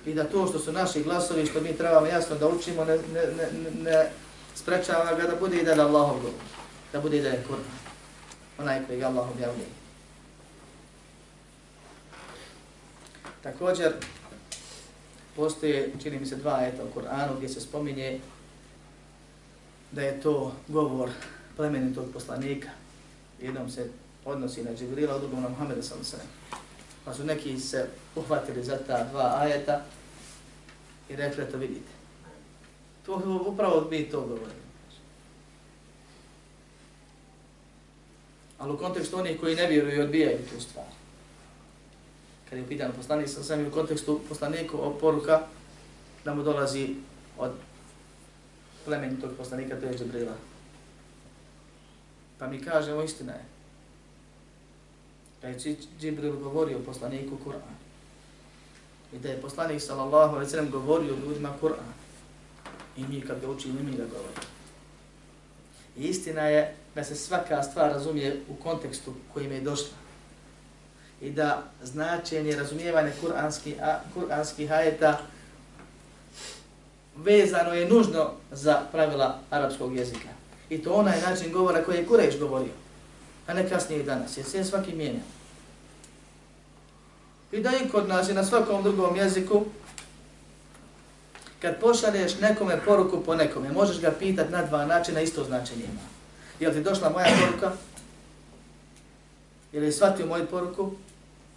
I 0.06 0.14
da 0.14 0.24
to 0.24 0.48
što 0.48 0.60
su 0.60 0.72
naši 0.72 1.04
glasovi, 1.04 1.46
što 1.46 1.62
mi 1.62 1.78
trebamo 1.78 2.06
jasno 2.06 2.36
da 2.36 2.48
učimo, 2.48 2.86
ne, 2.86 2.98
ne, 3.14 3.22
ne, 3.38 3.72
ne 3.82 4.10
sprečava 4.56 5.16
ga 5.16 5.28
da 5.28 5.36
bude 5.36 5.58
i 5.58 5.64
da 5.64 5.72
je 5.72 5.82
Allahov 5.82 6.16
govor. 6.16 6.42
Da 6.94 7.00
bude 7.00 7.18
i 7.18 7.22
da 7.22 7.30
je 7.30 7.44
Kur'an. 7.50 7.82
Onaj 8.58 8.86
koji 8.88 9.00
je 9.00 9.06
Allah 9.06 9.30
objavljuje. 9.30 9.81
Također, 13.44 13.94
postoje, 15.36 15.94
čini 16.04 16.20
mi 16.20 16.26
se, 16.26 16.36
dva 16.36 16.62
eta 16.62 16.84
u 16.84 16.92
Koranu 16.94 17.36
gdje 17.38 17.50
se 17.50 17.62
spominje 17.62 18.20
da 19.92 20.02
je 20.02 20.22
to 20.22 20.54
govor 20.68 21.10
plemenitog 21.56 22.06
poslanika. 22.14 22.70
Jednom 23.42 23.70
se 23.70 23.90
odnosi 24.26 24.64
na 24.64 24.72
Džibrila, 24.74 25.20
drugom 25.20 25.42
na 25.42 25.50
Muhammeda 25.50 25.82
sam 25.82 26.04
se. 26.04 26.18
Pa 27.06 27.14
su 27.14 27.24
neki 27.24 27.60
se 27.60 27.88
uhvatili 28.16 28.64
za 28.64 28.78
ta 28.78 29.04
dva 29.04 29.38
ajeta 29.40 29.82
i 31.10 31.16
rekli 31.16 31.46
to 31.52 31.58
vidite. 31.58 31.92
To 33.06 33.42
upravo 33.46 33.88
mi 33.92 34.10
to 34.10 34.22
govorimo. 34.22 34.62
Ali 38.58 38.74
u 38.74 38.78
kontekstu 38.78 39.18
onih 39.18 39.40
koji 39.40 39.56
ne 39.56 39.68
vjeruju 39.68 39.96
i 39.96 40.02
odbijaju 40.02 40.38
tu 40.38 40.62
stvar. 40.62 41.01
Kad 42.52 42.60
je 42.60 42.68
pitan 42.68 42.92
poslanik, 42.92 43.30
sam 43.30 43.44
samim 43.44 43.68
u 43.68 43.72
kontekstu 43.72 44.20
poslaniku 44.30 44.78
o 44.78 44.98
poruka 45.00 45.40
da 46.26 46.34
mu 46.34 46.44
dolazi 46.44 46.96
od 47.38 47.52
plemeni 48.86 49.22
tog 49.22 49.32
poslanika, 49.38 49.80
to 49.80 49.86
je 49.86 49.98
Džibrila. 49.98 50.36
Pa 52.40 52.48
mi 52.48 52.62
kaže, 52.64 52.94
ovo 52.94 53.04
istina 53.04 53.32
je. 53.34 53.46
Da 55.42 55.48
je 55.48 55.78
Džibril 56.00 56.36
govorio 56.36 56.80
poslaniku 56.80 57.38
Kur'an. 57.44 57.78
I 59.14 59.20
da 59.20 59.30
je 59.30 59.42
poslanik 59.42 59.82
sallallahu 59.82 60.36
alaihi 60.36 60.52
sallam 60.52 60.72
govorio 60.72 61.16
ljudima 61.16 61.54
Kur'an. 61.62 61.94
I 62.98 63.08
mi 63.08 63.22
kad 63.22 63.42
ga 63.42 63.50
učili, 63.50 63.84
mi 63.84 63.92
ga 63.92 64.04
govorimo. 64.04 64.52
I 65.98 66.04
istina 66.04 66.42
je 66.42 66.76
da 66.96 67.04
se 67.04 67.16
svaka 67.16 67.64
stvar 67.64 67.92
razumije 67.92 68.42
u 68.50 68.56
kontekstu 68.56 69.14
kojim 69.34 69.52
je 69.52 69.62
došla. 69.62 70.01
I 71.22 71.32
da 71.32 71.64
značenje 71.84 72.56
razumijevanje 72.56 73.12
kuranskih, 73.22 73.76
kuranskih 74.14 74.72
ajeta 74.72 75.20
vezano 77.16 77.74
je 77.74 77.90
nužno 77.90 78.32
za 78.52 78.82
pravila 78.92 79.40
arapskog 79.50 79.96
jezika. 79.96 80.30
I 80.70 80.84
to 80.84 80.94
onaj 80.94 81.22
način 81.22 81.52
govora 81.52 81.84
koji 81.84 81.98
je 81.98 82.06
Kureš 82.06 82.40
govorio, 82.40 82.74
a 83.48 83.54
ne 83.54 83.70
kasnije 83.70 84.02
i 84.02 84.04
danas, 84.04 84.38
jer 84.38 84.46
se 84.46 84.64
svaki 84.64 84.94
mijenja. 84.96 85.20
I 87.52 87.62
da 87.62 87.70
i 87.70 87.90
kod 87.90 88.08
nas 88.08 88.30
i 88.30 88.34
na 88.34 88.44
svakom 88.44 88.84
drugom 88.84 89.16
jeziku, 89.16 89.66
kad 91.62 91.80
pošalješ 91.80 92.40
nekome 92.40 92.80
poruku 92.86 93.24
po 93.24 93.36
nekome, 93.36 93.72
možeš 93.72 94.02
ga 94.02 94.12
pitat 94.20 94.50
na 94.50 94.66
dva 94.66 94.86
načina, 94.86 95.22
isto 95.22 95.44
značenje 95.44 95.84
ima. 95.84 96.02
Je 96.60 96.68
li 96.68 96.74
ti 96.74 96.82
došla 96.82 97.10
moja 97.10 97.28
poruka? 97.40 97.72
Je 99.72 99.80
li 99.80 99.92
shvatio 99.92 100.26
moju 100.26 100.48
poruku? 100.48 100.92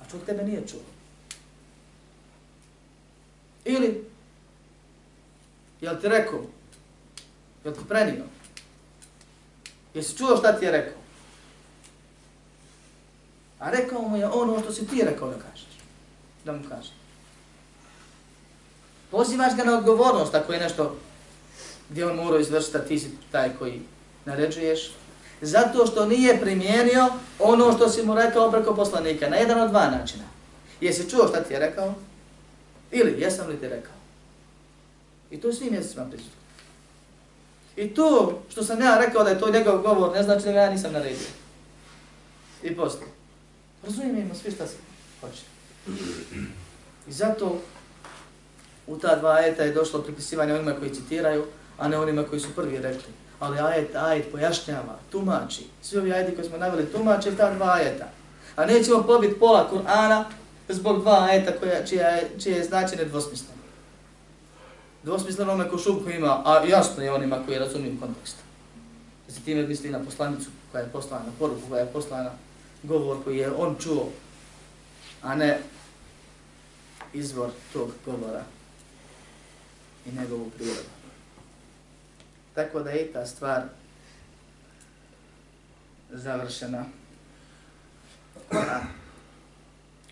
A 0.04 0.10
čovjek 0.10 0.26
tebe 0.26 0.42
nije 0.42 0.66
čuo. 0.66 0.80
Ili 3.64 4.04
Jel 5.84 6.00
ti 6.00 6.08
rekao? 6.08 6.40
Jel 7.64 7.74
ti 7.74 7.80
prenio? 7.88 8.24
Jesi 9.94 10.16
čuo 10.16 10.36
šta 10.36 10.52
ti 10.52 10.64
je 10.64 10.70
rekao? 10.70 11.02
A 13.58 13.70
rekao 13.70 14.02
mu 14.02 14.16
je 14.16 14.28
ono 14.28 14.60
što 14.60 14.72
si 14.72 14.86
ti 14.86 15.04
rekao 15.04 15.28
da 15.28 15.36
kažeš. 15.38 15.68
Da 16.44 16.52
mu 16.52 16.60
kaže. 16.68 16.90
Pozivaš 19.10 19.56
ga 19.56 19.64
na 19.64 19.78
odgovornost 19.78 20.34
ako 20.34 20.52
je 20.52 20.60
nešto 20.60 20.96
gdje 21.90 22.06
on 22.06 22.16
mora 22.16 22.40
izvršiti, 22.40 22.78
ti 22.88 22.98
si 22.98 23.10
taj 23.32 23.50
koji 23.58 23.82
naređuješ. 24.24 24.92
Zato 25.44 25.86
što 25.86 26.06
nije 26.06 26.40
primijenio 26.40 27.08
ono 27.38 27.72
što 27.72 27.88
si 27.88 28.02
mu 28.02 28.14
rekao 28.14 28.50
preko 28.50 28.74
poslanika. 28.74 29.28
Na 29.28 29.36
jedan 29.36 29.60
od 29.60 29.70
dva 29.70 29.90
načina. 29.90 30.24
Jesi 30.80 31.10
čuo 31.10 31.28
šta 31.28 31.40
ti 31.40 31.52
je 31.52 31.58
rekao? 31.58 31.94
Ili 32.92 33.20
jesam 33.20 33.48
li 33.48 33.56
ti 33.56 33.68
rekao? 33.68 33.92
I 35.30 35.40
to 35.40 35.52
svim 35.52 35.72
mjesecima 35.72 36.04
prisutno. 36.04 36.38
I 37.76 37.88
to 37.88 38.38
što 38.50 38.64
sam 38.64 38.80
ja 38.80 38.98
rekao 38.98 39.24
da 39.24 39.30
je 39.30 39.40
to 39.40 39.50
njegov 39.50 39.82
govor, 39.82 40.12
ne 40.12 40.22
znači 40.22 40.44
da 40.44 40.50
ja 40.50 40.70
nisam 40.70 40.92
naredio. 40.92 41.28
I 42.62 42.76
poslije. 42.76 43.08
Razumijemo 43.82 44.34
svi 44.34 44.50
šta 44.50 44.66
se 44.66 44.76
hoće. 45.20 45.42
I 47.08 47.12
zato 47.12 47.60
u 48.86 48.98
ta 48.98 49.16
dva 49.16 49.30
ajeta 49.30 49.62
je 49.62 49.72
došlo 49.72 50.02
pripisivanje 50.02 50.54
onima 50.54 50.72
koji 50.72 50.94
citiraju, 50.94 51.44
a 51.78 51.88
ne 51.88 51.98
onima 51.98 52.22
koji 52.22 52.40
su 52.40 52.48
prvi 52.56 52.78
rekli. 52.78 53.12
Ali 53.44 53.58
ajet, 53.58 53.96
ajet 53.96 54.32
pojašnjava, 54.32 54.98
tumači. 55.12 55.66
Svi 55.82 55.98
ovi 55.98 56.12
ajeti 56.12 56.34
koji 56.34 56.48
smo 56.48 56.56
naveli 56.56 56.92
tumači 56.92 57.36
ta 57.36 57.54
dva 57.54 57.72
ajeta. 57.72 58.08
A 58.56 58.66
nećemo 58.66 59.02
pobiti 59.02 59.38
pola 59.38 59.70
Kur'ana 59.72 60.24
zbog 60.68 61.00
dva 61.00 61.26
ajeta 61.30 61.58
koja, 61.58 61.86
čije, 61.86 62.30
čije 62.42 62.56
je 62.56 62.64
značenje 62.64 63.04
dvosmisleno 63.04 63.54
dvosmisleno 65.04 65.52
onome 65.52 65.70
ko 65.70 65.78
šubku 65.78 66.10
ima, 66.10 66.42
a 66.44 66.64
jasno 66.66 67.02
je 67.02 67.12
onima 67.12 67.38
koji 67.46 67.58
razumiju 67.58 68.00
kontekst. 68.00 68.36
Se 69.28 69.40
time 69.40 69.66
misli 69.66 69.90
na 69.90 70.04
poslanicu 70.04 70.50
koja 70.72 70.82
je 70.82 70.92
poslana, 70.92 71.32
poruku 71.38 71.60
koja 71.68 71.80
je 71.80 71.92
poslana, 71.92 72.30
govor 72.82 73.16
koji 73.24 73.38
je 73.38 73.52
on 73.52 73.76
čuo, 73.80 74.08
a 75.22 75.34
ne 75.34 75.60
izvor 77.12 77.50
tog 77.72 77.90
govora 78.06 78.42
i 80.06 80.12
njegovu 80.18 80.50
prirodu. 80.50 80.94
Tako 82.54 82.82
da 82.82 82.90
je 82.90 83.12
ta 83.12 83.26
stvar 83.26 83.62
završena. 86.10 86.84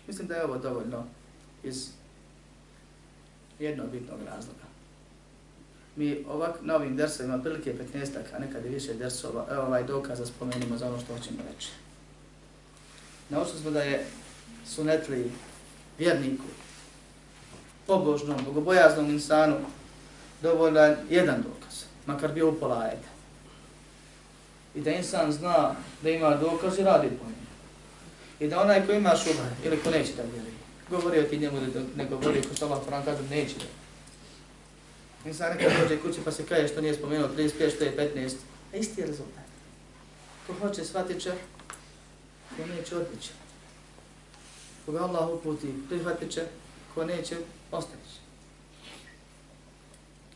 Mislim 0.07 0.27
da 0.27 0.35
je 0.35 0.45
ovo 0.45 0.57
dovoljno 0.57 1.05
iz 1.63 1.89
jednog 3.59 3.89
bitnog 3.89 4.19
razloga 4.25 4.63
mi 5.95 6.25
ovak 6.29 6.55
na 6.61 6.75
ovim 6.75 6.95
dersovima 6.95 7.37
prilike 7.37 7.75
15 7.93 8.07
a 8.35 8.39
nekad 8.39 8.65
i 8.65 8.69
više 8.69 8.93
dersova, 8.93 9.47
evo 9.51 9.63
ovaj 9.63 9.83
dokaz 9.83 10.19
spomenimo 10.35 10.77
za 10.77 10.87
ono 10.87 10.99
što 10.99 11.13
hoćemo 11.13 11.37
reći. 11.53 11.69
Naučili 13.29 13.59
smo 13.59 13.71
da 13.71 13.81
je 13.81 14.05
sunetli 14.65 15.31
vjerniku, 15.97 16.43
pobožnom, 17.87 18.45
bogobojaznom 18.45 19.09
insanu 19.09 19.55
dovoljan 20.41 20.95
jedan 21.09 21.41
dokaz, 21.41 21.62
makar 22.05 22.31
bio 22.31 22.49
upola 22.49 22.79
ajeta. 22.79 23.07
I 24.75 24.81
da 24.81 24.91
insan 24.91 25.31
zna 25.31 25.75
da 26.01 26.09
ima 26.09 26.35
dokaz 26.35 26.79
i 26.79 26.83
radi 26.83 27.07
po 27.07 27.25
njemu. 27.25 27.43
I 28.39 28.47
da 28.47 28.61
onaj 28.61 28.85
ko 28.85 28.91
ima 28.91 29.15
šuba, 29.15 29.45
ili 29.65 29.79
ko 29.83 29.89
neće 29.89 30.13
da 30.13 30.23
vjeruje, 30.23 30.53
govorio 30.89 31.23
ti 31.23 31.37
njemu 31.37 31.59
da 31.59 31.79
ne 31.95 32.05
govori, 32.05 32.41
ko 32.41 32.55
što 32.55 32.65
Allah 32.65 32.83
Koran 32.85 33.05
kaže, 33.05 33.23
neće 33.29 33.55
da. 33.55 33.65
Insan 35.29 35.57
nekad 35.57 35.71
dođe 35.81 36.01
kući 36.01 36.19
pa 36.25 36.31
se 36.31 36.45
kaje 36.45 36.67
što 36.67 36.81
nije 36.81 36.93
spomenuo 36.93 37.29
35, 37.37 37.75
što 37.75 37.83
je 37.83 37.97
15. 38.15 38.33
A 38.73 38.77
isti 38.77 39.01
je 39.01 39.07
rezultat. 39.07 39.43
Ko 40.47 40.53
hoće, 40.53 40.85
shvatit 40.85 41.21
će, 41.21 41.31
ko 42.57 42.65
neće, 42.65 42.95
odbit 42.97 43.21
će. 43.21 43.29
Koga 44.85 45.03
Allah 45.03 45.29
uputi, 45.29 45.73
prihvatit 45.89 46.31
će, 46.31 46.41
ko 46.95 47.05
neće, 47.05 47.35
ostavit 47.71 48.05
će. 48.05 48.22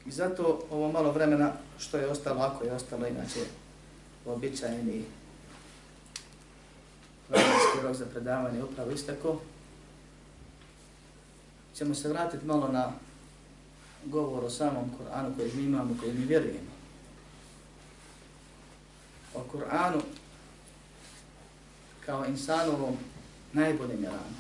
I 0.07 0.11
zato 0.11 0.59
ovo 0.71 0.91
malo 0.91 1.11
vremena 1.11 1.53
što 1.79 1.97
je 1.97 2.07
ostalo, 2.07 2.41
ako 2.41 2.63
je 2.63 2.71
ostalo, 2.71 3.07
inače, 3.07 3.39
običajni 4.25 5.03
vremenski 7.29 7.81
rok 7.83 7.95
za 7.95 8.05
predavanje 8.05 8.63
upravo 8.63 8.91
istako, 8.91 9.39
ćemo 11.75 11.95
se 11.95 12.09
vratiti 12.09 12.45
malo 12.45 12.67
na 12.67 12.91
govor 14.05 14.43
o 14.43 14.49
samom 14.49 14.91
Koranu 14.97 15.35
koji 15.35 15.51
mi 15.55 15.63
imamo, 15.63 15.97
koji 15.99 16.13
mi 16.13 16.25
vjerujemo. 16.25 16.71
O 19.35 19.39
Koranu 19.51 20.01
kao 22.05 22.25
insanovom 22.25 22.97
najboljem 23.53 24.03
ranu. 24.03 24.37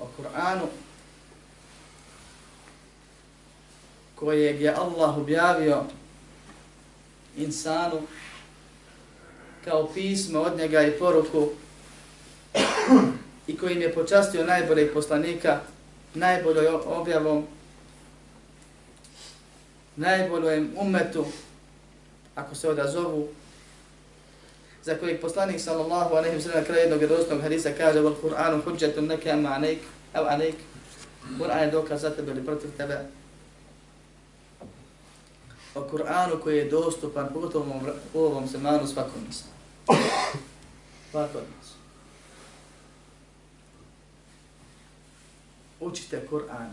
O 0.00 0.06
Koranu 0.16 0.66
kojeg 4.16 4.60
je 4.60 4.74
Allah 4.74 5.18
objavio 5.18 5.84
insanu 7.36 8.02
kao 9.64 9.88
pismo 9.94 10.40
od 10.40 10.58
njega 10.58 10.82
i 10.82 10.98
poruku 10.98 11.48
i 13.46 13.56
kojim 13.56 13.80
je 13.80 13.94
počastio 13.94 14.44
najboljeg 14.44 14.92
poslanika, 14.92 15.60
najboljoj 16.14 16.68
objavom, 16.86 17.46
najboljem 19.96 20.70
umetu, 20.76 21.24
ako 22.34 22.54
se 22.54 22.68
odazovu, 22.68 23.28
za 24.84 24.94
kojeg 24.94 25.20
poslanik 25.20 25.60
sallallahu 25.60 26.14
alaihi 26.14 26.36
wa 26.36 26.40
sallam 26.40 26.64
kraj 26.64 26.80
jednog 26.80 27.00
redostnog 27.00 27.40
hadisa 27.40 27.70
kaže 27.78 28.00
u 28.00 28.14
Kur'anu 28.22 28.62
huđetu 28.64 29.02
neke 29.02 29.30
ama 29.30 29.48
aneik, 29.48 29.78
evo 30.14 30.26
aneik, 30.26 30.54
Kur'an 31.38 31.62
je 31.62 31.70
dokaz 31.70 32.00
za 32.00 32.10
tebe 32.10 32.32
ili 32.32 32.44
protiv 32.44 32.70
tebe. 32.76 32.98
O 35.76 35.88
Kur'anu 35.90 36.40
koji 36.42 36.56
je 36.56 36.70
dostupan, 36.70 37.28
pogotovo 37.32 37.80
u 38.14 38.20
ovom 38.20 38.48
semanu 38.48 38.86
svakom 38.86 39.26
mislu. 39.26 39.48
Svako 41.10 41.38
od 41.38 41.44
nas. 41.58 41.72
Učite 45.80 46.26
Kur'an, 46.30 46.70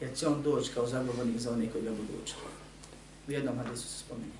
jer 0.00 0.16
će 0.16 0.28
on 0.28 0.42
doći 0.42 0.70
kao 0.74 0.86
zagovornik 0.86 1.40
za 1.40 1.50
one 1.50 1.70
koji 1.72 1.84
ga 1.84 1.90
budu 1.90 2.12
učili. 2.22 2.42
U 3.28 3.30
jednom 3.30 3.58
hadisu 3.58 3.88
se 3.88 3.98
spominje. 3.98 4.32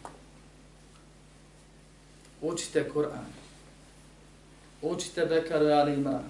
Učite 2.41 2.91
Kur'an. 2.95 3.27
Učite 4.83 5.27
Bekaru 5.27 5.67
Ali 5.67 5.95
Imran. 5.95 6.25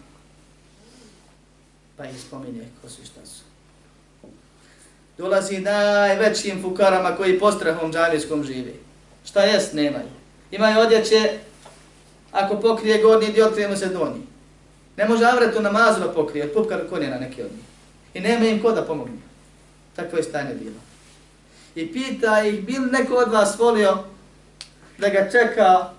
Pa 1.97 2.05
ih 2.07 2.21
spominje 2.21 2.69
ko 2.83 2.89
su 2.89 3.05
šta 3.05 3.27
su. 3.27 3.54
Dolazi 5.19 5.61
najvećim 5.61 6.63
fukarama 6.63 7.17
koji 7.17 7.39
postrahom 7.39 7.93
džavijskom 7.93 8.45
živi. 8.45 8.75
Šta 9.25 9.43
jest, 9.43 9.73
nemaju. 9.73 10.09
Imaju 10.51 10.81
odjeće, 10.81 11.39
ako 12.33 12.61
pokrije 12.61 13.03
gornji 13.03 13.33
dio, 13.33 13.51
krijemo 13.51 13.77
se 13.77 13.87
donji. 13.87 14.23
Ne 14.97 15.09
može 15.09 15.25
avretu 15.25 15.63
namazu 15.63 16.01
da 16.01 16.13
pokrije, 16.13 16.45
od 16.45 16.53
pupka 16.53 16.79
na 16.91 17.19
neki 17.19 17.43
od 17.43 17.51
njih. 17.53 17.65
I 18.15 18.21
nema 18.21 18.47
im 18.47 18.63
ko 18.63 18.73
da 18.73 18.83
pomogne. 18.83 19.19
Takvo 19.97 20.19
je 20.19 20.25
stanje 20.25 20.55
bilo. 20.55 20.77
I 21.75 21.93
pita 21.93 22.45
ih, 22.45 22.65
bil 22.65 22.83
neko 22.93 23.15
od 23.15 23.33
vas 23.33 23.59
volio 23.59 23.99
da 24.99 25.09
ga 25.09 25.31
čeka, 25.31 25.91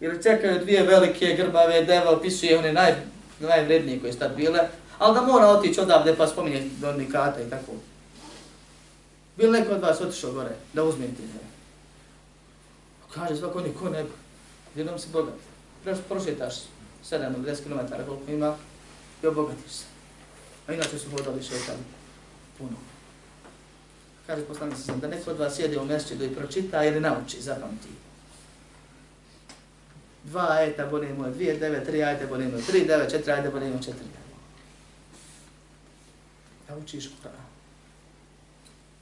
ili 0.00 0.22
čekaju 0.22 0.58
dvije 0.58 0.82
velike 0.82 1.34
grbave 1.38 1.84
deva, 1.84 2.10
opisuje 2.10 2.58
one 2.58 2.72
naj, 2.72 2.94
najvrednije 3.40 4.00
koje 4.00 4.12
su 4.12 4.18
tad 4.18 4.36
bile, 4.36 4.60
ali 4.98 5.14
da 5.14 5.20
mora 5.20 5.46
otići 5.46 5.80
odavde 5.80 6.14
pa 6.16 6.26
spominje 6.26 6.62
donikata 6.80 7.42
i 7.42 7.50
tako. 7.50 7.72
Bil 9.36 9.52
neko 9.52 9.74
od 9.74 9.82
vas 9.82 10.00
otišao 10.00 10.32
gore 10.32 10.56
da 10.72 10.84
uzme 10.84 11.06
ti 11.06 11.22
Kaže 13.14 13.36
svako 13.36 13.60
niko 13.60 13.88
ne, 13.88 14.04
jednom 14.74 14.98
si 14.98 15.08
bogat. 15.12 15.34
Prošetaš 16.08 16.54
7 17.10 17.34
ili 17.36 17.50
10 17.50 17.62
km 17.62 17.94
koliko 18.06 18.32
ima 18.32 18.56
i 19.22 19.26
obogatiš 19.26 19.72
se. 19.72 19.84
A 20.66 20.72
inače 20.72 20.98
su 20.98 21.10
hodali 21.10 21.42
šetali 21.42 21.78
puno. 22.58 22.76
Kaže 24.26 24.42
poslanik 24.42 24.78
sam 24.78 25.00
da 25.00 25.08
neko 25.08 25.30
od 25.30 25.38
vas 25.38 25.56
sjede 25.56 25.78
u 25.78 25.84
mjesečidu 25.84 26.24
i 26.24 26.34
pročita 26.34 26.84
ili 26.84 27.00
nauči, 27.00 27.42
zapamti. 27.42 27.88
Dva 30.24 30.48
ajeta 30.50 30.86
bolje 30.86 31.14
moje, 31.14 31.32
dvije, 31.32 31.56
devet, 31.56 31.86
tri 31.86 32.02
ajeta 32.02 32.26
bolje 32.26 32.48
moje, 32.48 32.62
tri, 32.62 32.84
devet, 32.84 33.10
četiri 33.10 33.32
ajeta 33.32 33.50
bolje 33.50 33.72
četiri. 33.72 34.08
Da 36.68 36.76
učiš 36.76 37.08
Kur'an. 37.08 37.55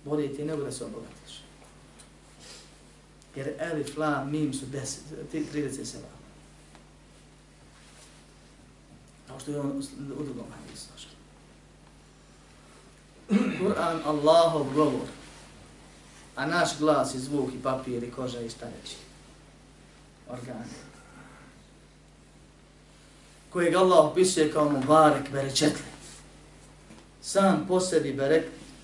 Bolje 0.05 0.36
ti 0.36 0.44
nego 0.44 0.64
da 0.64 0.72
se 0.72 0.84
obogatiš. 0.84 1.42
Jer 3.36 3.55
elif, 3.59 3.96
la, 3.96 4.24
mim 4.24 4.55
su 4.55 4.66
deset, 4.66 5.02
trideset 5.30 5.88
seba. 5.88 6.07
Kao 9.26 9.40
što 9.40 9.50
je 9.50 9.61
on 9.61 9.82
u 10.18 10.24
drugom 10.24 10.46
hadisu. 10.57 10.94
Kur'an 13.28 14.00
Allahov 14.05 14.74
govor, 14.74 15.09
a 16.36 16.46
naš 16.46 16.78
glas 16.78 17.14
i 17.14 17.18
zvuk 17.18 17.55
i 17.55 17.62
papir 17.62 18.02
i 18.05 18.11
koža 18.11 18.40
i 18.40 18.50
šta 18.50 18.66
reći. 18.66 18.96
Organi. 20.28 20.74
Kojeg 23.50 23.74
Allah 23.74 24.05
opisuje 24.05 24.52
kao 24.52 24.70
mubarek 24.70 25.30
berečetli. 25.32 25.84
Sam 27.22 27.64
po 27.68 27.80
sebi 27.80 28.12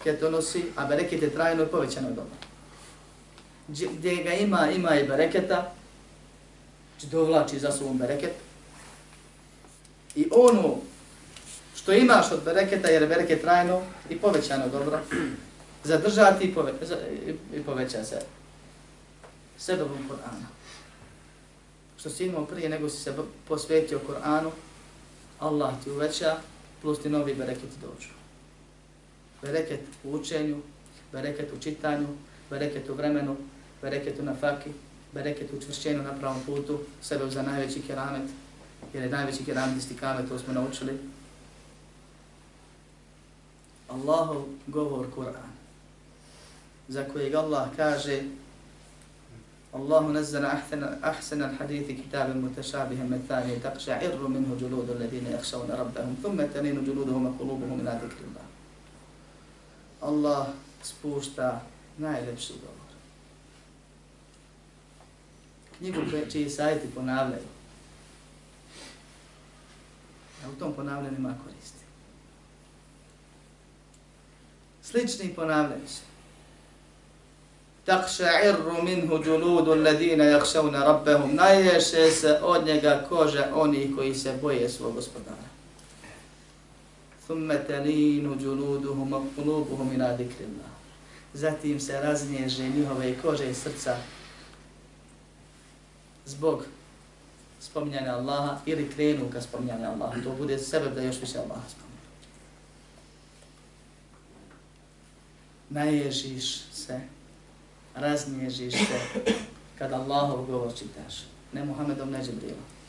bereket 0.05 0.21
donosi, 0.21 0.65
a 0.77 0.85
bereket 0.85 1.23
je 1.23 1.31
trajno 1.31 1.63
i 1.63 1.67
povećano 1.67 2.09
dobro. 2.09 2.35
Gdje 3.69 4.23
ga 4.23 4.33
ima, 4.33 4.71
ima 4.71 4.95
i 4.97 5.07
bereketa, 5.07 5.73
će 6.99 7.07
dovlači 7.07 7.59
za 7.59 7.73
sobom 7.73 7.99
bereket. 7.99 8.33
I 10.15 10.29
ono 10.31 10.77
što 11.77 11.93
imaš 11.93 12.33
od 12.33 12.43
bereketa, 12.45 12.89
jer 12.89 13.07
bereket 13.07 13.41
trajno 13.41 13.83
i 14.11 14.19
povećano 14.19 14.69
dobro, 14.69 15.01
zadržati 15.85 16.45
i, 16.45 16.55
pove, 16.55 16.73
i 17.55 17.63
poveća 17.63 18.05
se 18.05 18.21
sedobom 19.59 20.09
Korana. 20.09 20.47
Što 21.99 22.11
si 22.11 22.27
imao 22.27 22.47
prije 22.47 22.69
nego 22.69 22.89
si 22.89 23.03
se 23.03 23.15
posvetio 23.49 24.01
Koranu, 24.07 24.51
Allah 25.39 25.75
ti 25.85 25.91
uveća, 25.91 26.37
plus 26.83 26.99
ti 27.03 27.09
novi 27.09 27.35
bereketi 27.35 27.77
dođu. 27.81 28.20
Bereket 29.43 29.81
u 30.05 30.15
učenju, 30.15 30.57
bereket 31.13 31.53
u 31.53 31.63
čitanju, 31.63 32.07
bereket 32.51 32.89
u 32.89 32.95
vremenu, 32.95 33.37
bereket 33.83 34.19
u 34.21 34.23
nafaki, 34.23 34.71
bereket 35.13 35.53
u 35.53 35.61
čvršćenju 35.61 36.03
na 36.03 36.13
pravom 36.13 36.43
putu, 36.47 36.79
sebe 37.03 37.31
za 37.31 37.43
najveći 37.43 37.83
keramet, 37.83 38.31
jer 38.95 39.03
je 39.03 39.11
najveći 39.11 39.45
keramet 39.45 39.79
istikamet, 39.79 40.29
to 40.29 40.39
smo 40.39 40.53
naučili, 40.53 40.99
Allahov 43.89 44.45
govor 44.67 45.07
Kur'an, 45.17 45.51
za 46.89 47.05
kojeg 47.05 47.35
Allah 47.35 47.69
kaže 47.77 48.23
Allahu 49.73 50.13
nazzala 50.13 50.63
ahsana 51.03 51.47
al-hadithi 51.47 51.95
kitaban 52.03 52.41
mutashabihan 52.43 53.09
mathani 53.09 53.61
taqsha'irru 53.63 54.29
minhu 54.29 54.59
juludu 54.59 54.93
alladhina 54.93 55.31
yakhshawna 55.31 55.79
rabbahum 55.79 56.17
thumma 56.23 56.45
talinu 56.53 56.83
juluduhum 56.83 57.27
wa 57.27 57.33
qulubuhum 57.39 57.81
ila 57.81 57.95
dhikrillah. 58.03 58.50
Allah 60.01 60.47
spušta 60.83 61.61
najlepši 61.99 62.53
govor. 62.53 62.91
Knjigu 65.79 66.31
čiji 66.31 66.51
sajti 66.51 66.89
ponavljaju. 66.95 67.47
A 70.45 70.51
u 70.51 70.59
tom 70.59 70.73
ponavljanju 70.73 71.17
ima 71.17 71.35
koristi 71.45 71.81
slični 74.91 75.35
ponavljaju 75.35 75.89
se. 75.89 76.03
Takša'irru 77.87 78.83
minhu 78.83 79.19
džuludu 79.25 79.73
alladina 79.73 80.25
jakšavna 80.25 80.85
rabbehum. 80.85 81.35
Najješe 81.35 82.11
se 82.11 82.39
od 82.43 82.67
njega 82.67 83.05
kože 83.09 83.45
oni 83.55 83.93
koji 83.97 84.15
se 84.15 84.39
boje 84.43 84.69
svog 84.69 84.95
gospodara. 84.95 85.50
Thumme 87.31 87.59
telinu 87.67 88.35
džuluduhum 88.35 89.15
akulubuhum 89.15 89.93
ila 89.95 90.17
dikrillah. 90.19 90.71
Zatim 91.35 91.81
se 91.81 92.01
raznježe 92.01 92.69
njihove 92.69 93.15
kože 93.23 93.51
i 93.51 93.55
srca 93.55 93.97
zbog 96.27 96.65
spominjanja 97.61 98.17
Allaha 98.17 98.59
ili 98.67 98.91
krenu 98.91 99.31
ka 99.33 99.41
spominjanja 99.41 99.91
Allaha. 99.91 100.23
To 100.25 100.33
bude 100.39 100.59
sebe 100.59 100.91
da 100.91 101.03
još 101.03 101.21
više 101.21 101.39
Allaha 101.39 101.69
spominje. 101.69 102.01
Naježiš 105.69 106.63
se, 106.73 107.01
raznježiš 107.95 108.75
se 108.75 109.23
kada 109.79 109.97
Allahov 109.97 110.47
govor 110.47 110.73
čitaš. 110.79 111.25
Ne 111.53 111.65
Muhammedom, 111.65 112.11
ne 112.11 112.25
Džibrilom. 112.25 112.80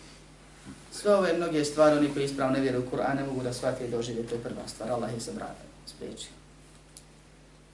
Sve 0.92 1.16
ove 1.16 1.34
mnoge 1.38 1.66
stvari, 1.66 1.98
oni 1.98 2.14
koji 2.14 2.26
ispravno 2.26 2.54
ne 2.54 2.62
vjeruju 2.62 2.84
u 2.88 2.96
Kur'an, 2.96 3.16
ne 3.16 3.24
mogu 3.24 3.44
da 3.44 3.54
shvati 3.54 3.84
i 3.84 3.92
dožive, 3.92 4.24
to 4.24 4.36
je 4.36 4.42
prva 4.42 4.68
stvar. 4.68 4.92
Allah 4.92 5.14
je 5.14 5.20
se 5.20 5.32
brate, 5.32 5.64
spriječio. 5.86 6.32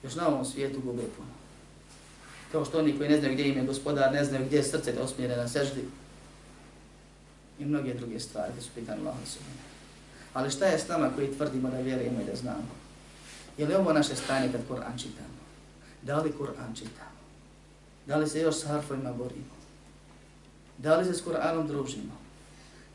Još 0.04 0.16
na 0.16 0.28
ovom 0.28 0.46
svijetu 0.46 0.82
gube 0.82 1.04
puno. 1.18 1.30
Kao 2.52 2.66
što 2.66 2.80
oni 2.80 2.98
koji 2.98 3.10
ne 3.10 3.18
znaju 3.18 3.34
gdje 3.34 3.48
im 3.48 3.58
je 3.58 3.64
gospodar, 3.66 4.14
ne 4.14 4.26
znaju 4.26 4.46
gdje 4.46 4.58
je 4.58 4.64
srce 4.64 4.92
da 4.92 5.04
osmire 5.04 5.36
na 5.36 5.48
seždi. 5.48 5.84
I 7.60 7.66
mnoge 7.66 7.94
druge 7.94 8.20
stvari 8.20 8.54
da 8.56 8.62
su 8.62 8.70
pitanje 8.76 9.02
Allah 9.02 9.16
subhanahu. 9.26 9.68
Ali 10.34 10.52
šta 10.52 10.66
je 10.66 10.80
s 10.80 10.88
nama 10.88 11.10
koji 11.16 11.36
tvrdimo 11.36 11.70
da 11.70 11.78
vjerujemo 11.80 12.22
i 12.22 12.26
da 12.26 12.36
znamo? 12.36 12.76
Je 13.58 13.68
li 13.68 13.76
ovo 13.76 13.94
naše 13.94 14.16
stanje 14.16 14.52
kad 14.52 14.62
Kur'an 14.70 15.02
čitamo? 15.02 15.38
Da 16.02 16.22
li 16.22 16.34
Kur'an 16.40 16.76
čitamo? 16.76 17.18
Da 18.06 18.18
li 18.18 18.30
se 18.30 18.40
još 18.40 18.56
s 18.56 18.64
harfovima 18.64 19.14
borimo? 19.14 19.58
Da 20.78 20.98
li 20.98 21.06
se 21.06 21.14
s 21.14 21.26
Kur'anom 21.26 21.68
družimo? 21.68 22.27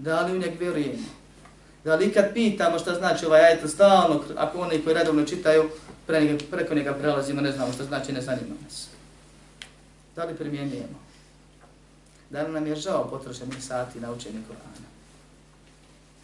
Da 0.03 0.20
li 0.20 0.32
u 0.32 0.38
njeg 0.38 0.59
vjerujemo? 0.59 1.03
Da 1.84 1.94
li 1.94 2.12
kad 2.12 2.32
pitamo 2.34 2.78
šta 2.78 2.94
znači 2.94 3.26
ovaj 3.26 3.40
ajet 3.40 3.70
stalno, 3.70 4.22
ako 4.36 4.59
oni 4.59 4.82
koji 4.84 4.94
redovno 4.94 5.24
čitaju, 5.24 5.70
pre 6.07 6.20
njega, 6.20 6.44
preko 6.50 6.74
njega 6.74 6.94
prelazimo, 6.94 7.40
ne 7.40 7.53
znamo 7.53 7.72
šta 7.72 7.84
znači, 7.84 8.12
ne 8.12 8.20
zanima 8.20 8.55
nas. 8.64 8.88
Da 10.16 10.24
li 10.24 10.34
primjenjujemo? 10.34 10.98
Da 12.30 12.42
li 12.42 12.53
nam 12.53 12.66
je 12.66 12.76
žao 12.76 13.09
potrošenih 13.11 13.64
sati 13.64 14.00
na 14.00 14.12
učenje 14.12 14.38
Korana? 14.48 14.88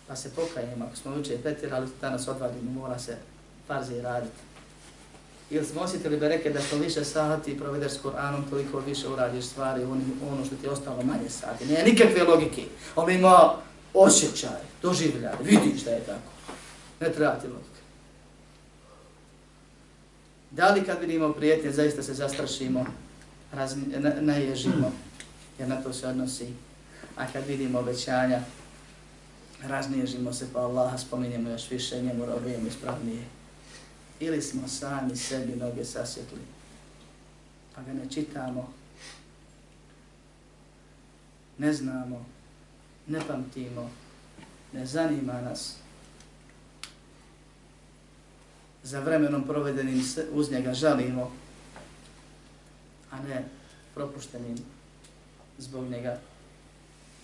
Pa 0.07 0.17
se 0.17 0.31
pokajemo, 0.35 0.85
ako 0.85 0.97
smo 0.97 1.15
učili 1.15 1.39
petir, 1.39 1.75
ali 1.75 1.89
danas 2.01 2.29
odvadimo, 2.29 2.71
mora 2.73 2.99
se 2.99 3.17
farzi 3.67 4.01
raditi. 4.01 4.39
Ili 5.51 5.65
smo 5.65 5.81
osjetili 5.81 6.17
bereke 6.17 6.51
da 6.51 6.61
što 6.61 6.77
više 6.77 7.05
sati 7.05 7.59
provedeš 7.59 7.93
s 7.93 8.01
Koranom, 8.03 8.45
toliko 8.51 8.79
više 8.79 9.09
uradiš 9.09 9.45
stvari, 9.45 9.85
ono 10.31 10.45
što 10.47 10.57
ti 10.57 10.67
je 10.67 10.71
ostalo 10.71 11.03
manje 11.03 11.29
sati. 11.29 11.67
Nije 11.67 11.85
nikakve 11.85 12.25
logike. 12.25 12.63
On 12.97 13.11
ima 13.11 13.68
osjećaj, 13.95 14.61
doživljaj, 14.83 15.35
vidiš 15.43 15.83
da 15.83 15.91
je 15.91 16.01
tako. 16.01 16.33
Ne 17.01 17.13
treba 17.13 17.35
ti. 17.35 17.47
Da 20.51 20.69
li 20.69 20.85
kad 20.85 21.01
vidimo 21.01 21.33
prijetnje, 21.33 21.71
zaista 21.71 22.03
se 22.03 22.15
zastrašimo, 22.15 22.87
razmi, 23.53 23.85
na, 23.87 24.13
naježimo, 24.21 24.93
jer 25.59 25.69
na 25.69 25.83
to 25.83 25.93
se 25.93 26.07
odnosi. 26.07 26.47
A 27.17 27.27
kad 27.33 27.47
vidimo 27.47 27.79
obećanja, 27.79 28.41
razniježimo 29.63 30.33
se 30.33 30.47
pa 30.53 30.61
Allaha 30.61 30.99
spominjemo 30.99 31.51
još 31.51 31.71
više, 31.71 32.03
njemu 32.03 32.27
robujemo 32.27 32.69
ispravnije. 32.69 33.25
Ili 34.21 34.43
smo 34.43 34.69
sami 34.69 35.17
sebi 35.17 35.57
noge 35.57 35.85
sasjetli, 35.85 36.41
pa 37.75 37.83
ga 37.83 37.93
ne 37.93 38.11
čitamo, 38.11 38.73
ne 41.59 41.73
znamo, 41.73 42.27
ne 43.09 43.21
pamtimo, 43.29 43.91
ne 44.73 44.87
zanima 44.87 45.41
nas, 45.41 45.77
za 48.83 49.01
vremenom 49.01 49.45
provedenim 49.45 50.05
uz 50.33 50.51
njega 50.51 50.75
žalimo, 50.75 51.33
a 53.11 53.23
ne 53.23 53.45
propuštenim 53.95 54.59
zbog 55.59 55.89
njega 55.91 56.19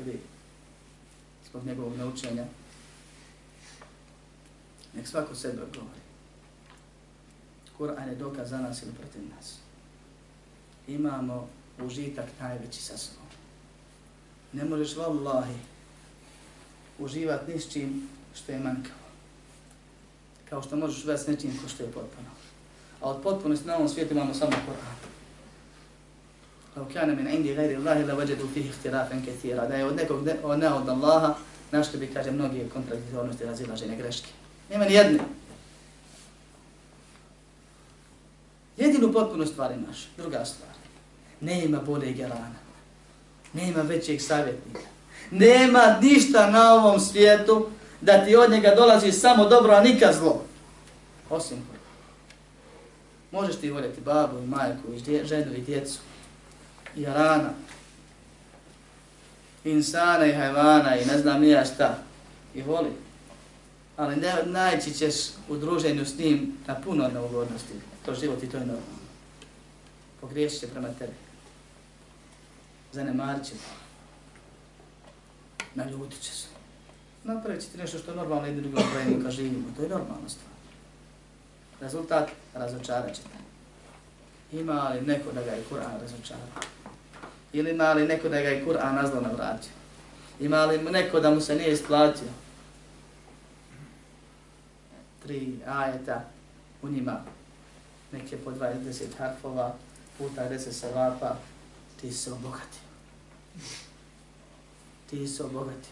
ili 0.00 0.20
zbog 1.48 1.66
njegovog 1.66 1.96
naučenja. 1.96 2.44
Nek 4.94 5.08
svako 5.08 5.34
sebe 5.34 5.62
govori. 5.74 6.00
Kur'an 7.78 8.08
je 8.08 8.14
dokaz 8.14 8.50
za 8.50 8.58
nas 8.58 8.82
ili 8.82 8.92
protiv 8.92 9.22
nas. 9.36 9.58
Imamo 10.88 11.48
užitak 11.84 12.26
najveći 12.40 12.82
sa 12.82 12.98
sobom. 12.98 13.26
Ne 14.52 14.64
možeš 14.64 14.96
vallahi 14.96 15.54
uživati 16.98 17.52
ni 17.52 17.60
s 17.60 17.72
čim 17.72 18.08
što 18.34 18.52
je 18.52 18.58
manjkavo 18.58 19.04
kao 20.54 20.62
što 20.62 20.76
možeš 20.76 20.98
uživati 20.98 21.22
s 21.22 21.26
nečim 21.26 21.58
ko 21.62 21.68
što 21.68 21.82
je 21.82 21.92
potpuno. 21.92 22.28
A 23.00 23.10
od 23.10 23.22
potpunosti 23.22 23.66
na 23.66 23.76
ovom 23.76 23.88
svijetu 23.88 24.14
imamo 24.14 24.34
samo 24.34 24.50
Koran. 24.50 24.94
Lau 26.76 26.86
kana 26.92 27.14
min 27.14 27.28
indi 27.28 27.54
gajri 27.54 27.76
Allahi 27.76 28.04
la 28.04 28.14
vajedu 28.14 28.48
fihi 28.54 28.68
ihtirafen 28.68 29.24
kethira. 29.24 29.66
Da 29.66 29.74
je 29.74 29.84
od 29.84 29.96
nekog 29.96 30.24
ne, 30.26 30.36
od, 30.42 30.58
ne 30.58 30.72
od 30.72 30.88
Allaha, 30.88 31.34
našli 31.72 31.98
bi, 31.98 32.06
kaže, 32.06 32.30
mnogi 32.30 32.68
kontradiktornosti 32.72 33.44
razilaženja 33.44 33.96
greške. 33.96 34.28
Nema 34.70 34.84
ni 34.84 34.94
jedne. 34.94 35.18
Jedinu 38.76 39.12
potpuno 39.12 39.46
stvar 39.46 39.72
imaš. 39.72 40.08
Druga 40.16 40.44
stvar. 40.44 40.70
Ne 41.40 41.56
Nema 41.56 41.80
bolje 41.80 42.12
gerana. 42.12 42.58
Nema 43.52 43.82
većeg 43.82 44.20
savjetnika. 44.20 44.93
Nema 45.30 45.98
ništa 46.02 46.50
na 46.50 46.74
ovom 46.74 47.00
svijetu 47.00 47.68
da 48.00 48.24
ti 48.24 48.36
od 48.36 48.50
njega 48.50 48.74
dolazi 48.76 49.12
samo 49.12 49.44
dobro, 49.44 49.74
a 49.74 49.80
nikad 49.80 50.14
zlo. 50.14 50.44
Osim 51.30 51.56
Kur'an. 51.56 51.74
Možeš 53.32 53.56
ti 53.56 53.70
voljeti 53.70 54.00
babu 54.00 54.38
i 54.38 54.46
majku 54.46 54.92
i 54.96 55.00
dje, 55.00 55.24
ženu 55.24 55.54
i 55.54 55.60
djecu. 55.60 55.98
I 56.96 57.04
rana. 57.04 57.50
Insana 59.64 60.26
i 60.26 60.32
hajvana 60.32 60.96
i 60.96 61.04
ne 61.04 61.18
znam 61.18 61.40
nija 61.40 61.64
šta. 61.64 61.98
I 62.54 62.62
voli. 62.62 62.90
Ali 63.96 64.16
ne, 64.16 64.34
naći 64.44 64.94
ćeš 64.94 65.14
u 65.48 65.56
druženju 65.56 66.04
s 66.04 66.18
njim 66.18 66.56
na 66.66 66.74
puno 66.74 67.08
neugodnosti. 67.08 67.72
To 68.06 68.14
život 68.14 68.42
i 68.42 68.48
to 68.48 68.56
je 68.56 68.66
normalno. 68.66 68.98
Pogriješit 70.20 70.60
će 70.60 70.66
prema 70.66 70.88
tebi. 70.98 71.12
Zanemarit 72.92 73.44
će. 73.44 73.52
Naljutit 75.74 76.20
će 76.20 76.32
se 76.32 76.54
napravit 77.24 77.62
ćete 77.62 77.78
nešto 77.78 77.98
što 77.98 78.10
je 78.10 78.16
normalno 78.16 78.46
i 78.46 78.54
drugim 78.54 78.78
pravimo 78.92 79.22
kad 79.22 79.32
živimo. 79.32 79.68
To 79.76 79.82
je 79.82 79.88
normalna 79.88 80.28
stvar. 80.28 80.54
Rezultat, 81.80 82.28
razočarat 82.54 83.14
ćete. 83.14 83.28
Ima 84.52 84.88
li 84.88 85.00
neko 85.00 85.32
da 85.32 85.42
ga 85.42 85.50
je 85.50 85.64
Kur'an 85.70 86.00
razočara? 86.00 86.40
Ili 87.52 87.70
ima 87.70 87.92
li 87.92 88.06
neko 88.06 88.28
da 88.28 88.40
ga 88.40 88.48
je 88.48 88.64
Kur'an 88.66 88.94
nazlo 88.94 89.20
navratio? 89.20 89.72
Ima 90.40 90.64
li 90.64 90.78
neko 90.78 91.20
da 91.20 91.30
mu 91.30 91.40
se 91.40 91.54
nije 91.54 91.72
isplatio? 91.72 92.28
Tri 95.22 95.58
ajeta 95.66 96.24
u 96.82 96.88
njima, 96.88 97.20
neke 98.12 98.36
po 98.36 98.50
20 98.50 99.04
harfova, 99.18 99.74
puta 100.18 100.50
10 100.50 100.72
salapa, 100.72 101.36
ti 102.00 102.12
se 102.12 102.32
obogatio. 102.32 102.84
Ti 105.14 105.28
se 105.28 105.44
obogati. 105.44 105.88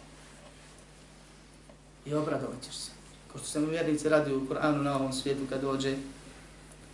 i 2.06 2.14
obradovat 2.14 2.62
ćeš 2.64 2.74
se. 2.74 2.90
Ko 3.32 3.38
što 3.38 3.46
se 3.46 3.60
mu 3.60 3.66
vjernici 3.66 4.08
radi 4.08 4.32
u 4.32 4.46
Kur'anu 4.48 4.82
na 4.82 4.96
ovom 4.96 5.12
svijetu 5.12 5.42
kad 5.48 5.60
dođe, 5.60 5.96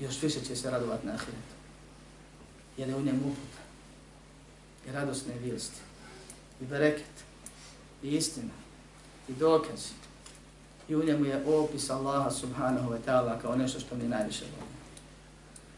još 0.01 0.23
više 0.23 0.41
će 0.41 0.57
se 0.57 0.71
radovat 0.71 1.05
na 1.05 1.13
ahiretu. 1.13 1.55
Jer 2.77 2.89
je 2.89 2.97
u 2.97 3.03
njemu 3.03 3.21
uputa. 3.21 3.63
I 4.89 4.93
radosne 4.93 5.35
vijesti. 5.43 5.81
I 6.61 6.65
bereket. 6.65 7.25
I 8.03 8.09
istina. 8.09 8.53
I 9.29 9.33
dokaz. 9.33 9.87
I 10.89 10.97
u 10.97 11.05
njemu 11.05 11.25
je 11.25 11.45
opis 11.47 11.91
Allaha 11.91 12.31
subhanahu 12.31 12.91
wa 12.91 12.99
ta'ala 13.07 13.41
kao 13.43 13.57
nešto 13.57 13.81
što 13.81 13.97
mi 13.97 14.09
najviše 14.09 14.45
volimo. 14.45 14.79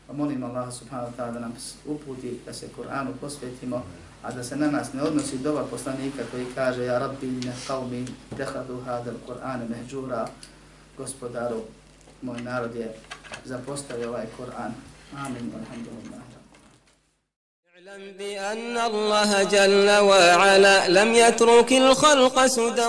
Pa 0.07 0.13
molim 0.13 0.45
Allaha 0.45 0.71
subhanahu 0.71 1.13
wa 1.13 1.17
ta'ala 1.17 1.33
da 1.33 1.41
nam 1.41 1.57
uputi 1.87 2.41
da 2.47 2.53
se 2.53 2.69
Kur'anu 2.77 3.13
posvetimo 3.21 3.85
a 4.24 4.32
da 4.32 4.44
se 4.44 4.56
na 4.56 4.72
nas 4.72 4.94
ne 4.94 5.02
odnosi 5.02 5.38
doba 5.38 5.64
poslanika 5.64 6.24
koji 6.32 6.46
kaže 6.56 6.86
ja 6.86 7.00
rabbi 7.00 7.28
ne 7.28 7.54
qavmi 7.68 8.06
tehadu 8.38 8.82
hadal 8.86 9.16
Kur'an 9.28 9.68
mehđura 9.70 10.28
gospodaru 10.98 11.62
moj 12.22 12.42
narod 12.42 12.76
je 12.76 12.94
zapostavio 13.46 14.10
ovaj 14.10 14.26
Kur'an 14.38 14.72
amin 15.26 15.52
alhamdulillah 15.62 16.36
اعلم 17.86 18.18
بأن 18.18 18.78
الله 18.78 19.44
جل 19.44 19.90
وعلا 19.90 20.88
لم 20.88 21.14
يترك 21.14 21.72
الخلق 21.74 22.46
سدى 22.46 22.88